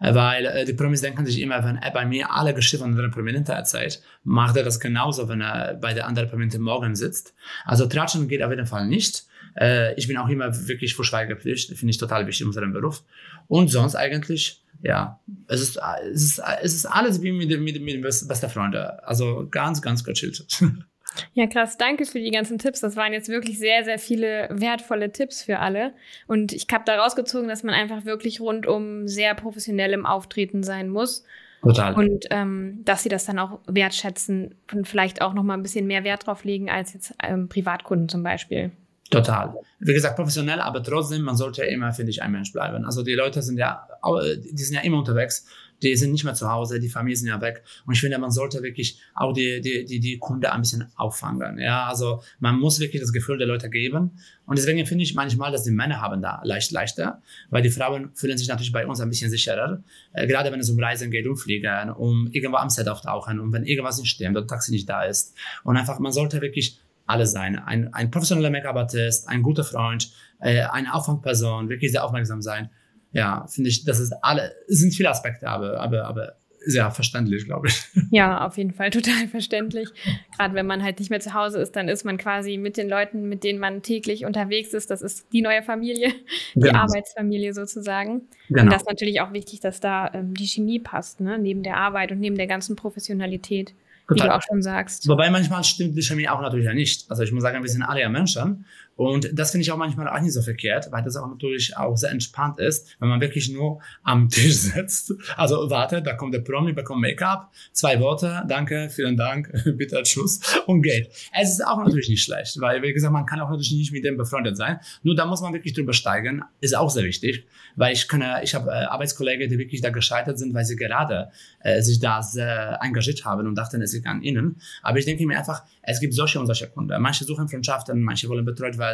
Äh, 0.00 0.14
weil 0.14 0.46
äh, 0.46 0.64
die 0.64 0.74
Promis 0.74 1.00
denken 1.00 1.24
sich 1.26 1.40
immer, 1.40 1.64
wenn 1.64 1.76
er 1.76 1.90
bei 1.90 2.04
mir 2.04 2.30
alle 2.30 2.54
Geschichten 2.54 2.78
von 2.78 2.90
anderen 2.90 3.10
Prominenten 3.10 3.54
erzählt, 3.54 4.02
macht 4.24 4.56
er 4.56 4.62
das 4.62 4.80
genauso, 4.80 5.28
wenn 5.28 5.40
er 5.40 5.74
bei 5.74 5.94
der 5.94 6.06
anderen 6.06 6.28
Prominenten 6.28 6.62
morgen 6.62 6.94
sitzt. 6.94 7.34
Also 7.64 7.86
Tratschen 7.86 8.28
geht 8.28 8.42
auf 8.42 8.50
jeden 8.50 8.66
Fall 8.66 8.86
nicht. 8.86 9.24
Äh, 9.58 9.94
ich 9.94 10.06
bin 10.06 10.16
auch 10.18 10.28
immer 10.28 10.50
wirklich 10.68 10.94
vor 10.94 11.04
Schweigepflicht, 11.04 11.76
finde 11.76 11.90
ich 11.90 11.98
total 11.98 12.26
wichtig 12.26 12.42
in 12.42 12.48
unserem 12.48 12.72
Beruf. 12.72 13.04
Und 13.48 13.68
sonst 13.68 13.94
eigentlich, 13.94 14.62
ja, 14.82 15.20
es 15.48 15.60
ist, 15.60 15.80
es 16.12 16.22
ist, 16.22 16.42
es 16.62 16.74
ist 16.74 16.86
alles 16.86 17.22
wie 17.22 17.32
mit, 17.32 17.48
mit, 17.60 17.82
mit 17.82 18.02
bester 18.02 18.50
Freunde. 18.50 19.02
Also 19.06 19.48
ganz, 19.50 19.80
ganz 19.82 20.04
gechillt. 20.04 20.46
Ja, 21.34 21.46
krass. 21.46 21.76
Danke 21.76 22.04
für 22.06 22.18
die 22.18 22.30
ganzen 22.30 22.58
Tipps. 22.58 22.80
Das 22.80 22.96
waren 22.96 23.12
jetzt 23.12 23.28
wirklich 23.28 23.58
sehr, 23.58 23.84
sehr 23.84 23.98
viele 23.98 24.48
wertvolle 24.50 25.12
Tipps 25.12 25.42
für 25.42 25.58
alle. 25.58 25.92
Und 26.26 26.52
ich 26.52 26.66
habe 26.72 26.84
da 26.86 26.96
rausgezogen, 26.96 27.48
dass 27.48 27.62
man 27.62 27.74
einfach 27.74 28.04
wirklich 28.04 28.40
rundum 28.40 29.08
sehr 29.08 29.34
professionell 29.34 29.92
im 29.92 30.06
Auftreten 30.06 30.62
sein 30.62 30.88
muss. 30.88 31.24
Total. 31.62 31.94
Und 31.94 32.26
ähm, 32.30 32.82
dass 32.84 33.02
sie 33.02 33.08
das 33.08 33.24
dann 33.24 33.38
auch 33.38 33.60
wertschätzen 33.66 34.54
und 34.72 34.86
vielleicht 34.86 35.22
auch 35.22 35.34
noch 35.34 35.42
mal 35.42 35.54
ein 35.54 35.62
bisschen 35.62 35.86
mehr 35.86 36.04
Wert 36.04 36.26
drauf 36.26 36.44
legen 36.44 36.70
als 36.70 36.92
jetzt 36.92 37.14
ähm, 37.22 37.48
Privatkunden 37.48 38.08
zum 38.08 38.22
Beispiel. 38.22 38.70
Total. 39.10 39.54
Wie 39.78 39.92
gesagt, 39.92 40.16
professionell, 40.16 40.60
aber 40.60 40.82
trotzdem, 40.82 41.22
man 41.22 41.36
sollte 41.36 41.64
immer, 41.64 41.92
finde 41.92 42.10
ich, 42.10 42.22
ein 42.22 42.32
Mensch 42.32 42.52
bleiben. 42.52 42.84
Also 42.84 43.02
die 43.02 43.14
Leute 43.14 43.40
sind 43.40 43.56
ja, 43.56 43.86
die 44.04 44.62
sind 44.62 44.74
ja 44.74 44.82
immer 44.82 44.98
unterwegs 44.98 45.46
die 45.82 45.94
sind 45.96 46.12
nicht 46.12 46.24
mehr 46.24 46.34
zu 46.34 46.50
Hause, 46.50 46.80
die 46.80 46.88
Familien 46.88 47.18
sind 47.18 47.28
ja 47.28 47.40
weg. 47.40 47.62
Und 47.86 47.94
ich 47.94 48.00
finde, 48.00 48.18
man 48.18 48.30
sollte 48.30 48.62
wirklich 48.62 49.00
auch 49.14 49.32
die, 49.32 49.60
die, 49.60 49.84
die, 49.84 50.00
die 50.00 50.18
Kunde 50.18 50.52
ein 50.52 50.60
bisschen 50.60 50.86
auffangen. 50.96 51.58
Ja, 51.58 51.86
also 51.86 52.22
man 52.38 52.58
muss 52.58 52.80
wirklich 52.80 53.02
das 53.02 53.12
Gefühl 53.12 53.38
der 53.38 53.46
Leute 53.46 53.68
geben. 53.68 54.12
Und 54.46 54.58
deswegen 54.58 54.86
finde 54.86 55.04
ich 55.04 55.14
manchmal, 55.14 55.52
dass 55.52 55.64
die 55.64 55.70
Männer 55.70 56.00
haben 56.00 56.22
da 56.22 56.40
leicht 56.44 56.70
leichter, 56.70 57.20
weil 57.50 57.62
die 57.62 57.70
Frauen 57.70 58.10
fühlen 58.14 58.38
sich 58.38 58.48
natürlich 58.48 58.72
bei 58.72 58.86
uns 58.86 59.00
ein 59.00 59.08
bisschen 59.08 59.30
sicherer. 59.30 59.82
Äh, 60.12 60.26
gerade 60.26 60.50
wenn 60.52 60.60
es 60.60 60.70
um 60.70 60.78
Reisen 60.78 61.10
geht, 61.10 61.26
um 61.26 61.36
Fliegen, 61.36 61.90
um 61.90 62.28
irgendwo 62.32 62.56
am 62.56 62.70
Set 62.70 62.88
auftauchen 62.88 63.38
und 63.40 63.52
wenn 63.52 63.64
irgendwas 63.64 63.98
nicht 63.98 64.10
stimmt 64.10 64.36
oder 64.36 64.46
Taxi 64.46 64.70
nicht 64.70 64.88
da 64.88 65.04
ist. 65.04 65.34
Und 65.64 65.76
einfach, 65.76 65.98
man 65.98 66.12
sollte 66.12 66.40
wirklich 66.40 66.80
alles 67.06 67.32
sein. 67.32 67.58
Ein, 67.58 67.92
ein 67.92 68.10
professioneller 68.10 68.50
Make-up-Artist, 68.50 69.28
ein 69.28 69.42
guter 69.42 69.64
Freund, 69.64 70.10
äh, 70.40 70.62
eine 70.62 70.94
Auffangperson, 70.94 71.68
wirklich 71.68 71.92
sehr 71.92 72.04
aufmerksam 72.04 72.42
sein 72.42 72.70
ja, 73.16 73.46
finde 73.46 73.70
ich, 73.70 73.84
das 73.84 73.98
ist 73.98 74.12
alle, 74.22 74.52
sind 74.66 74.94
viele 74.94 75.10
Aspekte, 75.10 75.48
aber, 75.48 75.80
aber, 75.80 76.04
aber 76.04 76.36
sehr 76.66 76.90
verständlich, 76.90 77.44
glaube 77.44 77.68
ich. 77.68 77.82
Ja, 78.10 78.46
auf 78.46 78.56
jeden 78.56 78.72
Fall 78.72 78.90
total 78.90 79.28
verständlich. 79.28 79.88
Gerade 80.36 80.54
wenn 80.54 80.66
man 80.66 80.82
halt 80.82 80.98
nicht 80.98 81.10
mehr 81.10 81.20
zu 81.20 81.32
Hause 81.32 81.58
ist, 81.58 81.76
dann 81.76 81.88
ist 81.88 82.04
man 82.04 82.18
quasi 82.18 82.56
mit 82.56 82.76
den 82.76 82.88
Leuten, 82.88 83.28
mit 83.28 83.42
denen 83.44 83.58
man 83.58 83.82
täglich 83.82 84.24
unterwegs 84.24 84.74
ist. 84.74 84.90
Das 84.90 85.00
ist 85.02 85.26
die 85.32 85.42
neue 85.42 85.62
Familie, 85.62 86.12
die 86.54 86.60
genau. 86.60 86.80
Arbeitsfamilie 86.80 87.54
sozusagen. 87.54 88.22
Genau. 88.48 88.62
Und 88.62 88.72
das 88.72 88.82
ist 88.82 88.88
natürlich 88.88 89.20
auch 89.20 89.32
wichtig, 89.32 89.60
dass 89.60 89.80
da 89.80 90.12
ähm, 90.12 90.34
die 90.34 90.46
Chemie 90.46 90.78
passt, 90.78 91.20
ne? 91.20 91.38
neben 91.38 91.62
der 91.62 91.78
Arbeit 91.78 92.12
und 92.12 92.20
neben 92.20 92.36
der 92.36 92.46
ganzen 92.46 92.76
Professionalität. 92.76 93.74
Total. 94.08 94.24
Wie 94.24 94.28
du 94.28 94.36
auch 94.36 94.42
schon 94.42 94.62
sagst. 94.62 95.08
Wobei 95.08 95.30
manchmal 95.30 95.64
stimmt 95.64 95.96
die 95.96 96.02
Chemie 96.02 96.28
auch 96.28 96.40
natürlich 96.40 96.66
ja 96.66 96.74
nicht. 96.74 97.10
Also 97.10 97.22
ich 97.24 97.32
muss 97.32 97.42
sagen, 97.42 97.60
wir 97.60 97.68
sind 97.68 97.82
alle 97.82 98.00
ja 98.00 98.08
Menschen. 98.08 98.64
Und 98.96 99.30
das 99.32 99.50
finde 99.50 99.62
ich 99.62 99.70
auch 99.70 99.76
manchmal 99.76 100.08
auch 100.08 100.20
nicht 100.20 100.32
so 100.32 100.40
verkehrt, 100.40 100.90
weil 100.90 101.02
das 101.02 101.16
auch 101.16 101.28
natürlich 101.28 101.76
auch 101.76 101.96
sehr 101.96 102.10
entspannt 102.10 102.58
ist, 102.58 102.96
wenn 102.98 103.10
man 103.10 103.20
wirklich 103.20 103.50
nur 103.50 103.80
am 104.02 104.28
Tisch 104.28 104.54
sitzt. 104.54 105.12
Also 105.36 105.70
wartet, 105.70 106.06
da 106.06 106.14
kommt 106.14 106.34
der 106.34 106.40
Promi, 106.40 106.72
bekommt 106.72 107.02
Make-up, 107.02 107.52
zwei 107.72 108.00
Worte, 108.00 108.42
danke, 108.48 108.88
vielen 108.88 109.16
Dank, 109.16 109.52
bitte 109.76 110.02
Tschüss 110.02 110.40
und 110.66 110.82
geht. 110.82 111.10
Es 111.38 111.50
ist 111.50 111.66
auch 111.66 111.78
natürlich 111.84 112.08
nicht 112.08 112.22
schlecht, 112.22 112.58
weil 112.60 112.82
wie 112.82 112.92
gesagt, 112.92 113.12
man 113.12 113.26
kann 113.26 113.40
auch 113.40 113.50
natürlich 113.50 113.72
nicht 113.72 113.92
mit 113.92 114.04
dem 114.04 114.16
befreundet 114.16 114.56
sein. 114.56 114.80
Nur 115.02 115.14
da 115.14 115.26
muss 115.26 115.42
man 115.42 115.52
wirklich 115.52 115.74
drüber 115.74 115.92
steigen, 115.92 116.42
ist 116.60 116.76
auch 116.76 116.90
sehr 116.90 117.04
wichtig, 117.04 117.46
weil 117.76 117.92
ich 117.92 118.08
kann, 118.08 118.24
ich 118.42 118.54
habe 118.54 118.70
äh, 118.70 118.84
Arbeitskollegen, 118.86 119.50
die 119.50 119.58
wirklich 119.58 119.82
da 119.82 119.90
gescheitert 119.90 120.38
sind, 120.38 120.54
weil 120.54 120.64
sie 120.64 120.76
gerade 120.76 121.28
äh, 121.60 121.82
sich 121.82 122.00
da 122.00 122.22
sehr 122.22 122.78
engagiert 122.80 123.26
haben 123.26 123.46
und 123.46 123.56
dachten, 123.56 123.82
es 123.82 123.92
liegt 123.92 124.06
an 124.06 124.22
ihnen. 124.22 124.56
Aber 124.82 124.98
ich 124.98 125.04
denke 125.04 125.26
mir 125.26 125.38
einfach, 125.38 125.64
es 125.82 126.00
gibt 126.00 126.14
solche 126.14 126.40
und 126.40 126.46
solche 126.46 126.68
Kunden. 126.68 127.00
Manche 127.02 127.24
suchen 127.24 127.48
Freundschaften, 127.48 128.00
manche 128.02 128.28
wollen 128.28 128.44
betreut 128.44 128.78
werden, 128.78 128.85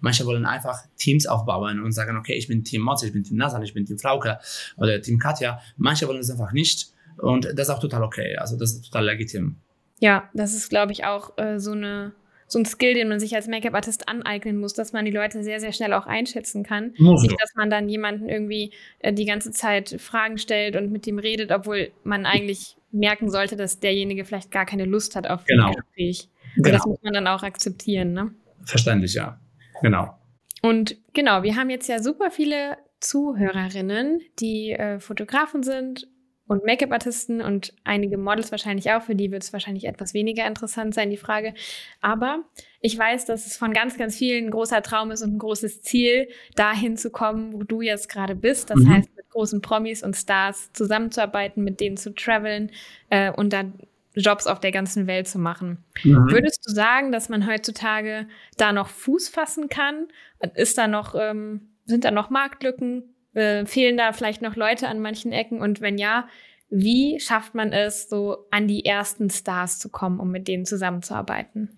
manche 0.00 0.26
wollen 0.26 0.44
einfach 0.44 0.78
Teams 0.96 1.26
aufbauen 1.26 1.82
und 1.82 1.92
sagen, 1.92 2.16
okay, 2.16 2.34
ich 2.34 2.48
bin 2.48 2.64
Team 2.64 2.82
Motz, 2.82 3.02
ich 3.02 3.12
bin 3.12 3.24
Team 3.24 3.36
Nasan, 3.36 3.62
ich 3.62 3.74
bin 3.74 3.84
Team 3.84 3.98
Frauke 3.98 4.38
oder 4.76 5.00
Team 5.00 5.18
Katja. 5.18 5.60
Manche 5.76 6.08
wollen 6.08 6.20
es 6.20 6.30
einfach 6.30 6.52
nicht 6.52 6.92
und 7.18 7.44
das 7.44 7.68
ist 7.68 7.70
auch 7.70 7.80
total 7.80 8.02
okay. 8.02 8.36
Also 8.36 8.56
das 8.56 8.72
ist 8.72 8.86
total 8.86 9.06
legitim. 9.06 9.56
Ja, 10.00 10.30
das 10.32 10.54
ist, 10.54 10.70
glaube 10.70 10.92
ich, 10.92 11.04
auch 11.04 11.36
äh, 11.38 11.58
so 11.58 11.72
eine 11.72 12.12
so 12.50 12.58
ein 12.58 12.64
Skill, 12.64 12.94
den 12.94 13.08
man 13.08 13.20
sich 13.20 13.36
als 13.36 13.46
Make-up-Artist 13.46 14.08
aneignen 14.08 14.58
muss, 14.58 14.74
dass 14.74 14.92
man 14.92 15.04
die 15.04 15.12
Leute 15.12 15.44
sehr, 15.44 15.60
sehr 15.60 15.72
schnell 15.72 15.92
auch 15.92 16.06
einschätzen 16.06 16.64
kann. 16.64 16.94
Muss 16.98 17.22
Nicht, 17.22 17.40
dass 17.40 17.54
man 17.54 17.70
dann 17.70 17.88
jemanden 17.88 18.28
irgendwie 18.28 18.72
äh, 18.98 19.12
die 19.12 19.24
ganze 19.24 19.52
Zeit 19.52 19.96
Fragen 20.00 20.36
stellt 20.36 20.74
und 20.74 20.90
mit 20.90 21.06
dem 21.06 21.20
redet, 21.20 21.52
obwohl 21.52 21.92
man 22.02 22.26
eigentlich 22.26 22.76
merken 22.90 23.30
sollte, 23.30 23.54
dass 23.54 23.78
derjenige 23.78 24.24
vielleicht 24.24 24.50
gar 24.50 24.66
keine 24.66 24.84
Lust 24.84 25.14
hat 25.14 25.28
auf 25.28 25.44
genau. 25.44 25.68
ein 25.68 25.74
Gespräch. 25.74 26.28
Genau. 26.56 26.70
Das 26.70 26.86
muss 26.86 27.00
man 27.02 27.12
dann 27.12 27.28
auch 27.28 27.44
akzeptieren, 27.44 28.12
ne? 28.12 28.32
Verständlich, 28.64 29.14
ja. 29.14 29.40
Genau. 29.82 30.16
Und 30.62 30.96
genau, 31.14 31.42
wir 31.42 31.56
haben 31.56 31.70
jetzt 31.70 31.88
ja 31.88 32.02
super 32.02 32.30
viele 32.30 32.76
Zuhörerinnen, 33.00 34.20
die 34.38 34.72
äh, 34.72 35.00
Fotografen 35.00 35.62
sind 35.62 36.06
und 36.50 36.64
Make-up-Artisten 36.64 37.40
und 37.40 37.72
einige 37.84 38.18
Models 38.18 38.50
wahrscheinlich 38.50 38.90
auch. 38.90 39.02
Für 39.02 39.14
die 39.14 39.30
wird 39.30 39.44
es 39.44 39.52
wahrscheinlich 39.52 39.84
etwas 39.84 40.14
weniger 40.14 40.46
interessant 40.46 40.94
sein, 40.94 41.08
die 41.08 41.16
Frage. 41.16 41.54
Aber 42.00 42.42
ich 42.80 42.98
weiß, 42.98 43.24
dass 43.24 43.46
es 43.46 43.56
von 43.56 43.72
ganz, 43.72 43.96
ganz 43.96 44.16
vielen 44.16 44.46
ein 44.46 44.50
großer 44.50 44.82
Traum 44.82 45.12
ist 45.12 45.22
und 45.22 45.34
ein 45.34 45.38
großes 45.38 45.80
Ziel, 45.82 46.28
dahin 46.56 46.96
zu 46.96 47.10
kommen, 47.10 47.52
wo 47.52 47.62
du 47.62 47.80
jetzt 47.82 48.08
gerade 48.08 48.34
bist. 48.34 48.68
Das 48.68 48.80
mhm. 48.80 48.88
heißt, 48.92 49.16
mit 49.16 49.30
großen 49.30 49.62
Promis 49.62 50.02
und 50.02 50.16
Stars 50.16 50.72
zusammenzuarbeiten, 50.72 51.62
mit 51.62 51.80
denen 51.80 51.96
zu 51.96 52.12
traveln 52.12 52.72
äh, 53.10 53.30
und 53.30 53.52
dann 53.52 53.74
Jobs 54.14 54.46
auf 54.46 54.60
der 54.60 54.72
ganzen 54.72 55.06
Welt 55.06 55.28
zu 55.28 55.38
machen. 55.38 55.84
Mhm. 56.02 56.30
Würdest 56.30 56.66
du 56.66 56.72
sagen, 56.72 57.12
dass 57.12 57.28
man 57.28 57.46
heutzutage 57.46 58.26
da 58.56 58.72
noch 58.72 58.88
Fuß 58.88 59.28
fassen 59.28 59.68
kann? 59.68 60.08
Ist 60.54 60.78
da 60.78 60.88
noch, 60.88 61.14
ähm, 61.18 61.68
sind 61.84 62.04
da 62.04 62.10
noch 62.10 62.30
Marktlücken? 62.30 63.14
Äh, 63.34 63.66
fehlen 63.66 63.96
da 63.96 64.12
vielleicht 64.12 64.42
noch 64.42 64.56
Leute 64.56 64.88
an 64.88 65.00
manchen 65.00 65.32
Ecken? 65.32 65.60
Und 65.60 65.80
wenn 65.80 65.98
ja, 65.98 66.28
wie 66.70 67.20
schafft 67.20 67.54
man 67.54 67.72
es, 67.72 68.08
so 68.08 68.46
an 68.50 68.66
die 68.66 68.84
ersten 68.84 69.30
Stars 69.30 69.78
zu 69.78 69.88
kommen, 69.88 70.18
um 70.18 70.30
mit 70.30 70.48
denen 70.48 70.64
zusammenzuarbeiten? 70.64 71.70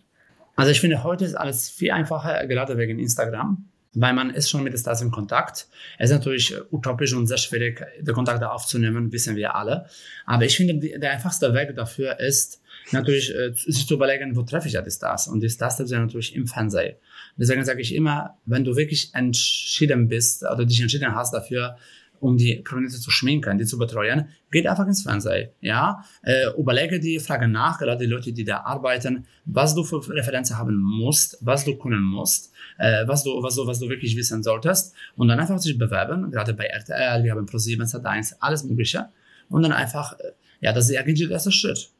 Also 0.57 0.71
ich 0.71 0.81
finde, 0.81 1.03
heute 1.03 1.25
ist 1.25 1.35
alles 1.35 1.71
viel 1.71 1.91
einfacher, 1.91 2.47
gerade 2.47 2.77
wegen 2.77 2.99
Instagram 2.99 3.72
weil 3.95 4.15
man 4.15 4.31
ist 4.31 4.49
schon 4.49 4.63
mit 4.63 4.73
den 4.73 4.79
Stars 4.79 5.03
in 5.03 5.11
Kontakt. 5.11 5.67
Es 5.99 6.11
ist 6.11 6.17
natürlich 6.17 6.55
utopisch 6.71 7.13
und 7.13 7.27
sehr 7.27 7.37
schwierig, 7.37 7.85
den 8.01 8.15
Kontakt 8.15 8.43
aufzunehmen, 8.43 9.13
wissen 9.13 9.37
wir 9.37 9.55
alle. 9.55 9.87
Aber 10.25 10.45
ich 10.45 10.57
finde, 10.57 10.99
der 10.99 11.13
einfachste 11.13 11.53
Weg 11.53 11.77
dafür 11.77 12.19
ist, 12.19 12.63
natürlich 12.91 13.35
äh, 13.35 13.53
sich 13.55 13.87
zu 13.87 13.95
überlegen, 13.95 14.35
wo 14.35 14.43
treffe 14.43 14.69
ich 14.69 14.75
ja 14.75 14.83
die 14.83 14.91
Stars? 14.91 15.29
Und 15.29 15.41
die 15.41 15.51
Stars 15.51 15.77
sind 15.77 15.91
natürlich 15.91 16.35
im 16.35 16.47
Fernsehen. 16.47 16.97
Deswegen 17.37 17.65
sage 17.65 17.81
ich 17.81 17.95
immer, 17.95 18.39
wenn 18.45 18.65
du 18.65 18.77
wirklich 18.77 19.15
entschieden 19.15 20.09
bist 20.09 20.43
oder 20.43 20.65
dich 20.65 20.81
entschieden 20.81 21.15
hast 21.15 21.33
dafür, 21.33 21.77
um 22.23 22.37
die 22.37 22.63
Prominente 22.65 23.01
zu 23.01 23.11
schminken, 23.11 23.59
die 23.59 23.65
zu 23.65 23.77
betreuen, 23.79 24.29
geht 24.53 24.67
einfach 24.69 24.87
ins 24.87 25.03
Fernsehen. 25.03 25.51
Ja, 25.61 26.05
äh, 26.23 26.51
überlege 26.57 27.01
die 27.01 27.19
Frage 27.19 27.49
nach, 27.49 27.81
gerade 27.81 27.99
die 27.99 28.11
Leute, 28.11 28.33
die 28.33 28.45
da 28.45 28.59
arbeiten, 28.61 29.27
was 29.45 29.75
du 29.75 29.83
für 29.83 30.09
Referenzen 30.09 30.57
haben 30.57 30.81
musst, 30.81 31.39
was 31.41 31.65
du 31.65 31.77
können 31.77 32.03
musst, 32.03 32.53
äh, 32.79 33.09
was 33.09 33.25
du, 33.25 33.43
was 33.43 33.57
du, 33.57 33.67
was 33.67 33.81
du 33.81 33.89
wirklich 33.89 34.17
wissen 34.17 34.45
solltest, 34.45 34.95
und 35.17 35.27
dann 35.27 35.41
einfach 35.41 35.59
sich 35.59 35.77
bewerben. 35.77 36.31
Gerade 36.31 36.55
bei 36.55 36.67
RTL, 36.67 37.25
wir 37.25 37.33
haben 37.33 37.45
Pro7, 37.45 37.83
Sat1, 37.83 38.37
alles 38.39 38.63
Mögliche, 38.63 39.09
und 39.49 39.63
dann 39.63 39.73
einfach, 39.73 40.13
äh, 40.21 40.33
ja, 40.61 40.73
das 40.73 40.89
ist 40.89 40.97
eigentlich 40.97 41.19
der 41.19 41.31
erste 41.31 41.51
Schritt. 41.51 41.91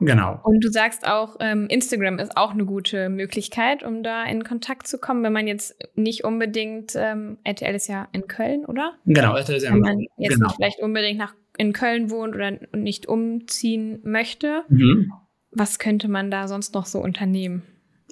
Genau. 0.00 0.40
Und 0.42 0.64
du 0.64 0.70
sagst 0.70 1.06
auch, 1.06 1.36
ähm, 1.40 1.66
Instagram 1.68 2.18
ist 2.18 2.36
auch 2.36 2.52
eine 2.52 2.64
gute 2.64 3.08
Möglichkeit, 3.08 3.82
um 3.82 4.02
da 4.02 4.24
in 4.24 4.44
Kontakt 4.44 4.86
zu 4.86 4.98
kommen, 4.98 5.22
wenn 5.24 5.32
man 5.32 5.46
jetzt 5.46 5.76
nicht 5.94 6.24
unbedingt, 6.24 6.92
ähm, 6.94 7.38
RTL 7.44 7.74
ist 7.74 7.88
ja 7.88 8.08
in 8.12 8.26
Köln, 8.28 8.64
oder? 8.64 8.92
Genau, 9.06 9.36
RTL 9.36 9.56
ist 9.56 9.64
ja 9.64 9.70
in 9.70 9.82
Köln. 9.82 9.84
Wenn 9.84 9.96
man 9.96 10.06
jetzt 10.16 10.34
genau. 10.34 10.46
nicht 10.46 10.56
vielleicht 10.56 10.80
unbedingt 10.80 11.18
nach, 11.18 11.34
in 11.56 11.72
Köln 11.72 12.10
wohnt 12.10 12.34
oder 12.34 12.52
nicht 12.72 13.06
umziehen 13.08 14.00
möchte, 14.04 14.62
mhm. 14.68 15.12
was 15.50 15.78
könnte 15.78 16.08
man 16.08 16.30
da 16.30 16.46
sonst 16.46 16.74
noch 16.74 16.86
so 16.86 17.00
unternehmen? 17.00 17.62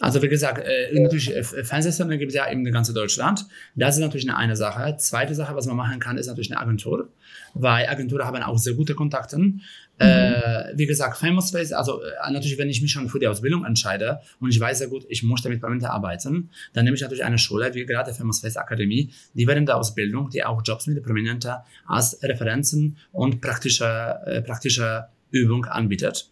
Also 0.01 0.20
wie 0.20 0.28
gesagt, 0.28 0.62
äh, 0.62 0.99
natürlich 1.01 1.34
äh, 1.34 1.42
Fernsehsender 1.42 2.18
gibt 2.18 2.30
es 2.30 2.34
ja 2.34 2.44
in 2.44 2.70
ganz 2.70 2.92
Deutschland. 2.92 3.47
Das 3.76 3.94
ist 3.94 4.01
natürlich 4.01 4.28
eine, 4.28 4.36
eine 4.36 4.55
Sache. 4.55 4.97
Zweite 4.99 5.34
Sache, 5.34 5.57
was 5.57 5.66
man 5.66 5.76
machen 5.76 5.99
kann, 6.01 6.18
ist 6.18 6.26
natürlich 6.26 6.51
eine 6.53 6.61
Agentur, 6.61 7.09
weil 7.55 7.86
Agenturen 7.86 8.26
haben 8.26 8.42
auch 8.42 8.59
sehr 8.59 8.74
gute 8.74 8.94
Kontakte. 8.94 9.38
Mhm. 9.38 9.62
Äh, 9.99 10.72
wie 10.74 10.84
gesagt, 10.84 11.16
Famous 11.16 11.51
Face, 11.51 11.72
also 11.72 12.03
äh, 12.03 12.30
natürlich, 12.30 12.59
wenn 12.59 12.68
ich 12.68 12.82
mich 12.82 12.92
schon 12.92 13.09
für 13.09 13.18
die 13.18 13.26
Ausbildung 13.26 13.64
entscheide 13.64 14.20
und 14.38 14.51
ich 14.51 14.61
weiß 14.61 14.78
sehr 14.78 14.88
gut, 14.88 15.07
ich 15.09 15.22
möchte 15.22 15.49
mit 15.49 15.61
Prominenten 15.61 15.88
arbeiten, 15.88 16.51
dann 16.74 16.84
nehme 16.84 16.94
ich 16.94 17.01
natürlich 17.01 17.24
eine 17.24 17.38
Schule, 17.38 17.72
wie 17.72 17.86
gerade 17.86 18.12
Famous 18.12 18.40
Face 18.40 18.59
Akademie, 18.59 19.11
die 19.32 19.47
während 19.47 19.68
der 19.68 19.78
Ausbildung, 19.78 20.28
die 20.28 20.44
auch 20.44 20.61
Jobs 20.62 20.86
mit 20.86 21.03
Prominenten 21.03 21.55
als 21.86 22.22
Referenzen 22.22 22.99
und 23.12 23.40
praktische, 23.40 24.20
äh, 24.26 24.42
praktische 24.42 25.07
Übung 25.30 25.64
anbietet. 25.64 26.28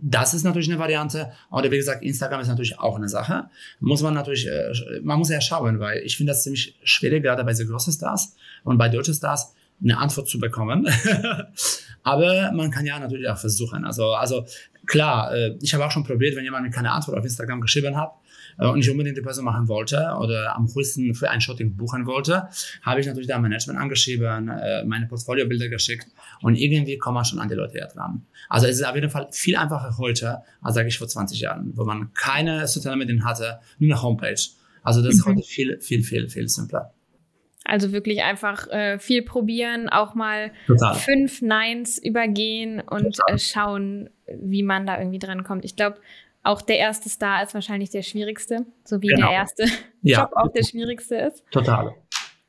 Das 0.00 0.34
ist 0.34 0.44
natürlich 0.44 0.68
eine 0.68 0.78
Variante. 0.78 1.32
Oder 1.50 1.70
wie 1.70 1.76
gesagt, 1.76 2.02
Instagram 2.02 2.40
ist 2.40 2.48
natürlich 2.48 2.78
auch 2.78 2.96
eine 2.96 3.08
Sache. 3.08 3.48
Muss 3.80 4.02
man 4.02 4.14
natürlich, 4.14 4.46
äh, 4.46 4.72
man 5.02 5.18
muss 5.18 5.30
ja 5.30 5.40
schauen, 5.40 5.80
weil 5.80 5.98
ich 5.98 6.16
finde 6.16 6.32
das 6.32 6.44
ziemlich 6.44 6.78
schwierig, 6.84 7.24
gerade 7.24 7.42
bei 7.44 7.54
so 7.54 7.66
großen 7.66 7.92
Stars 7.92 8.36
und 8.64 8.78
bei 8.78 8.88
deutschen 8.88 9.14
Stars 9.14 9.54
eine 9.82 9.98
Antwort 9.98 10.28
zu 10.28 10.38
bekommen. 10.38 10.88
Aber 12.02 12.52
man 12.52 12.70
kann 12.70 12.86
ja 12.86 12.98
natürlich 12.98 13.28
auch 13.28 13.38
versuchen. 13.38 13.84
Also, 13.84 14.12
also 14.12 14.46
klar, 14.86 15.34
äh, 15.34 15.56
ich 15.60 15.74
habe 15.74 15.84
auch 15.84 15.90
schon 15.90 16.04
probiert, 16.04 16.36
wenn 16.36 16.44
jemand 16.44 16.72
keine 16.72 16.92
Antwort 16.92 17.18
auf 17.18 17.24
Instagram 17.24 17.60
geschrieben 17.60 17.96
hat, 17.96 18.12
äh, 18.58 18.66
und 18.68 18.78
ich 18.78 18.88
unbedingt 18.88 19.16
die 19.16 19.22
Person 19.22 19.44
machen 19.44 19.66
wollte 19.66 20.14
oder 20.20 20.54
am 20.54 20.72
höchsten 20.72 21.14
für 21.14 21.28
ein 21.28 21.40
Shooting 21.40 21.76
buchen 21.76 22.06
wollte, 22.06 22.48
habe 22.82 23.00
ich 23.00 23.06
natürlich 23.06 23.28
da 23.28 23.38
Management 23.38 23.80
angeschrieben, 23.80 24.46
meine 24.86 25.06
Portfoliobilder 25.06 25.68
geschickt 25.68 26.06
und 26.42 26.56
irgendwie 26.56 26.98
kommt 26.98 27.14
man 27.14 27.24
schon 27.24 27.38
an 27.38 27.48
die 27.48 27.54
Leute 27.54 27.88
dran. 27.92 28.26
Also 28.48 28.66
es 28.66 28.76
ist 28.76 28.86
auf 28.86 28.94
jeden 28.94 29.10
Fall 29.10 29.28
viel 29.32 29.56
einfacher 29.56 29.96
heute, 29.98 30.42
als 30.62 30.74
sage 30.74 30.88
ich 30.88 30.98
vor 30.98 31.08
20 31.08 31.40
Jahren, 31.40 31.72
wo 31.74 31.84
man 31.84 32.12
keine 32.14 32.66
sozialen 32.68 32.98
Medien 32.98 33.24
hatte, 33.24 33.60
nur 33.78 33.92
eine 33.92 34.02
Homepage. 34.02 34.40
Also 34.82 35.02
das 35.02 35.14
ist 35.14 35.26
mhm. 35.26 35.30
heute 35.30 35.42
viel, 35.42 35.80
viel, 35.80 36.02
viel, 36.02 36.28
viel 36.28 36.48
simpler. 36.48 36.92
Also 37.64 37.90
wirklich 37.90 38.22
einfach 38.22 38.68
äh, 38.68 38.98
viel 39.00 39.22
probieren, 39.22 39.88
auch 39.88 40.14
mal 40.14 40.52
Total. 40.68 40.94
fünf 40.94 41.42
Nines 41.42 41.98
übergehen 41.98 42.80
und 42.80 43.18
äh, 43.26 43.38
schauen, 43.38 44.08
wie 44.40 44.62
man 44.62 44.86
da 44.86 44.98
irgendwie 44.98 45.18
dran 45.18 45.42
kommt. 45.42 45.64
Ich 45.64 45.74
glaube, 45.74 45.98
auch 46.44 46.62
der 46.62 46.78
erste 46.78 47.08
Star 47.08 47.42
ist 47.42 47.54
wahrscheinlich 47.54 47.90
der 47.90 48.02
schwierigste, 48.02 48.66
so 48.84 49.02
wie 49.02 49.08
genau. 49.08 49.26
der 49.26 49.36
erste 49.36 49.64
ja. 50.02 50.20
Job 50.22 50.30
auch 50.36 50.52
der 50.52 50.62
schwierigste 50.62 51.16
ist. 51.16 51.42
Total. 51.50 51.92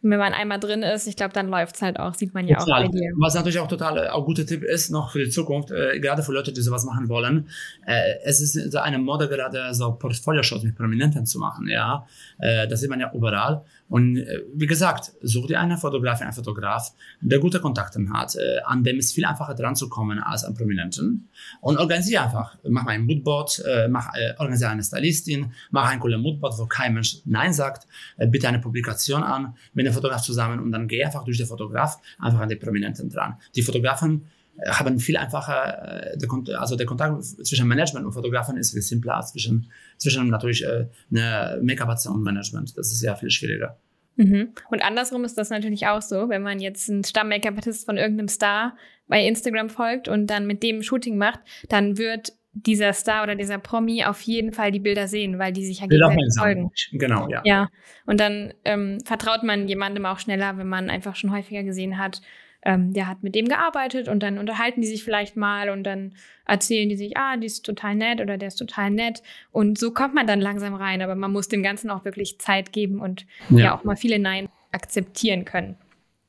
Und 0.08 0.12
wenn 0.12 0.20
man 0.20 0.32
einmal 0.32 0.58
drin 0.58 0.84
ist, 0.84 1.06
ich 1.06 1.18
glaube, 1.18 1.34
dann 1.34 1.50
läuft 1.50 1.76
es 1.76 1.82
halt 1.82 2.00
auch, 2.00 2.14
sieht 2.14 2.34
man 2.34 2.48
ja 2.48 2.58
total. 2.58 2.84
auch 2.84 2.86
bei 2.86 2.98
dir. 2.98 3.12
Was 3.18 3.36
natürlich 3.36 3.60
auch 3.60 3.68
total 3.68 3.98
äh, 3.98 4.08
auch 4.08 4.24
guter 4.24 4.46
Tipp 4.46 4.64
ist, 4.64 4.90
noch 4.90 5.12
für 5.12 5.20
die 5.20 5.30
Zukunft, 5.30 5.70
äh, 5.70 6.00
gerade 6.00 6.24
für 6.24 6.32
Leute, 6.32 6.54
die 6.54 6.62
sowas 6.62 6.86
machen 6.86 7.10
wollen, 7.10 7.50
äh, 7.86 8.14
es 8.24 8.40
ist 8.40 8.72
so 8.72 8.78
eine 8.78 9.00
Mode 9.00 9.28
gerade, 9.28 9.74
so 9.74 9.92
Portfolio-Shots 9.92 10.64
mit 10.64 10.78
Prominenten 10.78 11.26
zu 11.26 11.40
machen, 11.40 11.68
ja. 11.68 12.08
Äh, 12.38 12.70
das 12.70 12.80
sieht 12.80 12.90
man 12.90 13.02
ja 13.02 13.12
überall. 13.14 13.66
Und 13.90 14.16
äh, 14.16 14.44
wie 14.54 14.66
gesagt, 14.66 15.12
such 15.22 15.48
dir 15.48 15.60
einen 15.60 15.78
Fotografin, 15.78 16.28
einen 16.28 16.34
Fotograf, 16.34 16.94
der 17.20 17.40
gute 17.40 17.60
Kontakte 17.60 18.00
hat, 18.10 18.36
äh, 18.36 18.62
an 18.66 18.86
dem 18.86 19.00
ist 19.00 19.14
viel 19.14 19.26
einfacher 19.26 19.56
dran 19.56 19.76
zu 19.76 19.90
kommen 19.90 20.20
als 20.20 20.46
an 20.46 20.54
Prominenten. 20.54 21.28
Und 21.60 21.80
organisiere 21.80 22.24
einfach. 22.24 22.56
Mach 22.64 22.84
mal 22.84 22.92
ein 22.92 23.06
Moodboard, 23.06 23.62
mach, 23.90 24.12
organisiere 24.38 24.72
eine 24.72 24.84
Stylistin, 24.84 25.52
mach 25.72 25.90
ein 25.90 26.00
cooles 26.00 26.20
Moodboard, 26.22 26.58
wo 26.60 26.66
kein 26.66 26.94
Mensch 26.94 27.18
Nein 27.26 27.52
sagt, 27.54 27.88
bitte 28.18 28.48
eine 28.48 28.60
Publikation 28.60 29.24
an 29.24 29.56
mit 29.74 29.86
dem 29.86 29.94
Fotograf 29.98 30.22
zusammen 30.22 30.60
und 30.60 30.72
dann 30.72 30.88
geh 30.88 31.04
einfach 31.04 31.24
durch 31.24 31.38
den 31.38 31.48
Fotograf 31.48 32.00
einfach 32.20 32.40
an 32.40 32.50
die 32.50 32.56
Prominenten 32.56 33.10
dran. 33.10 33.36
Die 33.56 33.62
Fotografen 33.62 34.28
äh, 34.58 34.70
haben 34.70 35.00
viel 35.00 35.18
einfacher, 35.18 36.14
äh, 36.14 36.56
also 36.56 36.76
der 36.76 36.86
Kontakt 36.86 37.24
zwischen 37.24 37.68
Management 37.68 38.06
und 38.06 38.14
Fotografen 38.14 38.58
ist 38.58 38.72
viel 38.72 38.82
simpler 38.82 39.18
als 39.18 39.32
zwischen, 39.32 39.70
zwischen 39.98 40.30
natürlich 40.30 40.64
äh, 40.64 40.88
eine 41.12 41.60
Make-up-Arzt 41.62 42.08
und 42.08 42.24
Management. 42.24 42.78
Das 42.78 42.92
ist 42.92 43.02
ja 43.02 43.16
viel 43.16 43.30
schwieriger. 43.30 43.78
Mhm. 44.18 44.54
Und 44.72 44.84
andersrum 44.84 45.24
ist 45.26 45.38
das 45.38 45.52
natürlich 45.52 45.88
auch 45.88 46.02
so, 46.02 46.30
wenn 46.30 46.42
man 46.42 46.60
jetzt 46.60 46.90
einen 46.90 47.04
Stamm-Make-up-Artist 47.04 47.86
von 47.86 47.98
irgendeinem 47.98 48.28
Star 48.28 48.76
bei 49.08 49.24
Instagram 49.24 49.70
folgt 49.70 50.08
und 50.08 50.28
dann 50.28 50.48
mit 50.48 50.64
dem 50.64 50.82
Shooting 50.82 51.18
macht, 51.18 51.40
dann 51.70 51.98
wird 51.98 52.34
dieser 52.66 52.94
Star 52.94 53.24
oder 53.24 53.36
dieser 53.36 53.58
Promi 53.58 54.04
auf 54.04 54.22
jeden 54.22 54.54
Fall 54.54 54.72
die 54.72 54.80
Bilder 54.80 55.08
sehen, 55.08 55.40
weil 55.40 55.54
die 55.54 55.66
sich 55.66 55.80
ja 55.80 55.88
gegenseitig 55.88 56.34
folgen. 56.38 56.72
Genau, 56.92 57.28
ja. 57.30 57.42
Ja, 57.44 57.70
und 58.06 58.20
dann 58.20 58.54
ähm, 58.66 59.00
vertraut 59.06 59.44
man 59.44 59.68
jemandem 59.68 60.06
auch 60.06 60.20
schneller, 60.20 60.58
wenn 60.58 60.68
man 60.68 60.90
einfach 60.90 61.16
schon 61.16 61.32
häufiger 61.32 61.64
gesehen 61.64 61.98
hat, 61.98 62.22
ähm, 62.64 62.94
der 62.94 63.08
hat 63.08 63.24
mit 63.24 63.36
dem 63.36 63.48
gearbeitet 63.48 64.08
und 64.08 64.24
dann 64.24 64.38
unterhalten 64.38 64.82
die 64.82 64.88
sich 64.88 65.04
vielleicht 65.04 65.38
mal 65.38 65.70
und 65.70 65.84
dann 65.84 66.16
erzählen 66.46 66.90
die 66.90 66.98
sich, 66.98 67.16
ah, 67.16 67.38
die 67.38 67.48
ist 67.48 67.66
total 67.66 67.96
nett 67.96 68.20
oder 68.20 68.38
der 68.38 68.48
ist 68.48 68.56
total 68.56 68.90
nett. 68.90 69.22
Und 69.52 69.78
so 69.78 69.92
kommt 69.92 70.16
man 70.16 70.28
dann 70.28 70.42
langsam 70.42 70.74
rein, 70.74 71.02
aber 71.02 71.16
man 71.16 71.32
muss 71.32 71.48
dem 71.48 71.64
Ganzen 71.64 71.90
auch 71.90 72.04
wirklich 72.04 72.40
Zeit 72.40 72.74
geben 72.74 73.00
und 73.00 73.26
ja, 73.50 73.58
ja 73.60 73.78
auch 73.78 73.84
mal 73.84 73.96
viele 73.96 74.20
Nein 74.20 74.50
akzeptieren 74.72 75.46
können. 75.46 75.78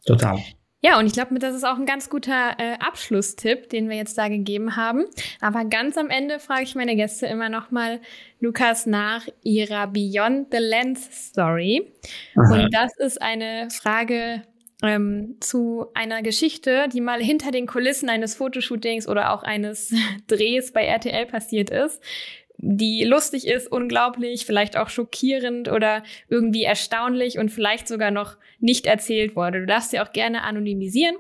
Total. 0.07 0.39
Ja, 0.81 0.99
und 0.99 1.07
ich 1.07 1.13
glaube, 1.13 1.37
das 1.41 1.57
ist 1.57 1.65
auch 1.65 1.77
ein 1.77 1.87
ganz 1.87 2.09
guter 2.09 2.55
äh, 2.59 2.75
Abschlusstipp, 2.79 3.69
den 3.69 3.89
wir 3.89 3.97
jetzt 3.97 4.17
da 4.17 4.29
gegeben 4.29 4.77
haben. 4.77 5.07
Aber 5.41 5.65
ganz 5.65 5.97
am 5.97 6.09
Ende 6.09 6.39
frage 6.39 6.63
ich 6.63 6.77
meine 6.77 6.95
Gäste 6.95 7.27
immer 7.27 7.49
noch 7.49 7.73
mal, 7.73 8.01
Lukas, 8.39 8.87
nach 8.87 9.27
ihrer 9.43 9.89
Beyond 9.89 10.49
the 10.53 10.59
Lens 10.59 11.09
Story. 11.31 11.93
Aha. 12.37 12.55
Und 12.55 12.73
das 12.73 12.97
ist 12.97 13.21
eine 13.21 13.69
Frage, 13.71 14.43
ähm, 14.83 15.37
zu 15.41 15.87
einer 15.95 16.23
Geschichte, 16.23 16.87
die 16.93 17.01
mal 17.01 17.21
hinter 17.21 17.51
den 17.51 17.67
Kulissen 17.67 18.09
eines 18.09 18.37
Fotoshootings 18.37 19.09
oder 19.09 19.33
auch 19.33 19.43
eines 19.43 19.93
Drehs 20.29 20.73
bei 20.73 20.85
RTL 20.85 21.27
passiert 21.27 21.71
ist, 21.71 22.01
die 22.59 23.05
lustig 23.05 23.47
ist, 23.47 23.71
unglaublich, 23.71 24.45
vielleicht 24.45 24.77
auch 24.77 24.89
schockierend 24.89 25.71
oder 25.71 26.03
irgendwie 26.29 26.65
erstaunlich 26.65 27.39
und 27.39 27.51
vielleicht 27.51 27.87
sogar 27.87 28.11
noch 28.11 28.37
nicht 28.59 28.87
erzählt 28.87 29.37
wurde. 29.37 29.61
Du 29.61 29.67
darfst 29.67 29.91
sie 29.91 30.01
auch 30.01 30.13
gerne 30.13 30.43
anonymisieren. 30.43 31.17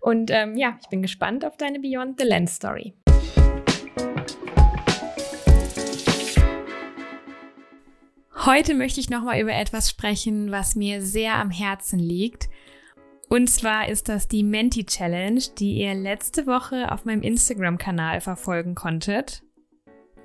Und 0.00 0.30
ähm, 0.30 0.56
ja, 0.56 0.78
ich 0.80 0.88
bin 0.88 1.02
gespannt 1.02 1.44
auf 1.44 1.56
deine 1.56 1.80
Beyond 1.80 2.20
the 2.20 2.26
Lens 2.26 2.54
Story. 2.54 2.94
Heute 8.46 8.74
möchte 8.74 9.00
ich 9.00 9.10
nochmal 9.10 9.40
über 9.40 9.52
etwas 9.52 9.90
sprechen, 9.90 10.52
was 10.52 10.76
mir 10.76 11.02
sehr 11.02 11.34
am 11.34 11.50
Herzen 11.50 11.98
liegt. 11.98 12.48
Und 13.28 13.50
zwar 13.50 13.88
ist 13.88 14.08
das 14.08 14.28
die 14.28 14.44
Menti 14.44 14.86
Challenge, 14.86 15.42
die 15.58 15.78
ihr 15.78 15.94
letzte 15.94 16.46
Woche 16.46 16.92
auf 16.92 17.04
meinem 17.04 17.22
Instagram-Kanal 17.22 18.20
verfolgen 18.20 18.76
konntet. 18.76 19.42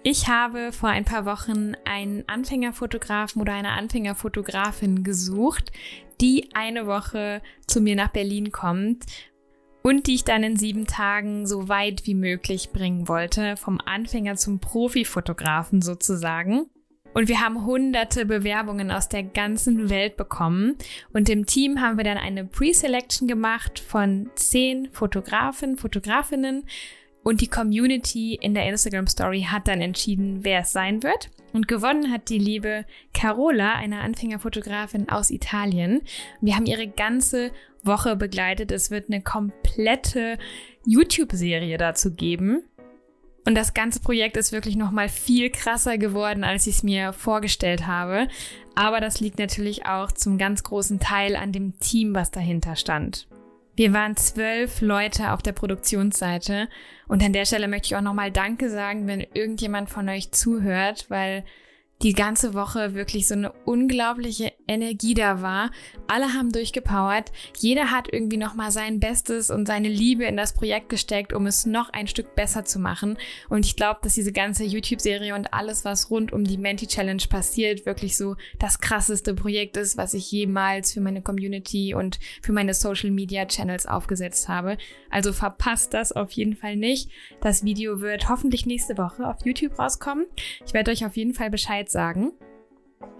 Ich 0.03 0.27
habe 0.27 0.71
vor 0.71 0.89
ein 0.89 1.05
paar 1.05 1.25
Wochen 1.25 1.73
einen 1.85 2.27
Anfängerfotografen 2.27 3.39
oder 3.39 3.53
eine 3.53 3.73
Anfängerfotografin 3.73 5.03
gesucht, 5.03 5.71
die 6.19 6.49
eine 6.55 6.87
Woche 6.87 7.41
zu 7.67 7.81
mir 7.81 7.95
nach 7.95 8.09
Berlin 8.09 8.51
kommt 8.51 9.05
und 9.83 10.07
die 10.07 10.15
ich 10.15 10.23
dann 10.23 10.41
in 10.41 10.57
sieben 10.57 10.87
Tagen 10.87 11.45
so 11.45 11.69
weit 11.69 12.07
wie 12.07 12.15
möglich 12.15 12.71
bringen 12.71 13.07
wollte, 13.07 13.57
vom 13.57 13.79
Anfänger 13.79 14.37
zum 14.37 14.59
Profifotografen 14.59 15.83
sozusagen. 15.83 16.65
Und 17.13 17.27
wir 17.27 17.41
haben 17.41 17.65
hunderte 17.65 18.25
Bewerbungen 18.25 18.89
aus 18.89 19.07
der 19.07 19.23
ganzen 19.23 19.89
Welt 19.89 20.17
bekommen. 20.17 20.77
Und 21.13 21.29
im 21.29 21.45
Team 21.45 21.81
haben 21.81 21.97
wir 21.97 22.05
dann 22.05 22.17
eine 22.17 22.45
Pre-Selection 22.45 23.27
gemacht 23.27 23.79
von 23.79 24.29
zehn 24.35 24.89
Fotografen, 24.91 25.77
Fotografinnen. 25.77 26.63
Und 27.23 27.41
die 27.41 27.47
Community 27.47 28.35
in 28.41 28.53
der 28.53 28.67
Instagram 28.67 29.07
Story 29.07 29.47
hat 29.49 29.67
dann 29.67 29.81
entschieden, 29.81 30.43
wer 30.43 30.61
es 30.61 30.71
sein 30.71 31.03
wird. 31.03 31.29
Und 31.53 31.67
gewonnen 31.67 32.11
hat 32.11 32.29
die 32.29 32.39
liebe 32.39 32.85
Carola, 33.13 33.73
eine 33.75 34.01
Anfängerfotografin 34.01 35.09
aus 35.09 35.29
Italien. 35.29 36.01
Wir 36.39 36.55
haben 36.55 36.65
ihre 36.65 36.87
ganze 36.87 37.51
Woche 37.83 38.15
begleitet. 38.15 38.71
Es 38.71 38.89
wird 38.89 39.09
eine 39.09 39.21
komplette 39.21 40.37
YouTube-Serie 40.85 41.77
dazu 41.77 42.13
geben. 42.13 42.63
Und 43.45 43.55
das 43.55 43.73
ganze 43.73 43.99
Projekt 43.99 44.37
ist 44.37 44.51
wirklich 44.51 44.75
noch 44.75 44.91
mal 44.91 45.09
viel 45.09 45.49
krasser 45.49 45.97
geworden, 45.97 46.43
als 46.43 46.67
ich 46.67 46.75
es 46.75 46.83
mir 46.83 47.11
vorgestellt 47.11 47.87
habe. 47.87 48.27
Aber 48.75 48.99
das 48.99 49.19
liegt 49.19 49.39
natürlich 49.39 49.85
auch 49.85 50.11
zum 50.11 50.37
ganz 50.37 50.63
großen 50.63 50.99
Teil 50.99 51.35
an 51.35 51.51
dem 51.51 51.77
Team, 51.79 52.13
was 52.13 52.31
dahinter 52.31 52.75
stand. 52.75 53.27
Wir 53.75 53.93
waren 53.93 54.17
zwölf 54.17 54.81
Leute 54.81 55.31
auf 55.31 55.41
der 55.41 55.53
Produktionsseite. 55.53 56.67
Und 57.07 57.23
an 57.23 57.33
der 57.33 57.45
Stelle 57.45 57.67
möchte 57.67 57.87
ich 57.87 57.95
auch 57.95 58.01
nochmal 58.01 58.31
Danke 58.31 58.69
sagen, 58.69 59.07
wenn 59.07 59.25
irgendjemand 59.33 59.89
von 59.89 60.07
euch 60.09 60.31
zuhört, 60.31 61.05
weil 61.09 61.43
die 62.01 62.13
ganze 62.13 62.53
Woche 62.53 62.95
wirklich 62.95 63.27
so 63.27 63.35
eine 63.35 63.51
unglaubliche 63.65 64.53
Energie 64.67 65.13
da 65.13 65.41
war. 65.41 65.71
Alle 66.07 66.33
haben 66.33 66.51
durchgepowert. 66.51 67.31
Jeder 67.57 67.91
hat 67.91 68.07
irgendwie 68.11 68.37
nochmal 68.37 68.71
sein 68.71 68.99
Bestes 68.99 69.49
und 69.49 69.65
seine 69.65 69.89
Liebe 69.89 70.25
in 70.25 70.37
das 70.37 70.53
Projekt 70.53 70.89
gesteckt, 70.89 71.33
um 71.33 71.45
es 71.47 71.65
noch 71.65 71.89
ein 71.89 72.07
Stück 72.07 72.35
besser 72.35 72.65
zu 72.65 72.79
machen. 72.79 73.17
Und 73.49 73.65
ich 73.65 73.75
glaube, 73.75 73.99
dass 74.03 74.15
diese 74.15 74.31
ganze 74.31 74.63
YouTube-Serie 74.63 75.35
und 75.35 75.53
alles, 75.53 75.85
was 75.85 76.09
rund 76.09 76.33
um 76.33 76.43
die 76.43 76.57
Menti 76.57 76.87
Challenge 76.87 77.23
passiert, 77.29 77.85
wirklich 77.85 78.17
so 78.17 78.35
das 78.59 78.79
krasseste 78.79 79.33
Projekt 79.33 79.77
ist, 79.77 79.97
was 79.97 80.13
ich 80.13 80.31
jemals 80.31 80.93
für 80.93 81.01
meine 81.01 81.21
Community 81.21 81.93
und 81.93 82.19
für 82.41 82.51
meine 82.53 82.73
Social 82.73 83.11
Media 83.11 83.45
Channels 83.45 83.85
aufgesetzt 83.85 84.47
habe. 84.47 84.77
Also 85.09 85.33
verpasst 85.33 85.93
das 85.93 86.11
auf 86.11 86.31
jeden 86.31 86.55
Fall 86.55 86.75
nicht. 86.75 87.09
Das 87.41 87.63
Video 87.63 88.01
wird 88.01 88.29
hoffentlich 88.29 88.65
nächste 88.65 88.97
Woche 88.97 89.27
auf 89.27 89.45
YouTube 89.45 89.77
rauskommen. 89.77 90.25
Ich 90.65 90.73
werde 90.73 90.91
euch 90.91 91.05
auf 91.05 91.17
jeden 91.17 91.33
Fall 91.33 91.49
Bescheid 91.49 91.89
sagen. 91.89 92.33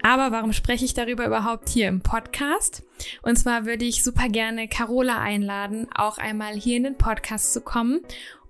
Aber 0.02 0.32
warum 0.32 0.52
spreche 0.52 0.84
ich 0.84 0.94
darüber 0.94 1.26
überhaupt 1.26 1.68
hier 1.68 1.88
im 1.88 2.00
Podcast? 2.00 2.82
Und 3.22 3.36
zwar 3.36 3.66
würde 3.66 3.84
ich 3.84 4.02
super 4.02 4.28
gerne 4.28 4.68
Carola 4.68 5.20
einladen, 5.20 5.86
auch 5.94 6.18
einmal 6.18 6.54
hier 6.54 6.76
in 6.76 6.84
den 6.84 6.98
Podcast 6.98 7.52
zu 7.52 7.60
kommen 7.60 8.00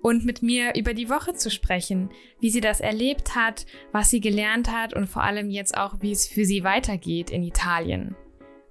und 0.00 0.24
mit 0.24 0.42
mir 0.42 0.74
über 0.76 0.94
die 0.94 1.08
Woche 1.08 1.34
zu 1.34 1.50
sprechen, 1.50 2.10
wie 2.40 2.50
sie 2.50 2.60
das 2.60 2.80
erlebt 2.80 3.34
hat, 3.34 3.66
was 3.92 4.10
sie 4.10 4.20
gelernt 4.20 4.70
hat 4.70 4.94
und 4.94 5.06
vor 5.06 5.22
allem 5.22 5.50
jetzt 5.50 5.76
auch, 5.76 5.96
wie 6.00 6.12
es 6.12 6.26
für 6.26 6.44
sie 6.44 6.64
weitergeht 6.64 7.30
in 7.30 7.42
Italien. 7.42 8.16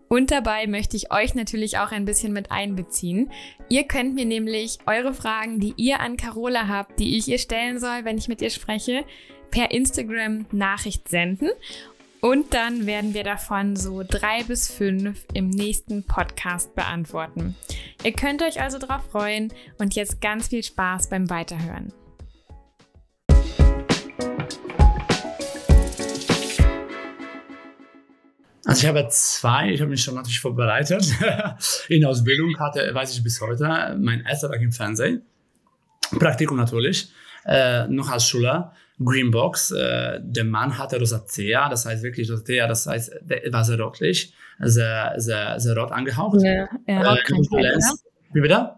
Und 0.09 0.29
dabei 0.29 0.67
möchte 0.67 0.97
ich 0.97 1.13
euch 1.13 1.35
natürlich 1.35 1.77
auch 1.77 1.93
ein 1.93 2.03
bisschen 2.03 2.33
mit 2.33 2.51
einbeziehen. 2.51 3.31
Ihr 3.69 3.85
könnt 3.85 4.13
mir 4.13 4.25
nämlich 4.25 4.79
eure 4.85 5.13
Fragen, 5.13 5.61
die 5.61 5.73
ihr 5.77 6.01
an 6.01 6.17
Carola 6.17 6.67
habt, 6.67 6.99
die 6.99 7.17
ich 7.17 7.29
ihr 7.29 7.37
stellen 7.37 7.79
soll, 7.79 8.03
wenn 8.03 8.17
ich 8.17 8.27
mit 8.27 8.41
ihr 8.41 8.49
spreche, 8.49 9.05
per 9.51 9.71
Instagram 9.71 10.47
Nachricht 10.51 11.07
senden. 11.07 11.49
Und 12.23 12.53
dann 12.53 12.85
werden 12.85 13.15
wir 13.15 13.23
davon 13.23 13.75
so 13.75 14.03
drei 14.07 14.43
bis 14.43 14.71
fünf 14.71 15.25
im 15.33 15.49
nächsten 15.49 16.03
Podcast 16.03 16.75
beantworten. 16.75 17.55
Ihr 18.03 18.13
könnt 18.13 18.43
euch 18.43 18.61
also 18.61 18.77
darauf 18.77 19.09
freuen 19.09 19.51
und 19.79 19.95
jetzt 19.95 20.21
ganz 20.21 20.49
viel 20.49 20.63
Spaß 20.63 21.09
beim 21.09 21.31
Weiterhören. 21.31 21.91
Also 28.65 28.83
ich 28.83 28.87
habe 28.87 29.07
zwei, 29.09 29.71
ich 29.71 29.81
habe 29.81 29.89
mich 29.89 30.03
schon 30.03 30.13
natürlich 30.13 30.39
vorbereitet. 30.39 31.03
In 31.89 32.05
Ausbildung 32.05 32.55
hatte, 32.59 32.93
weiß 32.93 33.17
ich 33.17 33.23
bis 33.23 33.41
heute, 33.41 33.97
mein 33.99 34.21
erster 34.25 34.51
Tag 34.51 34.61
im 34.61 34.71
Fernsehen. 34.71 35.23
Praktikum 36.11 36.57
natürlich, 36.57 37.11
äh, 37.45 37.87
noch 37.87 38.09
als 38.09 38.25
Schüler. 38.25 38.73
Greenbox, 39.03 39.71
äh, 39.71 40.19
der 40.21 40.43
Mann 40.43 40.77
hatte 40.77 40.99
Rosacea, 40.99 41.69
das 41.69 41.85
heißt 41.85 42.03
wirklich 42.03 42.29
Rosacea, 42.29 42.67
das 42.67 42.85
heißt, 42.85 43.13
der 43.21 43.51
war 43.51 43.63
sehr 43.63 43.79
rotlich, 43.79 44.33
sehr, 44.59 45.13
sehr, 45.17 45.59
sehr 45.59 45.75
rot 45.75 45.91
angehaucht. 45.91 46.39
Ja, 46.43 46.67
ja, 46.87 47.15
äh, 47.15 47.79
Wie 48.33 48.41
bitte? 48.41 48.73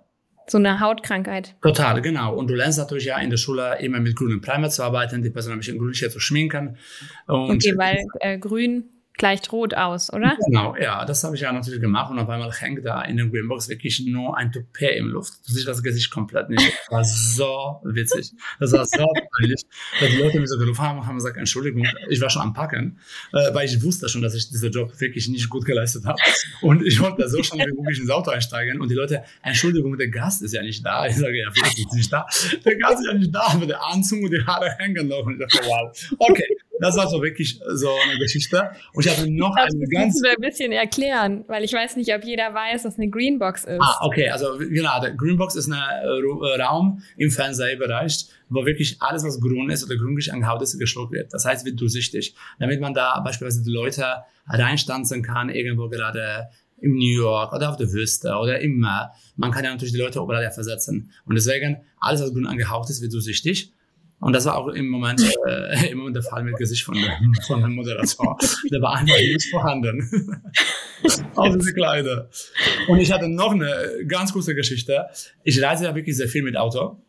So 0.47 0.57
eine 0.57 0.79
Hautkrankheit. 0.79 1.55
Total, 1.61 2.01
genau. 2.01 2.35
Und 2.35 2.49
du 2.49 2.55
lernst 2.55 2.77
natürlich 2.77 3.05
ja 3.05 3.17
in 3.19 3.29
der 3.29 3.37
Schule 3.37 3.79
immer 3.79 3.99
mit 3.99 4.15
grünem 4.15 4.41
Primer 4.41 4.69
zu 4.69 4.83
arbeiten, 4.83 5.23
die 5.23 5.29
Person 5.29 5.53
ein 5.53 5.59
bisschen 5.59 5.77
grünlicher 5.77 6.09
zu 6.09 6.19
schminken. 6.19 6.77
Und 7.27 7.51
okay, 7.51 7.73
weil 7.77 8.03
äh, 8.19 8.37
grün 8.37 8.89
gleicht 9.15 9.51
rot 9.51 9.73
aus, 9.73 10.11
oder? 10.11 10.37
Genau, 10.45 10.75
ja, 10.75 11.05
das 11.05 11.23
habe 11.23 11.35
ich 11.35 11.41
ja 11.41 11.51
natürlich 11.51 11.79
gemacht 11.79 12.11
und 12.11 12.19
auf 12.19 12.29
einmal 12.29 12.51
hängt 12.51 12.83
da 12.85 13.01
in 13.03 13.17
der 13.17 13.27
Greenbox 13.27 13.69
wirklich 13.69 14.03
nur 14.05 14.35
ein 14.37 14.51
Toupet 14.51 14.97
im 14.97 15.07
Luft. 15.07 15.33
Du 15.47 15.53
siehst 15.53 15.67
das 15.67 15.83
Gesicht 15.83 16.11
komplett 16.11 16.49
nicht. 16.49 16.73
Das 16.89 16.91
war 16.91 17.03
so 17.03 17.81
witzig. 17.83 18.31
Das 18.59 18.71
war 18.71 18.85
so 18.85 19.05
peinlich. 19.37 19.61
Dass 19.99 20.09
die 20.09 20.17
Leute 20.17 20.39
mir 20.39 20.47
so 20.47 20.57
gerufen 20.57 20.81
haben, 20.81 21.05
haben 21.05 21.15
gesagt, 21.15 21.37
Entschuldigung, 21.37 21.85
ich 22.09 22.21
war 22.21 22.29
schon 22.29 22.41
am 22.41 22.53
Packen, 22.53 22.99
äh, 23.33 23.53
weil 23.53 23.65
ich 23.65 23.81
wusste 23.83 24.09
schon, 24.09 24.21
dass 24.21 24.33
ich 24.33 24.49
diesen 24.49 24.71
Job 24.71 24.99
wirklich 24.99 25.27
nicht 25.29 25.49
gut 25.49 25.65
geleistet 25.65 26.05
habe. 26.05 26.17
Und 26.61 26.83
ich 26.83 26.99
wollte 26.99 27.27
so 27.29 27.41
schon 27.43 27.59
wirklich 27.59 27.99
ins 27.99 28.09
Auto 28.09 28.31
einsteigen 28.31 28.81
und 28.81 28.89
die 28.89 28.95
Leute, 28.95 29.23
Entschuldigung, 29.41 29.97
der 29.97 30.09
Gast 30.09 30.41
ist 30.41 30.53
ja 30.53 30.61
nicht 30.63 30.85
da. 30.85 31.05
Ich 31.05 31.15
sage, 31.15 31.37
ja, 31.37 31.47
wirklich 31.47 31.85
ist 31.85 31.93
nicht 31.93 32.11
da. 32.11 32.25
Der 32.65 32.77
Gast 32.77 32.99
ist 32.99 33.07
ja 33.07 33.13
nicht 33.13 33.33
da, 33.33 33.47
aber 33.51 33.65
der 33.65 33.83
Anzug 33.83 34.23
und 34.23 34.31
die 34.31 34.43
Haare 34.45 34.71
hängen 34.79 35.07
noch. 35.07 35.25
Und 35.25 35.33
ich 35.33 35.39
dachte, 35.39 35.67
wow, 35.67 36.15
okay. 36.19 36.57
Das 36.79 36.97
war 36.97 37.07
so 37.07 37.21
wirklich 37.21 37.59
so 37.67 37.89
eine 38.07 38.17
Geschichte. 38.19 38.71
Und 38.93 39.05
ich 39.05 39.11
hatte 39.11 39.29
noch 39.29 39.55
das 39.55 39.73
eine 39.73 39.87
ganz. 39.87 40.19
Das 40.19 40.31
ein 40.31 40.41
bisschen 40.41 40.71
erklären, 40.71 41.45
weil 41.47 41.63
ich 41.63 41.73
weiß 41.73 41.95
nicht, 41.97 42.13
ob 42.13 42.23
jeder 42.23 42.53
weiß, 42.53 42.85
was 42.85 42.97
eine 42.97 43.09
Greenbox 43.09 43.65
ist. 43.65 43.79
Ah, 43.79 43.99
okay. 44.01 44.29
Also, 44.29 44.57
genau. 44.57 44.99
Der 44.99 45.11
Greenbox 45.11 45.55
ist 45.55 45.67
ein 45.67 45.73
äh, 45.73 46.61
Raum 46.61 47.01
im 47.17 47.29
Fernsehbereich, 47.29 48.25
wo 48.49 48.65
wirklich 48.65 48.97
alles, 49.01 49.23
was 49.23 49.39
grün 49.39 49.69
ist 49.69 49.85
oder 49.85 49.95
grünlich 49.97 50.33
angehaut 50.33 50.61
ist, 50.61 50.77
geschluckt 50.79 51.13
wird. 51.13 51.31
Das 51.33 51.45
heißt, 51.45 51.65
wird 51.65 51.79
durchsichtig. 51.79 52.35
Damit 52.59 52.81
man 52.81 52.93
da 52.93 53.19
beispielsweise 53.19 53.63
die 53.63 53.71
Leute 53.71 54.23
reinstanzen 54.47 55.21
kann, 55.21 55.49
irgendwo 55.49 55.89
gerade 55.89 56.49
in 56.81 56.95
New 56.95 57.21
York 57.21 57.53
oder 57.53 57.69
auf 57.69 57.77
der 57.77 57.91
Wüste 57.93 58.35
oder 58.35 58.59
immer. 58.59 59.11
Man 59.37 59.51
kann 59.51 59.63
ja 59.63 59.71
natürlich 59.71 59.93
die 59.93 59.99
Leute 59.99 60.19
überall 60.19 60.51
versetzen. 60.51 61.11
Und 61.25 61.35
deswegen, 61.35 61.77
alles, 61.99 62.21
was 62.21 62.33
grün 62.33 62.45
angehaucht 62.45 62.89
ist, 62.89 63.01
wird 63.01 63.13
durchsichtig. 63.13 63.71
Und 64.23 64.33
das 64.33 64.45
war 64.45 64.57
auch 64.57 64.69
im 64.69 64.87
Moment, 64.87 65.21
äh, 65.47 65.89
im 65.91 65.97
Moment 65.97 66.15
der 66.15 66.23
Fall 66.23 66.43
mit 66.43 66.55
Gesicht 66.57 66.83
von, 66.83 66.95
von 67.45 67.61
dem 67.61 67.75
Moderator. 67.75 68.37
Der 68.71 68.81
war 68.81 68.95
einfach 68.95 69.17
nicht 69.17 69.49
vorhanden. 69.49 70.41
Auf 71.35 71.57
diese 71.57 71.73
Kleider. 71.73 72.29
Und 72.87 72.99
ich 72.99 73.11
hatte 73.11 73.27
noch 73.27 73.51
eine 73.51 74.05
ganz 74.07 74.31
große 74.31 74.55
Geschichte. 74.55 75.05
Ich 75.43 75.61
reise 75.61 75.85
ja 75.85 75.95
wirklich 75.95 76.15
sehr 76.15 76.29
viel 76.29 76.43
mit 76.43 76.55
Auto. 76.55 77.01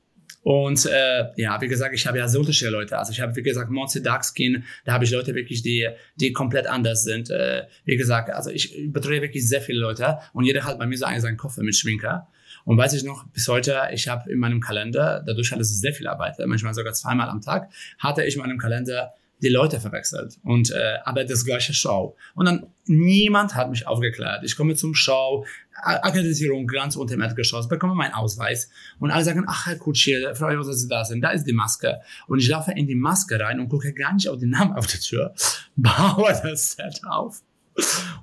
Und 0.42 0.84
äh, 0.86 1.24
ja, 1.36 1.58
wie 1.60 1.68
gesagt, 1.68 1.94
ich 1.94 2.06
habe 2.06 2.18
ja 2.18 2.28
so 2.28 2.40
unterschiedliche 2.40 2.70
Leute. 2.70 2.98
Also 2.98 3.12
ich 3.12 3.20
habe, 3.20 3.34
wie 3.34 3.42
gesagt, 3.42 3.70
Monty 3.70 4.02
Darkskin, 4.02 4.64
da 4.84 4.92
habe 4.92 5.04
ich 5.04 5.10
Leute 5.10 5.34
wirklich, 5.34 5.62
die, 5.62 5.88
die 6.16 6.32
komplett 6.32 6.66
anders 6.66 7.04
sind. 7.04 7.30
Äh, 7.30 7.62
wie 7.84 7.96
gesagt, 7.96 8.28
also 8.30 8.50
ich 8.50 8.92
betreue 8.92 9.22
wirklich 9.22 9.48
sehr 9.48 9.62
viele 9.62 9.80
Leute 9.80 10.18
und 10.34 10.44
jeder 10.44 10.64
hat 10.64 10.78
bei 10.78 10.86
mir 10.86 10.98
so 10.98 11.06
einen 11.06 11.22
seinen 11.22 11.38
Koffer 11.38 11.62
mit 11.62 11.76
Schminker. 11.76 12.28
Und 12.64 12.78
weiß 12.78 12.94
ich 12.94 13.04
noch, 13.04 13.26
bis 13.28 13.46
heute, 13.48 13.82
ich 13.92 14.08
habe 14.08 14.30
in 14.30 14.38
meinem 14.38 14.60
Kalender, 14.60 15.22
dadurch, 15.26 15.50
dass 15.50 15.70
es 15.70 15.80
sehr 15.80 15.92
viel 15.92 16.08
Arbeit, 16.08 16.36
manchmal 16.46 16.74
sogar 16.74 16.92
zweimal 16.92 17.28
am 17.28 17.40
Tag, 17.40 17.70
hatte 17.98 18.24
ich 18.24 18.36
in 18.36 18.40
meinem 18.40 18.58
Kalender 18.58 19.12
die 19.42 19.48
Leute 19.48 19.78
verwechselt 19.80 20.38
und 20.42 20.70
äh, 20.70 20.98
aber 21.04 21.24
das 21.24 21.44
gleiche 21.44 21.74
Show. 21.74 22.16
Und 22.34 22.46
dann 22.46 22.66
niemand 22.86 23.54
hat 23.54 23.68
mich 23.68 23.86
aufgeklärt. 23.86 24.42
Ich 24.44 24.56
komme 24.56 24.74
zum 24.74 24.94
Show, 24.94 25.44
Akkreditierung 25.82 26.66
ganz 26.66 26.96
unter 26.96 27.14
dem 27.14 27.20
Erdgeschoss, 27.20 27.68
bekomme 27.68 27.94
meinen 27.94 28.14
Ausweis 28.14 28.70
und 29.00 29.10
alle 29.10 29.24
sagen, 29.24 29.44
ach 29.46 29.66
Herr 29.66 29.76
Kutschier, 29.76 30.34
freue 30.34 30.56
mich, 30.56 30.66
dass 30.66 30.80
Sie 30.80 30.88
da 30.88 31.04
sind, 31.04 31.20
da 31.20 31.30
ist 31.30 31.44
die 31.44 31.52
Maske. 31.52 32.00
Und 32.26 32.38
ich 32.38 32.48
laufe 32.48 32.72
in 32.72 32.86
die 32.86 32.94
Maske 32.94 33.38
rein 33.38 33.60
und 33.60 33.68
gucke 33.68 33.92
gar 33.92 34.14
nicht 34.14 34.28
auf 34.28 34.38
den 34.38 34.50
Namen 34.50 34.72
auf 34.72 34.86
der 34.86 35.00
Tür, 35.00 35.34
baue 35.76 36.32
das 36.42 36.72
Set 36.72 37.00
auf 37.04 37.42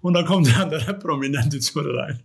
und 0.02 0.14
dann 0.14 0.26
kommt 0.26 0.48
der 0.48 0.62
andere 0.62 0.94
prominente 0.94 1.60
Tür 1.60 1.98
rein. 1.98 2.24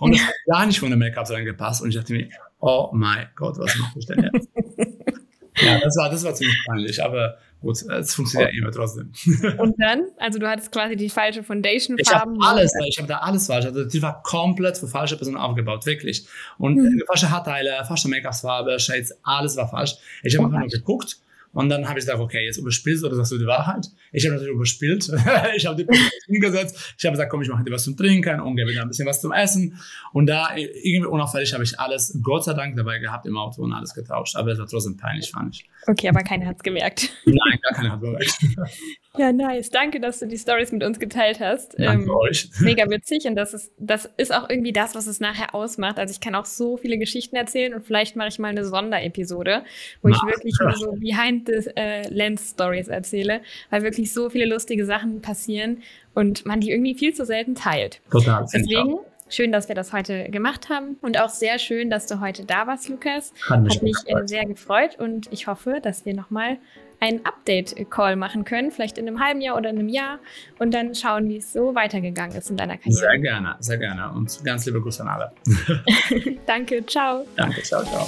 Und 0.00 0.14
das 0.14 0.22
hat 0.22 0.34
gar 0.46 0.66
nicht 0.66 0.80
von 0.80 0.88
der 0.88 0.98
Make-up 0.98 1.30
reingepasst. 1.30 1.82
Und 1.82 1.90
ich 1.90 1.96
dachte 1.96 2.12
mir, 2.12 2.28
oh 2.60 2.90
mein 2.92 3.28
Gott, 3.36 3.58
was 3.58 3.76
mache 3.78 3.98
ich 3.98 4.06
denn 4.06 4.30
jetzt? 4.32 4.48
ja, 5.62 5.80
das 5.80 5.96
war, 5.96 6.10
das 6.10 6.24
war 6.24 6.34
ziemlich 6.34 6.58
peinlich, 6.66 7.02
aber 7.02 7.38
gut, 7.60 7.80
es 7.82 8.14
funktioniert 8.14 8.52
ja 8.52 8.58
immer 8.58 8.72
trotzdem. 8.72 9.12
Und 9.58 9.80
dann, 9.80 10.06
also 10.18 10.38
du 10.38 10.48
hattest 10.48 10.72
quasi 10.72 10.96
die 10.96 11.08
falsche 11.08 11.42
Foundation-Farben. 11.42 12.36
Ich 12.36 12.46
habe 12.46 12.56
alles, 12.56 12.72
ich 12.88 12.98
habe 12.98 13.08
da 13.08 13.18
alles 13.18 13.46
falsch. 13.46 13.66
Also 13.66 13.84
die 13.84 14.02
war 14.02 14.22
komplett 14.22 14.78
für 14.78 14.88
falsche 14.88 15.16
Personen 15.16 15.36
aufgebaut, 15.36 15.86
wirklich. 15.86 16.26
Und 16.58 16.76
mhm. 16.76 17.02
falsche 17.06 17.30
Haarteile, 17.30 17.84
falsche 17.86 18.08
Make-up-Farbe, 18.08 18.78
Shades, 18.80 19.14
alles 19.22 19.56
war 19.56 19.68
falsch. 19.68 19.96
Ich 20.22 20.34
habe 20.36 20.44
oh, 20.44 20.46
einfach 20.48 20.60
nur 20.60 20.68
geguckt 20.68 21.18
und 21.52 21.68
dann 21.68 21.86
habe 21.88 21.98
ich 21.98 22.06
gesagt, 22.06 22.18
okay, 22.18 22.44
jetzt 22.46 22.56
überspielst 22.56 23.02
du 23.02 23.08
oder 23.08 23.16
sagst 23.16 23.32
du 23.32 23.38
die 23.38 23.46
Wahrheit? 23.46 23.86
Ich 24.10 24.24
habe 24.24 24.34
natürlich 24.34 24.54
überspielt. 24.54 25.10
ich 25.56 25.66
habe 25.66 25.76
die 25.76 25.84
Person 25.84 26.10
hingesetzt. 26.26 26.94
Ich 26.98 27.04
habe 27.04 27.12
gesagt, 27.12 27.30
komm, 27.30 27.42
ich 27.42 27.48
mache 27.48 27.62
dir 27.62 27.72
was 27.72 27.84
zum 27.84 27.96
Trinken 27.96 28.40
und 28.40 28.56
gebe 28.56 28.72
dir 28.72 28.80
ein 28.80 28.88
bisschen 28.88 29.06
was 29.06 29.20
zum 29.20 29.32
Essen. 29.32 29.78
Und 30.12 30.26
da 30.26 30.54
irgendwie 30.56 31.06
unauffällig 31.06 31.52
habe 31.52 31.62
ich 31.62 31.78
alles, 31.78 32.18
Gott 32.22 32.44
sei 32.44 32.54
Dank, 32.54 32.76
dabei 32.76 32.98
gehabt 32.98 33.26
im 33.26 33.36
Auto 33.36 33.62
und 33.62 33.72
alles 33.72 33.92
getauscht. 33.92 34.34
Aber 34.36 34.52
es 34.52 34.58
war 34.58 34.66
trotzdem 34.66 34.96
peinlich, 34.96 35.30
fand 35.30 35.54
ich. 35.54 35.68
Okay, 35.86 36.08
aber 36.08 36.22
keiner 36.22 36.46
hat 36.46 36.56
es 36.56 36.62
gemerkt. 36.62 37.10
Nein, 37.26 37.58
gar 37.62 37.72
keiner 37.72 37.92
hat 37.92 38.02
es 38.02 38.38
gemerkt. 38.38 38.72
Ja, 39.18 39.30
nice. 39.30 39.68
Danke, 39.68 40.00
dass 40.00 40.20
du 40.20 40.26
die 40.26 40.38
Stories 40.38 40.72
mit 40.72 40.82
uns 40.82 40.98
geteilt 40.98 41.38
hast. 41.38 41.78
Danke 41.78 42.04
ähm, 42.04 42.10
euch. 42.10 42.48
Mega 42.60 42.88
witzig 42.88 43.26
und 43.26 43.36
das 43.36 43.52
ist, 43.52 43.70
das 43.78 44.06
ist 44.16 44.34
auch 44.34 44.48
irgendwie 44.48 44.72
das, 44.72 44.94
was 44.94 45.06
es 45.06 45.20
nachher 45.20 45.54
ausmacht. 45.54 45.98
Also 45.98 46.12
ich 46.12 46.20
kann 46.20 46.34
auch 46.34 46.46
so 46.46 46.78
viele 46.78 46.96
Geschichten 46.96 47.36
erzählen 47.36 47.74
und 47.74 47.84
vielleicht 47.84 48.16
mache 48.16 48.28
ich 48.28 48.38
mal 48.38 48.48
eine 48.48 48.64
Sonderepisode, 48.64 49.64
wo 50.00 50.08
Na, 50.08 50.16
ich 50.16 50.22
wirklich 50.34 50.54
ja. 50.58 50.72
so 50.72 50.92
behind 50.92 51.41
the 51.46 51.70
äh, 51.76 52.08
lens 52.08 52.50
Stories 52.50 52.88
erzähle, 52.88 53.40
weil 53.70 53.82
wirklich 53.82 54.12
so 54.12 54.30
viele 54.30 54.46
lustige 54.46 54.86
Sachen 54.86 55.20
passieren 55.20 55.82
und 56.14 56.46
man 56.46 56.60
die 56.60 56.70
irgendwie 56.70 56.94
viel 56.94 57.14
zu 57.14 57.24
selten 57.24 57.54
teilt. 57.54 58.00
Total. 58.10 58.46
Deswegen 58.52 58.98
schön, 59.28 59.52
dass 59.52 59.68
wir 59.68 59.74
das 59.74 59.92
heute 59.92 60.28
gemacht 60.30 60.68
haben 60.68 60.96
und 61.00 61.18
auch 61.18 61.30
sehr 61.30 61.58
schön, 61.58 61.90
dass 61.90 62.06
du 62.06 62.20
heute 62.20 62.44
da 62.44 62.66
warst, 62.66 62.88
Lukas. 62.88 63.32
Hat 63.48 63.62
mich, 63.62 63.76
Hat 63.76 63.82
mich 63.82 63.96
äh, 64.06 64.26
sehr 64.26 64.44
gefreut 64.44 64.98
und 64.98 65.32
ich 65.32 65.46
hoffe, 65.46 65.80
dass 65.82 66.04
wir 66.04 66.14
nochmal 66.14 66.58
einen 67.00 67.26
Update-Call 67.26 68.14
machen 68.14 68.44
können, 68.44 68.70
vielleicht 68.70 68.96
in 68.96 69.08
einem 69.08 69.20
halben 69.20 69.40
Jahr 69.40 69.56
oder 69.56 69.70
einem 69.70 69.88
Jahr 69.88 70.20
und 70.60 70.72
dann 70.72 70.94
schauen, 70.94 71.28
wie 71.28 71.38
es 71.38 71.52
so 71.52 71.74
weitergegangen 71.74 72.36
ist 72.36 72.48
in 72.48 72.56
deiner 72.56 72.76
Karriere. 72.76 72.94
Sehr 72.94 73.18
gerne, 73.18 73.56
sehr 73.58 73.78
gerne 73.78 74.12
und 74.12 74.44
ganz 74.44 74.66
liebe 74.66 74.80
Grüße 74.80 75.02
an 75.02 75.08
alle. 75.08 75.32
Danke, 76.46 76.86
ciao. 76.86 77.24
Danke, 77.36 77.62
ciao, 77.62 77.82
ciao. 77.82 78.06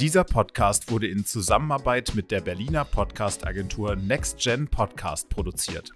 Dieser 0.00 0.24
Podcast 0.24 0.90
wurde 0.90 1.06
in 1.06 1.24
Zusammenarbeit 1.24 2.16
mit 2.16 2.32
der 2.32 2.40
Berliner 2.40 2.84
Podcast-Agentur 2.84 3.94
NextGen 3.94 4.66
Podcast 4.66 5.28
produziert. 5.28 5.92